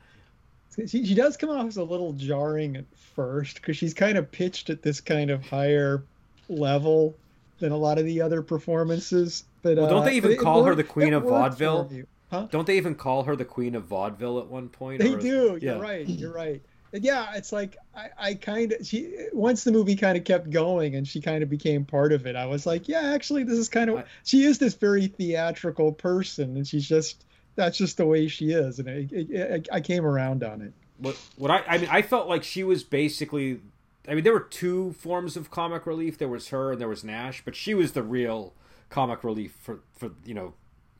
She, 0.87 1.05
she 1.05 1.15
does 1.15 1.37
come 1.37 1.51
off 1.51 1.67
as 1.67 1.77
a 1.77 1.83
little 1.83 2.13
jarring 2.13 2.77
at 2.77 2.85
first 3.17 3.57
because 3.57 3.77
she's 3.77 3.93
kind 3.93 4.17
of 4.17 4.31
pitched 4.31 4.71
at 4.71 4.83
this 4.83 5.01
kind 5.01 5.31
of 5.31 5.45
higher 5.45 6.05
level 6.49 7.17
than 7.59 7.73
a 7.73 7.77
lot 7.77 7.99
of 7.99 8.05
the 8.05 8.21
other 8.21 8.43
performances. 8.43 9.45
But 9.63 9.77
well, 9.77 9.89
don't 9.89 10.05
they 10.05 10.13
uh, 10.13 10.15
even 10.15 10.37
call 10.37 10.63
her 10.65 10.77
the 10.77 10.85
queen 10.85 11.13
of 11.13 11.25
vaudeville? 11.25 11.91
Huh? 12.31 12.47
Don't 12.51 12.66
they 12.66 12.76
even 12.76 12.95
call 12.95 13.24
her 13.24 13.35
the 13.35 13.45
queen 13.45 13.74
of 13.74 13.85
vaudeville 13.85 14.39
at 14.39 14.47
one 14.47 14.68
point? 14.68 15.01
They 15.01 15.14
do. 15.14 15.59
You're 15.61 15.79
right. 15.79 16.07
You're 16.07 16.33
right. 16.33 16.62
And 16.93 17.05
yeah, 17.05 17.35
it's 17.35 17.53
like 17.53 17.76
I, 17.95 18.09
I 18.18 18.35
kind 18.35 18.72
of 18.72 18.87
she 18.87 19.14
once 19.33 19.64
the 19.64 19.72
movie 19.72 19.97
kind 19.97 20.16
of 20.16 20.24
kept 20.24 20.51
going 20.51 20.95
and 20.95 21.07
she 21.07 21.20
kind 21.20 21.43
of 21.43 21.51
became 21.51 21.85
part 21.85 22.12
of 22.12 22.26
it. 22.26 22.35
I 22.35 22.47
was 22.47 22.64
like, 22.64 22.89
yeah, 22.89 23.12
actually, 23.12 23.45
this 23.45 23.59
is 23.59 23.68
kind 23.68 23.91
of 23.91 23.99
I, 23.99 24.05
she 24.24 24.45
is 24.45 24.59
this 24.59 24.74
very 24.74 25.07
theatrical 25.07 25.93
person, 25.93 26.57
and 26.57 26.66
she's 26.66 26.89
just 26.89 27.24
that's 27.57 27.76
just 27.76 27.97
the 27.97 28.07
way 28.07 28.29
she 28.29 28.53
is, 28.53 28.79
and 28.79 28.89
it, 28.89 29.12
it, 29.12 29.31
it, 29.31 29.68
I 29.70 29.81
came 29.81 30.07
around 30.07 30.45
on 30.45 30.62
it. 30.62 30.72
What 30.99 31.16
what 31.37 31.51
I 31.51 31.62
I 31.68 31.79
mean, 31.79 31.89
I 31.91 32.03
felt 32.03 32.29
like 32.29 32.43
she 32.45 32.64
was 32.64 32.85
basically. 32.85 33.61
I 34.09 34.14
mean, 34.14 34.24
there 34.24 34.33
were 34.33 34.41
two 34.41 34.93
forms 34.93 35.37
of 35.37 35.51
comic 35.51 35.85
relief. 35.85 36.16
There 36.16 36.29
was 36.29 36.49
her 36.49 36.72
and 36.72 36.81
there 36.81 36.89
was 36.89 37.05
Nash, 37.05 37.43
but 37.45 37.55
she 37.55 37.74
was 37.74 37.93
the 37.93 38.03
real 38.03 38.55
comic 38.89 39.22
relief 39.22 39.53
for 39.61 39.81
for 39.95 40.12
you 40.24 40.33
know 40.33 40.55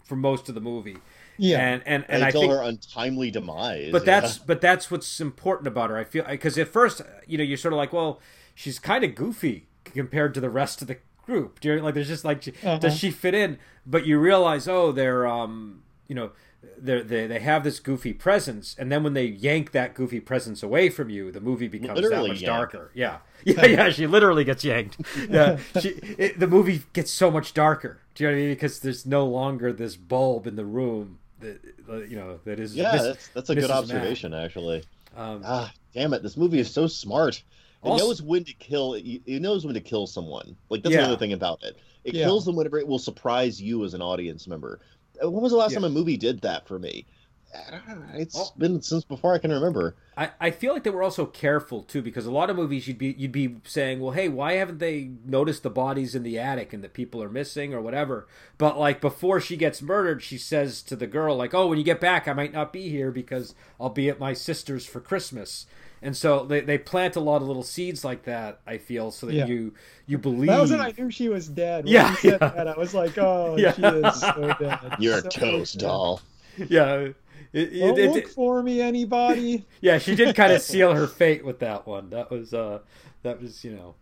for 0.09 0.17
most 0.17 0.49
of 0.49 0.55
the 0.55 0.61
movie. 0.61 0.97
Yeah, 1.37 1.61
and 1.61 1.83
and, 1.87 2.05
and 2.09 2.25
until 2.25 2.41
I 2.41 2.45
think, 2.45 2.53
her 2.53 2.63
untimely 2.63 3.31
demise. 3.31 3.93
But 3.93 4.03
yeah. 4.05 4.21
that's 4.21 4.39
but 4.39 4.61
that's 4.61 4.91
what's 4.91 5.21
important 5.21 5.69
about 5.69 5.91
her. 5.91 5.99
I 5.99 6.05
feel 6.05 6.25
because 6.25 6.59
at 6.59 6.69
first, 6.69 7.03
you 7.27 7.39
know, 7.39 7.45
you're 7.45 7.59
sort 7.59 7.75
of 7.75 7.79
like, 7.79 7.93
well, 7.93 8.21
she's 8.55 8.79
kind 8.81 9.05
of 9.05 9.15
goofy 9.15 9.69
compared 9.85 10.35
to 10.35 10.41
the 10.41 10.51
rest 10.51 10.83
of 10.83 10.89
the 10.89 10.97
group. 11.25 11.61
Do 11.61 11.69
you 11.69 11.81
like? 11.81 11.95
There's 11.95 12.09
just 12.09 12.25
like, 12.25 12.49
uh-huh. 12.49 12.79
does 12.79 12.97
she 12.97 13.11
fit 13.11 13.35
in? 13.35 13.59
But 13.87 14.07
you 14.07 14.19
realize, 14.19 14.67
oh, 14.67 14.91
they're 14.91 15.27
um, 15.27 15.83
you 16.09 16.15
know, 16.15 16.31
they 16.77 17.03
they 17.03 17.27
they 17.27 17.41
have 17.41 17.65
this 17.65 17.81
goofy 17.81 18.13
presence, 18.13 18.75
and 18.79 18.91
then 18.91 19.03
when 19.03 19.15
they 19.15 19.27
yank 19.27 19.73
that 19.73 19.95
goofy 19.95 20.21
presence 20.21 20.63
away 20.63 20.91
from 20.91 21.11
you, 21.11 21.31
the 21.31 21.41
movie 21.41 21.69
becomes 21.69 22.01
literally 22.01 22.29
that 22.29 22.35
much 22.35 22.41
yank. 22.43 22.47
darker. 22.49 22.91
Yeah, 22.95 23.19
yeah, 23.45 23.67
yeah. 23.67 23.91
She 23.91 24.07
literally 24.07 24.45
gets 24.45 24.65
yanked. 24.65 25.01
Yeah, 25.29 25.59
she, 25.81 25.91
it, 25.91 26.39
the 26.39 26.47
movie 26.47 26.83
gets 26.93 27.11
so 27.11 27.31
much 27.31 27.55
darker. 27.55 28.01
Do 28.15 28.25
you 28.25 28.31
know 28.31 28.35
what 28.35 28.39
I 28.39 28.43
mean? 28.43 28.55
Because 28.55 28.81
there's 28.81 29.07
no 29.07 29.27
longer 29.27 29.73
this 29.73 29.97
bulb 29.97 30.47
in 30.47 30.57
the 30.57 30.65
room 30.65 31.19
that 31.41 31.61
you 32.09 32.17
know 32.17 32.41
that 32.45 32.59
is. 32.59 32.75
Yeah, 32.75 32.97
that's, 32.97 33.29
that's 33.29 33.51
a 33.51 33.55
Mrs. 33.55 33.61
good 33.61 33.71
observation, 33.71 34.31
Matt. 34.33 34.45
actually. 34.45 34.85
Um, 35.17 35.43
ah, 35.45 35.73
damn 35.95 36.13
it! 36.13 36.23
This 36.23 36.37
movie 36.37 36.59
is 36.59 36.71
so 36.71 36.87
smart. 36.87 37.43
It 37.85 37.89
also, 37.89 38.07
knows 38.07 38.23
when 38.23 38.45
to 38.45 38.53
kill. 38.55 38.95
It 38.95 39.41
knows 39.43 39.65
when 39.65 39.75
to 39.75 39.81
kill 39.81 40.07
someone. 40.07 40.57
Like 40.69 40.83
that's 40.83 40.95
yeah. 40.95 41.03
the 41.03 41.07
other 41.09 41.17
thing 41.17 41.33
about 41.33 41.63
it. 41.63 41.79
It 42.05 42.15
yeah. 42.15 42.25
kills 42.25 42.45
them 42.45 42.57
whenever 42.57 42.79
it 42.79 42.87
will 42.87 42.99
surprise 42.99 43.61
you 43.61 43.85
as 43.85 43.95
an 43.95 44.03
audience 44.03 44.47
member. 44.47 44.81
When 45.23 45.43
was 45.43 45.53
the 45.53 45.59
last 45.59 45.73
yeah. 45.73 45.77
time 45.77 45.85
a 45.85 45.91
movie 45.91 46.17
did 46.17 46.41
that 46.43 46.67
for 46.67 46.79
me? 46.79 47.07
Ah, 47.55 47.81
it's 48.15 48.35
well, 48.35 48.53
been 48.59 48.83
since 48.83 49.05
before 49.05 49.35
I 49.35 49.39
can 49.39 49.51
remember. 49.51 49.97
I, 50.19 50.31
I 50.39 50.51
feel 50.51 50.75
like 50.75 50.83
they 50.83 50.91
were 50.91 51.03
also 51.03 51.25
careful 51.25 51.83
too 51.83 52.03
because 52.03 52.27
a 52.27 52.31
lot 52.31 52.51
of 52.51 52.57
movies 52.57 52.87
you'd 52.87 52.99
be 52.99 53.15
you'd 53.17 53.33
be 53.33 53.57
saying, 53.65 54.01
well, 54.01 54.13
hey, 54.13 54.29
why 54.29 54.55
haven't 54.55 54.81
they 54.81 55.13
noticed 55.25 55.63
the 55.63 55.71
bodies 55.71 56.15
in 56.15 56.25
the 56.25 56.39
attic 56.39 56.75
and 56.75 56.85
that 56.85 56.93
people 56.93 57.23
are 57.23 57.31
missing 57.31 57.73
or 57.73 57.81
whatever? 57.81 58.27
But 58.59 58.79
like 58.79 59.01
before 59.01 59.41
she 59.41 59.57
gets 59.57 59.81
murdered, 59.81 60.23
she 60.23 60.37
says 60.37 60.83
to 60.83 60.97
the 60.97 61.07
girl 61.07 61.37
like, 61.37 61.55
oh, 61.55 61.69
when 61.69 61.79
you 61.79 61.85
get 61.85 62.01
back, 62.01 62.29
I 62.29 62.35
might 62.35 62.53
not 62.53 62.73
be 62.73 62.91
here 62.91 63.11
because 63.11 63.55
I'll 63.81 63.89
be 63.89 64.11
at 64.11 64.21
my 64.21 64.35
sister's 64.35 64.85
for 64.85 65.01
Christmas. 65.01 65.67
And 66.01 66.17
so 66.17 66.45
they, 66.45 66.61
they 66.61 66.79
plant 66.79 67.17
a 67.17 67.21
lot 67.21 67.43
of 67.43 67.49
little 67.49 67.63
seeds 67.63 68.05
like 68.05 68.25
that. 68.25 68.61
I 68.67 68.79
feel 68.79 69.11
so 69.11 69.27
that 69.27 69.35
yeah. 69.35 69.47
you 69.47 69.75
you 70.07 70.19
believe. 70.19 70.49
That 70.49 70.61
was 70.61 70.71
when 70.71 70.81
I 70.81 70.95
knew 70.97 71.11
she 71.11 71.29
was 71.29 71.49
dead. 71.49 71.85
When 71.85 71.93
yeah, 71.95 72.17
yeah. 72.23 72.39
That, 72.39 72.69
I 72.69 72.77
was 72.77 72.95
like, 72.95 73.19
oh, 73.19 73.57
yeah. 73.59 73.73
she 73.73 73.83
is 73.83 74.21
so 74.21 74.55
dead. 74.61 74.97
You're 74.99 75.21
so 75.21 75.27
a 75.27 75.31
toast 75.31 75.79
dead. 75.79 75.87
doll. 75.87 76.21
Yeah. 76.57 77.09
It, 77.53 77.73
it, 77.73 77.81
Don't 77.81 77.99
it, 77.99 78.11
look 78.11 78.29
for 78.29 78.63
me, 78.63 78.81
anybody. 78.81 79.65
yeah, 79.81 79.99
she 79.99 80.15
did 80.15 80.35
kind 80.37 80.53
of 80.53 80.61
seal 80.61 80.95
her 80.95 81.07
fate 81.07 81.45
with 81.45 81.61
that 81.61 81.87
one. 81.87 82.11
That 82.11 82.31
was, 82.31 82.53
uh, 82.53 82.81
that 83.23 83.41
was, 83.41 83.65
you 83.65 83.73
know, 83.73 83.95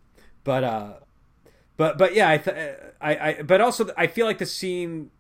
but, 0.43 0.65
uh, 0.65 0.93
but, 1.77 1.97
but 1.97 2.15
yeah, 2.15 2.31
I, 2.31 2.39
th- 2.39 2.77
I, 3.01 3.17
I, 3.17 3.43
but 3.43 3.61
also 3.61 3.91
I 3.97 4.09
feel 4.09 4.27
like 4.27 4.39
the 4.39 4.47
scene 4.47 5.11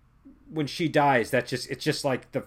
when 0.50 0.66
she 0.66 0.88
dies, 0.88 1.30
that 1.30 1.46
just, 1.46 1.70
it's 1.70 1.84
just 1.84 2.04
like 2.04 2.32
the, 2.32 2.44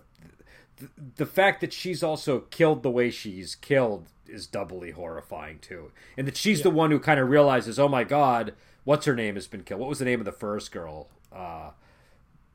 the, 0.78 0.90
the 1.18 1.26
fact 1.26 1.62
that 1.62 1.72
she's 1.72 2.04
also 2.04 2.42
killed 2.50 2.84
the 2.84 2.92
way 2.92 3.10
she's 3.10 3.56
killed 3.56 4.08
is 4.30 4.48
doubly 4.48 4.92
horrifying 4.92 5.60
too, 5.60 5.92
and 6.18 6.28
that 6.28 6.38
she's 6.38 6.60
yeah. 6.60 6.64
the 6.64 6.70
one 6.72 6.92
who 6.92 7.00
kind 7.00 7.20
of 7.20 7.30
realizes, 7.30 7.80
oh 7.80 7.88
my 7.88 8.04
god, 8.04 8.54
what's 8.84 9.06
her 9.06 9.16
name 9.16 9.36
has 9.36 9.48
been 9.48 9.64
killed. 9.64 9.80
What 9.80 9.90
was 9.90 10.00
the 10.00 10.06
name 10.06 10.20
of 10.20 10.26
the 10.26 10.32
first 10.32 10.72
girl 10.72 11.08
uh, 11.34 11.72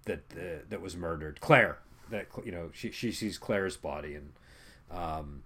that 0.07 0.23
uh, 0.33 0.65
that 0.69 0.81
was 0.81 0.97
murdered? 0.97 1.41
Claire 1.41 1.79
that 2.11 2.27
you 2.45 2.53
know 2.53 2.71
she 2.73 2.91
she 2.91 3.13
sees 3.13 3.39
Claire's 3.39 3.77
body 3.77 4.15
and 4.15 4.33
um, 4.91 5.43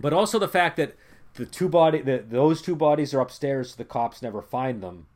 but 0.00 0.12
also 0.12 0.38
the 0.38 0.48
fact 0.48 0.76
that 0.76 0.96
the 1.34 1.46
two 1.46 1.68
body 1.68 2.00
that 2.00 2.30
those 2.30 2.62
two 2.62 2.76
bodies 2.76 3.12
are 3.14 3.20
upstairs 3.20 3.70
so 3.70 3.76
the 3.76 3.84
cops 3.84 4.22
never 4.22 4.40
find 4.40 4.82
them 4.82 5.06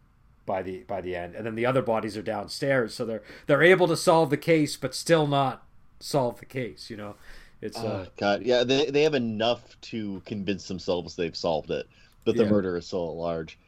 by 0.47 0.62
the 0.62 0.78
by 0.80 1.01
the 1.01 1.14
end 1.14 1.34
and 1.34 1.47
then 1.47 1.55
the 1.55 1.66
other 1.66 1.82
bodies 1.82 2.16
are 2.16 2.22
downstairs 2.22 2.95
so 2.95 3.05
they're 3.05 3.22
they're 3.47 3.62
able 3.62 3.86
to 3.86 3.97
solve 3.97 4.30
the 4.30 4.36
case 4.36 4.76
but 4.76 4.95
still 4.95 5.26
not 5.26 5.64
solve 5.99 6.38
the 6.38 6.47
case 6.47 6.91
you 6.91 6.97
know 6.97 7.14
it's 7.62 7.78
oh, 7.78 7.86
uh, 7.86 8.06
god 8.16 8.42
yeah 8.42 8.64
they, 8.64 8.86
they 8.86 9.02
have 9.02 9.14
enough 9.14 9.80
to 9.80 10.22
convince 10.24 10.68
themselves 10.68 11.16
they've 11.16 11.36
solved 11.36 11.70
it 11.70 11.86
but 12.24 12.36
the 12.36 12.44
yeah. 12.44 12.50
murder 12.50 12.76
is 12.76 12.86
still 12.86 13.08
at 13.08 13.16
large 13.16 13.58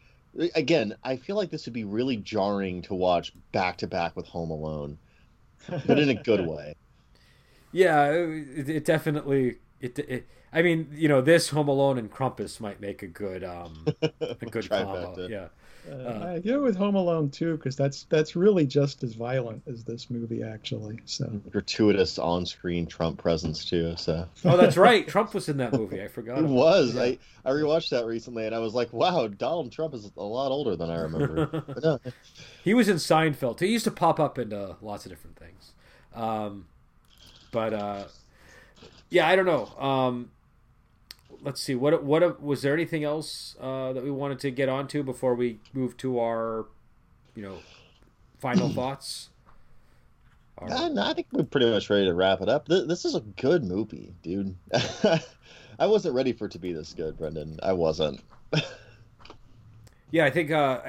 again 0.55 0.95
i 1.05 1.17
feel 1.17 1.37
like 1.37 1.51
this 1.51 1.67
would 1.67 1.75
be 1.75 1.85
really 1.85 2.17
jarring 2.17 2.81
to 2.83 2.95
watch 2.95 3.33
back 3.53 3.77
to 3.77 3.87
back 3.87 4.17
with 4.17 4.27
home 4.27 4.51
alone 4.51 4.99
but 5.87 5.99
in 5.99 6.09
a 6.09 6.15
good 6.15 6.47
way. 6.47 6.75
Yeah, 7.73 8.11
it, 8.11 8.69
it 8.69 8.85
definitely. 8.85 9.59
It, 9.81 9.99
it, 9.99 10.27
I 10.53 10.63
mean, 10.63 10.89
you 10.93 11.09
know, 11.09 11.21
this 11.21 11.49
Home 11.49 11.69
Alone 11.69 11.99
and 11.99 12.11
Krampus 12.11 12.61
might 12.61 12.81
make 12.81 13.03
a 13.03 13.07
good, 13.07 13.43
um, 13.43 13.87
a 14.21 14.35
good 14.35 14.69
combo. 14.69 15.27
Yeah. 15.29 15.49
Uh, 15.91 16.35
I 16.35 16.39
go 16.39 16.63
with 16.63 16.77
Home 16.77 16.95
Alone 16.95 17.29
too 17.31 17.57
because 17.57 17.75
that's 17.75 18.05
that's 18.05 18.37
really 18.37 18.67
just 18.67 19.03
as 19.03 19.15
violent 19.15 19.63
as 19.67 19.83
this 19.83 20.11
movie 20.11 20.43
actually. 20.43 21.01
So 21.07 21.27
gratuitous 21.51 22.19
on-screen 22.19 22.87
Trump 22.87 23.19
presence 23.19 23.65
too. 23.65 23.95
So 23.97 24.29
oh, 24.45 24.57
that's 24.57 24.77
right, 24.77 25.07
Trump 25.09 25.35
was 25.35 25.49
in 25.49 25.57
that 25.57 25.73
movie. 25.73 26.01
I 26.01 26.07
forgot. 26.07 26.39
It 26.39 26.45
was. 26.45 26.95
Yeah. 26.95 27.03
I 27.03 27.19
I 27.45 27.51
rewatched 27.51 27.91
that 27.91 28.07
recently 28.07 28.47
and 28.47 28.55
I 28.55 28.59
was 28.59 28.75
like, 28.75 28.93
wow, 28.93 29.27
Donald 29.27 29.73
Trump 29.73 29.95
is 29.95 30.11
a 30.17 30.23
lot 30.23 30.53
older 30.53 30.77
than 30.77 30.89
I 30.89 31.01
remember. 31.01 31.65
no. 31.83 31.99
He 32.63 32.75
was 32.75 32.89
in 32.89 32.97
Seinfeld. 32.97 33.59
He 33.59 33.67
used 33.67 33.85
to 33.85 33.91
pop 33.91 34.21
up 34.21 34.39
in 34.39 34.53
uh, 34.53 34.75
lots 34.81 35.05
of 35.05 35.11
different 35.11 35.37
things. 35.37 35.73
Um, 36.15 36.67
but 37.51 37.73
uh, 37.73 38.05
yeah, 39.11 39.27
I 39.27 39.35
don't 39.35 39.47
know. 39.47 39.67
Um, 39.85 40.31
let's 41.43 41.61
see. 41.61 41.75
What 41.75 42.03
what 42.05 42.43
was 42.43 42.63
there 42.63 42.75
anything 42.75 43.05
else 43.05 43.57
uh, 43.61 43.93
that 43.93 44.03
we 44.03 44.11
wanted 44.11 44.41
to 44.41 44.51
get 44.51 44.69
onto 44.69 45.03
before 45.03 45.35
we 45.35 45.59
move 45.73 45.97
to 45.99 46.19
our, 46.19 46.67
you 47.35 47.43
know, 47.43 47.59
final 48.39 48.69
thoughts? 48.73 49.31
Our... 50.59 50.91
no, 50.91 51.03
I 51.03 51.15
think 51.15 51.29
we're 51.33 51.45
pretty 51.45 51.71
much 51.71 51.91
ready 51.91 52.07
to 52.07 52.15
wrap 52.15 52.41
it 52.41 52.49
up. 52.49 52.67
This 52.69 53.05
is 53.05 53.15
a 53.15 53.21
good 53.21 53.65
movie, 53.65 54.15
dude. 54.23 54.55
I 55.79 55.87
wasn't 55.87 56.15
ready 56.15 56.33
for 56.33 56.47
it 56.47 56.53
to 56.53 56.59
be 56.59 56.73
this 56.73 56.93
good, 56.93 57.19
Brendan. 57.19 57.59
I 57.63 57.73
wasn't. 57.73 58.23
Yeah, 60.13 60.27
I 60.27 60.31
think 60.31 60.51
uh, 60.51 60.83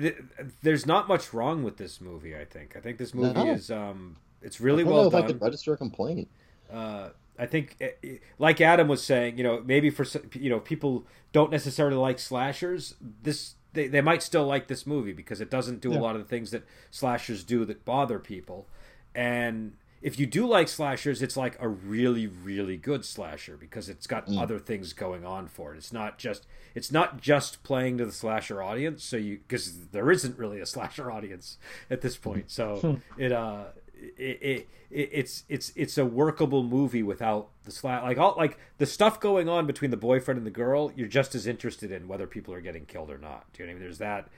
th- 0.00 0.16
there's 0.62 0.86
not 0.86 1.08
much 1.08 1.34
wrong 1.34 1.64
with 1.64 1.76
this 1.76 2.00
movie. 2.00 2.36
I 2.36 2.44
think. 2.44 2.76
I 2.76 2.80
think 2.80 2.98
this 2.98 3.12
movie 3.12 3.34
no. 3.34 3.52
is 3.52 3.68
um, 3.68 4.16
it's 4.42 4.60
really 4.60 4.84
well 4.84 5.10
done. 5.10 5.24
I 5.24 5.26
could 5.26 5.42
register 5.42 5.72
a 5.72 5.76
complaint. 5.76 6.28
Uh, 6.72 7.08
I 7.40 7.46
think, 7.46 7.76
eh, 7.80 7.90
eh, 8.04 8.16
like 8.38 8.60
Adam 8.60 8.86
was 8.86 9.02
saying, 9.02 9.38
you 9.38 9.44
know, 9.44 9.62
maybe 9.64 9.88
for 9.88 10.04
you 10.34 10.50
know 10.50 10.60
people 10.60 11.06
don't 11.32 11.50
necessarily 11.50 11.96
like 11.96 12.18
slashers. 12.18 12.94
This 13.22 13.54
they, 13.72 13.88
they 13.88 14.02
might 14.02 14.22
still 14.22 14.46
like 14.46 14.68
this 14.68 14.86
movie 14.86 15.12
because 15.12 15.40
it 15.40 15.50
doesn't 15.50 15.80
do 15.80 15.90
yeah. 15.90 15.98
a 15.98 16.00
lot 16.00 16.16
of 16.16 16.22
the 16.22 16.28
things 16.28 16.50
that 16.50 16.64
slashers 16.90 17.42
do 17.42 17.64
that 17.64 17.84
bother 17.84 18.18
people, 18.18 18.68
and 19.14 19.72
if 20.02 20.18
you 20.18 20.26
do 20.26 20.46
like 20.46 20.68
slashers, 20.68 21.20
it's 21.20 21.36
like 21.36 21.56
a 21.60 21.68
really, 21.68 22.26
really 22.26 22.76
good 22.76 23.04
slasher 23.04 23.56
because 23.56 23.88
it's 23.88 24.06
got 24.06 24.26
mm. 24.26 24.40
other 24.40 24.58
things 24.58 24.92
going 24.92 25.26
on 25.26 25.46
for 25.46 25.74
it. 25.74 25.78
It's 25.78 25.92
not 25.92 26.18
just 26.18 26.46
it's 26.74 26.90
not 26.90 27.20
just 27.20 27.62
playing 27.62 27.98
to 27.98 28.06
the 28.06 28.12
slasher 28.12 28.62
audience. 28.62 29.04
So 29.04 29.16
you 29.16 29.38
because 29.38 29.88
there 29.88 30.10
isn't 30.10 30.38
really 30.38 30.60
a 30.60 30.66
slasher 30.74 31.10
audience 31.10 31.58
at 31.90 32.00
this 32.00 32.16
point. 32.16 32.50
So 32.50 32.76
hmm. 32.76 33.20
it 33.20 33.32
uh 33.32 33.64
it, 34.00 34.38
it, 34.40 34.68
it, 34.90 35.10
it's 35.12 35.44
it's 35.48 35.72
it's 35.76 35.98
a 35.98 36.04
workable 36.04 36.62
movie 36.62 37.02
without 37.02 37.48
the 37.64 37.70
slash 37.70 38.02
like 38.02 38.18
all 38.18 38.34
like 38.36 38.58
the 38.78 38.86
stuff 38.86 39.20
going 39.20 39.48
on 39.48 39.66
between 39.66 39.90
the 39.90 39.96
boyfriend 39.96 40.38
and 40.38 40.46
the 40.46 40.50
girl. 40.50 40.92
You're 40.94 41.08
just 41.08 41.34
as 41.34 41.46
interested 41.46 41.92
in 41.92 42.08
whether 42.08 42.26
people 42.26 42.54
are 42.54 42.60
getting 42.60 42.86
killed 42.86 43.10
or 43.10 43.18
not. 43.18 43.46
Do 43.52 43.62
you 43.62 43.66
know 43.66 43.72
what 43.72 43.76
I 43.76 43.78
mean? 43.78 43.82
There's 43.82 43.98
that. 43.98 44.28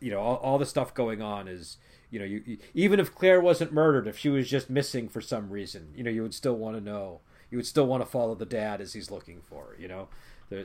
You 0.00 0.12
know, 0.12 0.20
all, 0.20 0.36
all 0.36 0.58
the 0.58 0.64
stuff 0.64 0.94
going 0.94 1.20
on 1.20 1.46
is 1.46 1.76
you 2.14 2.20
know, 2.20 2.26
you, 2.26 2.42
you, 2.46 2.58
even 2.74 3.00
if 3.00 3.12
Claire 3.12 3.40
wasn't 3.40 3.72
murdered, 3.72 4.06
if 4.06 4.16
she 4.16 4.28
was 4.28 4.48
just 4.48 4.70
missing 4.70 5.08
for 5.08 5.20
some 5.20 5.50
reason, 5.50 5.88
you 5.96 6.04
know, 6.04 6.12
you 6.12 6.22
would 6.22 6.32
still 6.32 6.54
want 6.54 6.76
to 6.76 6.80
know. 6.80 7.20
You 7.50 7.58
would 7.58 7.66
still 7.66 7.86
want 7.86 8.04
to 8.04 8.06
follow 8.08 8.36
the 8.36 8.46
dad 8.46 8.80
as 8.80 8.92
he's 8.92 9.10
looking 9.10 9.40
for, 9.42 9.76
you 9.80 9.88
know. 9.88 10.08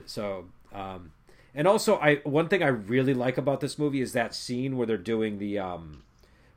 So, 0.05 0.45
um, 0.71 1.11
and 1.55 1.67
also, 1.67 1.97
I 1.97 2.17
one 2.17 2.49
thing 2.49 2.61
I 2.61 2.67
really 2.67 3.15
like 3.15 3.39
about 3.39 3.61
this 3.61 3.79
movie 3.79 3.99
is 3.99 4.13
that 4.13 4.35
scene 4.35 4.77
where 4.77 4.85
they're 4.85 4.97
doing 4.97 5.39
the 5.39 5.57
um, 5.57 6.03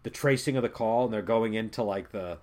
the 0.03 0.11
tracing 0.11 0.57
of 0.57 0.62
the 0.62 0.68
call 0.68 1.05
and 1.05 1.12
they're 1.12 1.22
going 1.22 1.55
into 1.55 1.82
like 1.82 2.11
the 2.12 2.38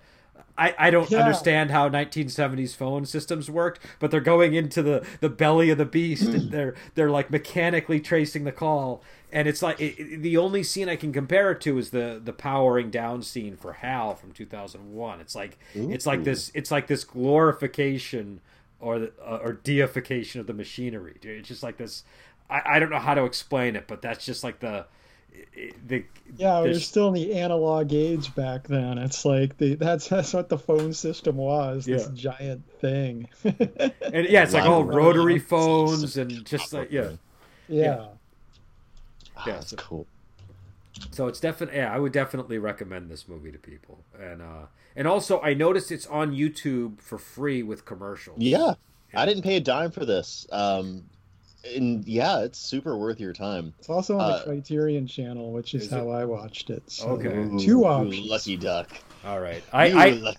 I, 0.58 0.74
I 0.78 0.90
don't 0.90 1.10
yeah. 1.10 1.20
understand 1.20 1.70
how 1.70 1.88
1970s 1.88 2.76
phone 2.76 3.06
systems 3.06 3.50
worked, 3.50 3.80
but 3.98 4.10
they're 4.10 4.20
going 4.20 4.52
into 4.52 4.82
the, 4.82 5.06
the 5.20 5.30
belly 5.30 5.70
of 5.70 5.78
the 5.78 5.86
beast 5.86 6.24
and 6.24 6.50
they're 6.50 6.74
they're 6.94 7.10
like 7.10 7.30
mechanically 7.30 8.00
tracing 8.00 8.44
the 8.44 8.52
call 8.52 9.02
and 9.32 9.48
it's 9.48 9.62
like 9.62 9.80
it, 9.80 9.98
it, 9.98 10.22
the 10.22 10.36
only 10.36 10.62
scene 10.62 10.88
I 10.88 10.96
can 10.96 11.12
compare 11.12 11.52
it 11.52 11.60
to 11.62 11.78
is 11.78 11.90
the 11.90 12.20
the 12.22 12.32
powering 12.32 12.90
down 12.90 13.22
scene 13.22 13.56
for 13.56 13.74
Hal 13.74 14.14
from 14.14 14.32
2001. 14.32 15.20
It's 15.20 15.34
like 15.34 15.58
Ooh. 15.76 15.90
it's 15.90 16.06
like 16.06 16.24
this 16.24 16.50
it's 16.54 16.70
like 16.70 16.86
this 16.86 17.04
glorification 17.04 18.40
or 18.80 18.98
the, 18.98 19.12
uh, 19.24 19.38
or 19.42 19.52
deification 19.52 20.40
of 20.40 20.46
the 20.46 20.54
machinery. 20.54 21.16
It's 21.22 21.48
just 21.48 21.62
like 21.62 21.76
this. 21.76 22.04
I, 22.48 22.62
I 22.64 22.78
don't 22.78 22.90
know 22.90 22.98
how 22.98 23.14
to 23.14 23.24
explain 23.24 23.76
it, 23.76 23.86
but 23.86 24.02
that's 24.02 24.24
just 24.24 24.42
like 24.42 24.60
the 24.60 24.86
the 25.86 26.04
yeah 26.36 26.62
we 26.62 26.70
are 26.70 26.80
still 26.80 27.08
in 27.08 27.14
the 27.14 27.34
analog 27.34 27.92
age 27.92 28.34
back 28.34 28.66
then 28.68 28.98
it's 28.98 29.24
like 29.24 29.56
the 29.58 29.74
that's 29.74 30.08
that's 30.08 30.32
what 30.32 30.48
the 30.48 30.58
phone 30.58 30.92
system 30.92 31.36
was 31.36 31.84
this 31.84 32.06
giant 32.08 32.62
thing 32.80 33.28
and 33.44 34.28
yeah 34.28 34.42
it's 34.42 34.54
like 34.54 34.64
all 34.64 34.84
rotary 34.84 35.38
phones 35.38 36.16
and 36.16 36.44
just 36.44 36.72
like 36.72 36.90
yeah 36.90 37.10
yeah 37.68 38.06
yeah, 39.46 39.54
that's 39.54 39.70
so, 39.70 39.76
cool. 39.76 40.06
So 41.10 41.28
it's 41.28 41.40
definitely 41.40 41.78
yeah, 41.78 41.94
I 41.94 41.98
would 41.98 42.12
definitely 42.12 42.58
recommend 42.58 43.10
this 43.10 43.28
movie 43.28 43.52
to 43.52 43.58
people. 43.58 44.04
And 44.18 44.42
uh 44.42 44.66
and 44.96 45.06
also 45.06 45.40
I 45.40 45.54
noticed 45.54 45.92
it's 45.92 46.06
on 46.06 46.32
YouTube 46.32 47.00
for 47.00 47.18
free 47.18 47.62
with 47.62 47.84
commercials. 47.84 48.38
Yeah. 48.40 48.58
yeah. 48.58 48.74
I 49.22 49.26
didn't 49.26 49.42
pay 49.42 49.56
a 49.56 49.60
dime 49.60 49.90
for 49.90 50.04
this. 50.04 50.46
Um 50.52 51.04
and 51.64 52.06
yeah, 52.06 52.40
it's 52.40 52.58
super 52.58 52.96
worth 52.96 53.20
your 53.20 53.32
time. 53.32 53.74
It's 53.78 53.88
also 53.88 54.18
on 54.18 54.32
uh, 54.32 54.38
the 54.38 54.44
Criterion 54.44 55.06
channel, 55.06 55.52
which 55.52 55.74
is, 55.74 55.84
is 55.84 55.90
how 55.90 56.10
it? 56.10 56.14
I 56.14 56.24
watched 56.24 56.70
it. 56.70 56.90
So 56.90 57.08
okay, 57.10 57.28
Ooh, 57.28 57.58
two 57.58 57.84
options. 57.84 58.28
Lucky 58.28 58.56
duck. 58.56 58.90
All 59.24 59.40
right, 59.40 59.62
I 59.72 59.92
I, 59.92 60.34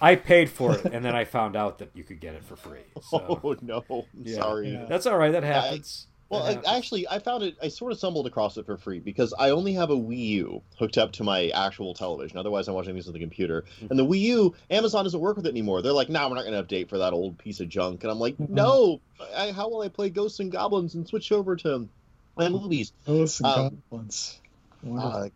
I, 0.00 0.16
paid 0.16 0.50
for 0.50 0.76
it, 0.76 0.84
and 0.84 1.02
then 1.04 1.16
I 1.16 1.24
found 1.24 1.56
out 1.56 1.78
that 1.78 1.90
you 1.94 2.04
could 2.04 2.20
get 2.20 2.34
it 2.34 2.44
for 2.44 2.56
free. 2.56 2.84
So. 3.02 3.40
Oh 3.46 3.56
no, 3.62 4.06
yeah. 4.14 4.36
sorry. 4.36 4.72
Yeah. 4.72 4.84
That's 4.86 5.06
all 5.06 5.16
right. 5.16 5.32
That 5.32 5.44
happens. 5.44 6.06
Well, 6.28 6.42
I, 6.42 6.76
actually, 6.76 7.06
I 7.06 7.20
found 7.20 7.44
it. 7.44 7.56
I 7.62 7.68
sort 7.68 7.92
of 7.92 7.98
stumbled 7.98 8.26
across 8.26 8.56
it 8.56 8.66
for 8.66 8.76
free 8.76 8.98
because 8.98 9.32
I 9.38 9.50
only 9.50 9.74
have 9.74 9.90
a 9.90 9.96
Wii 9.96 10.18
U 10.18 10.62
hooked 10.76 10.98
up 10.98 11.12
to 11.12 11.24
my 11.24 11.50
actual 11.50 11.94
television. 11.94 12.36
Otherwise, 12.36 12.66
I'm 12.66 12.74
watching 12.74 12.96
these 12.96 13.06
on 13.06 13.12
the 13.12 13.20
computer. 13.20 13.62
Mm-hmm. 13.62 13.86
And 13.90 13.98
the 13.98 14.04
Wii 14.04 14.20
U, 14.20 14.54
Amazon 14.68 15.04
doesn't 15.04 15.20
work 15.20 15.36
with 15.36 15.46
it 15.46 15.50
anymore. 15.50 15.82
They're 15.82 15.92
like, 15.92 16.08
"No, 16.08 16.20
nah, 16.20 16.28
we're 16.28 16.34
not 16.34 16.44
going 16.44 16.54
to 16.54 16.62
update 16.64 16.88
for 16.88 16.98
that 16.98 17.12
old 17.12 17.38
piece 17.38 17.60
of 17.60 17.68
junk." 17.68 18.02
And 18.02 18.10
I'm 18.10 18.18
like, 18.18 18.36
mm-hmm. 18.38 18.54
"No, 18.54 19.00
I, 19.36 19.52
how 19.52 19.68
will 19.68 19.82
I 19.82 19.88
play 19.88 20.10
Ghosts 20.10 20.40
and 20.40 20.50
Goblins 20.50 20.96
and 20.96 21.06
switch 21.06 21.30
over 21.30 21.54
to 21.56 21.88
my 22.36 22.48
movies?" 22.48 22.92
Ghosts 23.06 23.38
and 23.38 23.46
um, 23.46 23.82
Goblins. 23.90 24.40
Uh, 24.84 25.28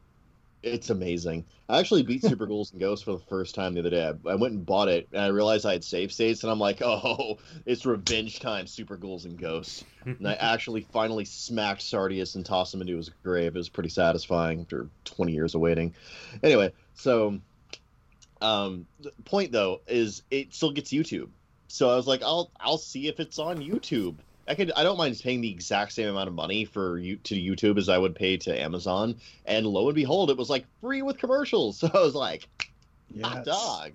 it's 0.63 0.91
amazing. 0.91 1.47
I 1.69 1.79
actually 1.79 2.03
beat 2.03 2.23
Super 2.23 2.47
Ghouls 2.49 2.73
and 2.73 2.81
Ghosts 2.81 3.05
for 3.05 3.13
the 3.13 3.25
first 3.27 3.55
time 3.55 3.75
the 3.75 3.81
other 3.81 3.91
day. 3.91 4.05
I, 4.05 4.31
I, 4.31 4.35
went 4.35 4.55
and 4.55 4.67
bought 4.67 4.89
it, 4.89 5.09
and 5.13 5.21
I 5.23 5.29
realized 5.29 5.65
I 5.67 5.73
had 5.73 5.85
save 5.85 6.13
states, 6.13 6.43
and 6.43 6.51
I'm 6.53 6.59
like, 6.59 6.83
oh, 6.85 7.39
it's 7.67 7.87
revenge 7.87 8.41
time, 8.41 8.67
Super 8.67 8.97
Ghouls 8.97 9.25
and 9.25 9.39
Ghosts. 9.39 9.85
and 10.05 10.27
I 10.29 10.35
actually 10.41 10.83
finally 10.93 11.25
smacked 11.25 11.83
Sardius 11.83 12.35
and 12.35 12.45
tossed 12.45 12.75
him 12.75 12.81
into 12.81 12.97
his 12.97 13.11
grave. 13.23 13.55
It 13.55 13.59
was 13.59 13.69
pretty 13.69 13.91
satisfying 13.91 14.61
after 14.61 14.89
20 15.05 15.33
years 15.33 15.55
of 15.55 15.61
waiting. 15.61 15.95
Anyway, 16.43 16.73
so 16.95 17.41
um, 18.43 18.87
the 19.01 19.13
point 19.25 19.53
though 19.53 19.81
is 19.87 20.23
it 20.31 20.55
still 20.55 20.73
gets 20.73 20.91
YouTube. 20.91 21.29
So 21.69 21.89
I 21.89 21.97
was 21.97 22.07
like, 22.07 22.23
I'll 22.23 22.51
I'll 22.59 22.79
see 22.79 23.07
if 23.07 23.21
it's 23.21 23.39
on 23.39 23.59
YouTube. 23.59 24.17
I 24.51 24.57
could 24.57 24.73
I 24.75 24.83
don't 24.83 24.99
mind 24.99 25.19
paying 25.23 25.41
the 25.41 25.51
exact 25.51 25.93
same 25.93 26.09
amount 26.09 26.27
of 26.27 26.35
money 26.35 26.65
for 26.65 26.99
you 26.99 27.17
to 27.19 27.37
YouTube 27.37 27.79
as 27.79 27.89
I 27.89 27.97
would 27.97 28.17
pay 28.17 28.37
to 28.39 28.61
Amazon. 28.61 29.15
And 29.47 29.65
lo 29.65 29.87
and 29.87 29.95
behold, 29.95 30.29
it 30.29 30.37
was 30.37 30.51
like 30.51 30.67
free 30.81 31.03
with 31.03 31.19
commercials. 31.19 31.79
So 31.81 31.89
I 31.95 32.01
was 32.01 32.17
like, 32.17 32.49
yes. 33.15 33.27
hot 33.27 33.45
dog. 33.45 33.93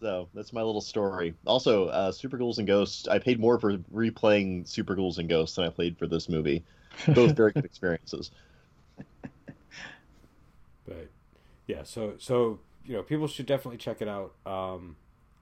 So 0.00 0.28
that's 0.32 0.52
my 0.52 0.62
little 0.62 0.80
story. 0.80 1.34
Also, 1.46 1.88
uh, 1.88 2.10
Super 2.10 2.38
Ghouls 2.38 2.58
and 2.58 2.66
Ghosts. 2.66 3.06
I 3.06 3.18
paid 3.18 3.38
more 3.38 3.60
for 3.60 3.76
replaying 3.94 4.66
Super 4.66 4.94
Ghouls 4.94 5.18
and 5.18 5.28
Ghosts 5.28 5.56
than 5.56 5.66
I 5.66 5.68
paid 5.68 5.98
for 5.98 6.06
this 6.06 6.28
movie. 6.28 6.64
Both 7.14 7.36
very 7.36 7.52
good 7.52 7.66
experiences. 7.66 8.30
But 10.86 11.10
yeah, 11.66 11.82
so 11.84 12.14
so 12.18 12.60
you 12.86 12.94
know, 12.94 13.02
people 13.02 13.28
should 13.28 13.46
definitely 13.46 13.78
check 13.78 14.00
it 14.00 14.08
out. 14.08 14.32
Um, 14.46 14.96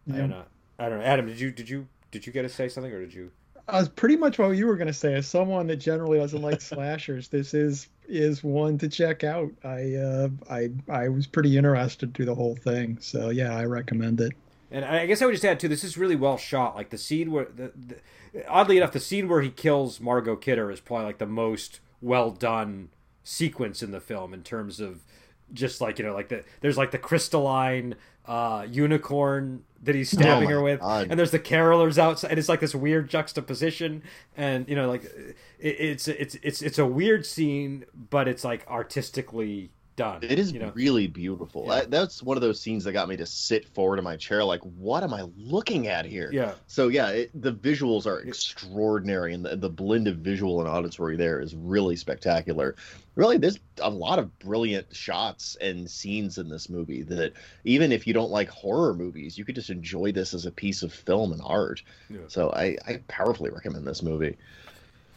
yeah. 0.06 0.16
and, 0.16 0.34
uh, 0.34 0.42
I 0.78 0.88
don't 0.88 0.98
know, 0.98 1.04
Adam. 1.04 1.26
Did 1.26 1.38
you 1.38 1.52
did 1.52 1.68
you 1.68 1.86
did 2.10 2.26
you 2.26 2.32
get 2.32 2.42
to 2.42 2.48
say 2.48 2.68
something 2.68 2.92
or 2.92 3.00
did 3.00 3.14
you? 3.14 3.30
Uh, 3.70 3.86
pretty 3.96 4.16
much 4.16 4.38
what 4.38 4.50
you 4.50 4.66
were 4.66 4.76
going 4.76 4.88
to 4.88 4.92
say. 4.92 5.14
As 5.14 5.26
someone 5.26 5.66
that 5.68 5.76
generally 5.76 6.18
doesn't 6.18 6.42
like 6.42 6.60
slashers, 6.60 7.28
this 7.28 7.54
is 7.54 7.88
is 8.08 8.42
one 8.42 8.76
to 8.78 8.88
check 8.88 9.24
out. 9.24 9.50
I 9.64 9.94
uh, 9.94 10.28
I 10.50 10.70
I 10.88 11.08
was 11.08 11.26
pretty 11.26 11.56
interested 11.56 12.14
through 12.14 12.26
the 12.26 12.34
whole 12.34 12.56
thing, 12.56 12.98
so 13.00 13.30
yeah, 13.30 13.56
I 13.56 13.64
recommend 13.64 14.20
it. 14.20 14.32
And 14.70 14.84
I 14.84 15.06
guess 15.06 15.20
I 15.20 15.26
would 15.26 15.32
just 15.32 15.44
add 15.44 15.58
too, 15.58 15.68
this 15.68 15.82
is 15.82 15.98
really 15.98 16.16
well 16.16 16.36
shot. 16.36 16.76
Like 16.76 16.90
the 16.90 16.98
scene 16.98 17.32
where, 17.32 17.46
the, 17.46 17.72
the, 17.74 18.48
oddly 18.48 18.76
enough, 18.76 18.92
the 18.92 19.00
scene 19.00 19.28
where 19.28 19.42
he 19.42 19.50
kills 19.50 20.00
Margot 20.00 20.36
Kidder 20.36 20.70
is 20.70 20.80
probably 20.80 21.06
like 21.06 21.18
the 21.18 21.26
most 21.26 21.80
well 22.00 22.30
done 22.30 22.90
sequence 23.24 23.82
in 23.82 23.90
the 23.90 24.00
film 24.00 24.32
in 24.32 24.42
terms 24.42 24.80
of 24.80 25.02
just 25.52 25.80
like 25.80 25.98
you 25.98 26.04
know, 26.04 26.14
like 26.14 26.28
the 26.28 26.44
there's 26.60 26.78
like 26.78 26.92
the 26.92 26.98
crystalline 26.98 27.96
uh, 28.26 28.64
unicorn 28.70 29.64
that 29.82 29.94
he's 29.94 30.12
oh 30.14 30.20
stabbing 30.20 30.48
oh 30.48 30.56
her 30.56 30.62
with, 30.62 30.80
God. 30.80 31.08
and 31.10 31.18
there's 31.18 31.30
the 31.30 31.38
carolers 31.38 31.98
outside, 31.98 32.30
and 32.30 32.38
it's 32.38 32.48
like 32.48 32.60
this 32.60 32.74
weird 32.74 33.08
juxtaposition, 33.08 34.02
and 34.36 34.68
you 34.68 34.76
know, 34.76 34.88
like 34.88 35.04
it, 35.04 35.36
it's 35.58 36.08
it's 36.08 36.36
it's 36.42 36.62
it's 36.62 36.78
a 36.78 36.86
weird 36.86 37.24
scene, 37.24 37.84
but 38.10 38.28
it's 38.28 38.44
like 38.44 38.66
artistically 38.68 39.70
done. 40.00 40.22
It 40.22 40.38
is 40.38 40.52
you 40.52 40.58
know? 40.58 40.72
really 40.74 41.06
beautiful. 41.06 41.66
Yeah. 41.68 41.84
that's 41.86 42.22
one 42.22 42.36
of 42.36 42.40
those 42.40 42.60
scenes 42.60 42.84
that 42.84 42.92
got 42.92 43.08
me 43.08 43.16
to 43.18 43.26
sit 43.26 43.68
forward 43.68 43.98
in 43.98 44.04
my 44.04 44.16
chair, 44.16 44.42
like, 44.42 44.62
what 44.62 45.02
am 45.02 45.12
I 45.12 45.26
looking 45.36 45.88
at 45.88 46.06
here? 46.06 46.30
Yeah. 46.32 46.54
So 46.66 46.88
yeah, 46.88 47.08
it, 47.10 47.30
the 47.34 47.52
visuals 47.52 48.06
are 48.06 48.20
extraordinary, 48.20 49.34
and 49.34 49.44
the, 49.44 49.56
the 49.56 49.68
blend 49.68 50.08
of 50.08 50.16
visual 50.16 50.60
and 50.60 50.68
auditory 50.68 51.16
there 51.16 51.40
is 51.40 51.54
really 51.54 51.96
spectacular. 51.96 52.76
Really, 53.14 53.36
there's 53.36 53.58
a 53.82 53.90
lot 53.90 54.18
of 54.18 54.38
brilliant 54.38 54.96
shots 54.96 55.56
and 55.60 55.90
scenes 55.90 56.38
in 56.38 56.48
this 56.48 56.70
movie 56.70 57.02
that 57.02 57.34
even 57.64 57.92
if 57.92 58.06
you 58.06 58.14
don't 58.14 58.30
like 58.30 58.48
horror 58.48 58.94
movies, 58.94 59.36
you 59.36 59.44
could 59.44 59.54
just 59.54 59.68
enjoy 59.68 60.12
this 60.12 60.32
as 60.32 60.46
a 60.46 60.50
piece 60.50 60.82
of 60.82 60.92
film 60.92 61.32
and 61.32 61.42
art. 61.44 61.82
Yeah. 62.08 62.20
So 62.28 62.50
I, 62.50 62.76
I 62.86 63.02
powerfully 63.06 63.50
recommend 63.50 63.86
this 63.86 64.02
movie. 64.02 64.38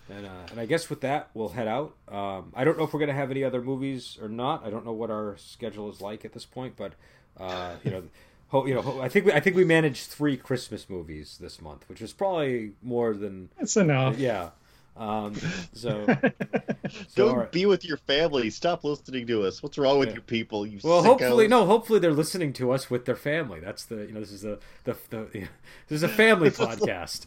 And, 0.10 0.26
uh, 0.26 0.30
and 0.52 0.60
I 0.60 0.66
guess 0.66 0.90
with 0.90 1.02
that, 1.02 1.30
we'll 1.34 1.50
head 1.50 1.68
out. 1.68 1.96
Um, 2.10 2.52
I 2.54 2.64
don't 2.64 2.78
know 2.78 2.84
if 2.84 2.94
we're 2.94 3.00
going 3.00 3.10
to 3.10 3.16
have 3.16 3.32
any 3.32 3.44
other 3.44 3.62
movies 3.62 4.18
or 4.22 4.28
not. 4.28 4.66
I 4.66 4.70
don't 4.70 4.86
know 4.86 4.92
what 4.92 5.10
our 5.10 5.38
schedule 5.38 5.90
is 5.90 6.02
like 6.02 6.26
at 6.26 6.34
this 6.34 6.46
point, 6.46 6.76
but 6.76 6.94
uh, 7.40 7.76
you 7.84 7.92
know, 7.92 8.04
ho- 8.50 8.66
you 8.66 8.74
know, 8.74 9.02
I 9.02 9.10
think 9.10 9.28
we, 9.28 9.32
I 9.32 9.40
think 9.40 9.56
we 9.56 9.64
managed 9.64 10.10
three 10.10 10.38
Christmas 10.38 10.90
movies 10.90 11.38
this 11.40 11.62
month, 11.62 11.88
which 11.88 12.02
is 12.02 12.12
probably 12.12 12.74
more 12.82 13.14
than 13.14 13.50
that's 13.58 13.78
enough. 13.78 14.18
yeah. 14.18 14.50
Um, 14.96 15.36
so, 15.74 16.06
so 17.08 17.16
go 17.16 17.36
right. 17.36 17.52
be 17.52 17.66
with 17.66 17.84
your 17.84 17.98
family. 17.98 18.52
Stop 18.52 18.84
listening 18.84 19.26
to 19.28 19.44
us. 19.44 19.64
What's 19.64 19.78
wrong 19.78 19.98
with 19.98 20.10
yeah. 20.10 20.16
you 20.16 20.22
people? 20.22 20.68
You 20.68 20.80
well, 20.84 21.04
hopefully, 21.04 21.48
no. 21.48 21.66
Hopefully, 21.66 22.00
they're 22.00 22.12
listening 22.12 22.54
to 22.54 22.72
us 22.72 22.92
with 22.92 23.06
their 23.06 23.16
family. 23.16 23.60
That's 23.60 23.86
the 23.86 24.06
you 24.06 24.12
know 24.12 24.20
this 24.20 24.32
is 24.32 24.46
a 24.46 24.60
the, 24.84 24.96
the 25.10 25.28
you 25.34 25.42
know, 25.42 25.48
this 25.88 25.96
is 25.96 26.04
a 26.04 26.10
family 26.10 26.52
podcast. 26.52 27.26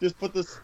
Just 0.00 0.18
put 0.18 0.34
this 0.34 0.58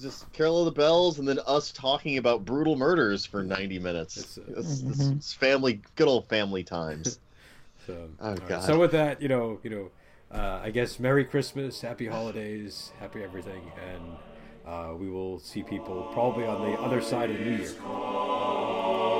just 0.00 0.32
Carol 0.32 0.60
of 0.60 0.64
the 0.66 0.78
Bells 0.78 1.18
and 1.18 1.28
then 1.28 1.38
us 1.46 1.72
talking 1.72 2.18
about 2.18 2.44
brutal 2.44 2.76
murders 2.76 3.26
for 3.26 3.42
90 3.42 3.78
minutes. 3.78 4.16
It's, 4.16 4.38
uh, 4.38 4.42
it's, 4.56 4.82
mm-hmm. 4.82 5.16
it's 5.16 5.32
family, 5.32 5.82
good 5.96 6.08
old 6.08 6.28
family 6.28 6.62
times. 6.62 7.18
so, 7.86 8.08
oh, 8.20 8.34
God. 8.36 8.62
so 8.62 8.78
with 8.78 8.92
that, 8.92 9.20
you 9.20 9.28
know, 9.28 9.58
you 9.62 9.70
know, 9.70 9.90
uh, 10.32 10.60
I 10.62 10.70
guess 10.70 11.00
Merry 11.00 11.24
Christmas, 11.24 11.80
Happy 11.80 12.06
Holidays, 12.06 12.92
Happy 13.00 13.22
everything, 13.22 13.62
and 13.92 14.16
uh, 14.66 14.94
we 14.94 15.10
will 15.10 15.40
see 15.40 15.62
people 15.62 16.08
probably 16.12 16.44
on 16.44 16.70
the 16.70 16.78
other 16.78 17.00
side 17.00 17.30
of 17.30 17.38
the 17.38 17.44
New 17.44 17.56
Year. 17.56 19.19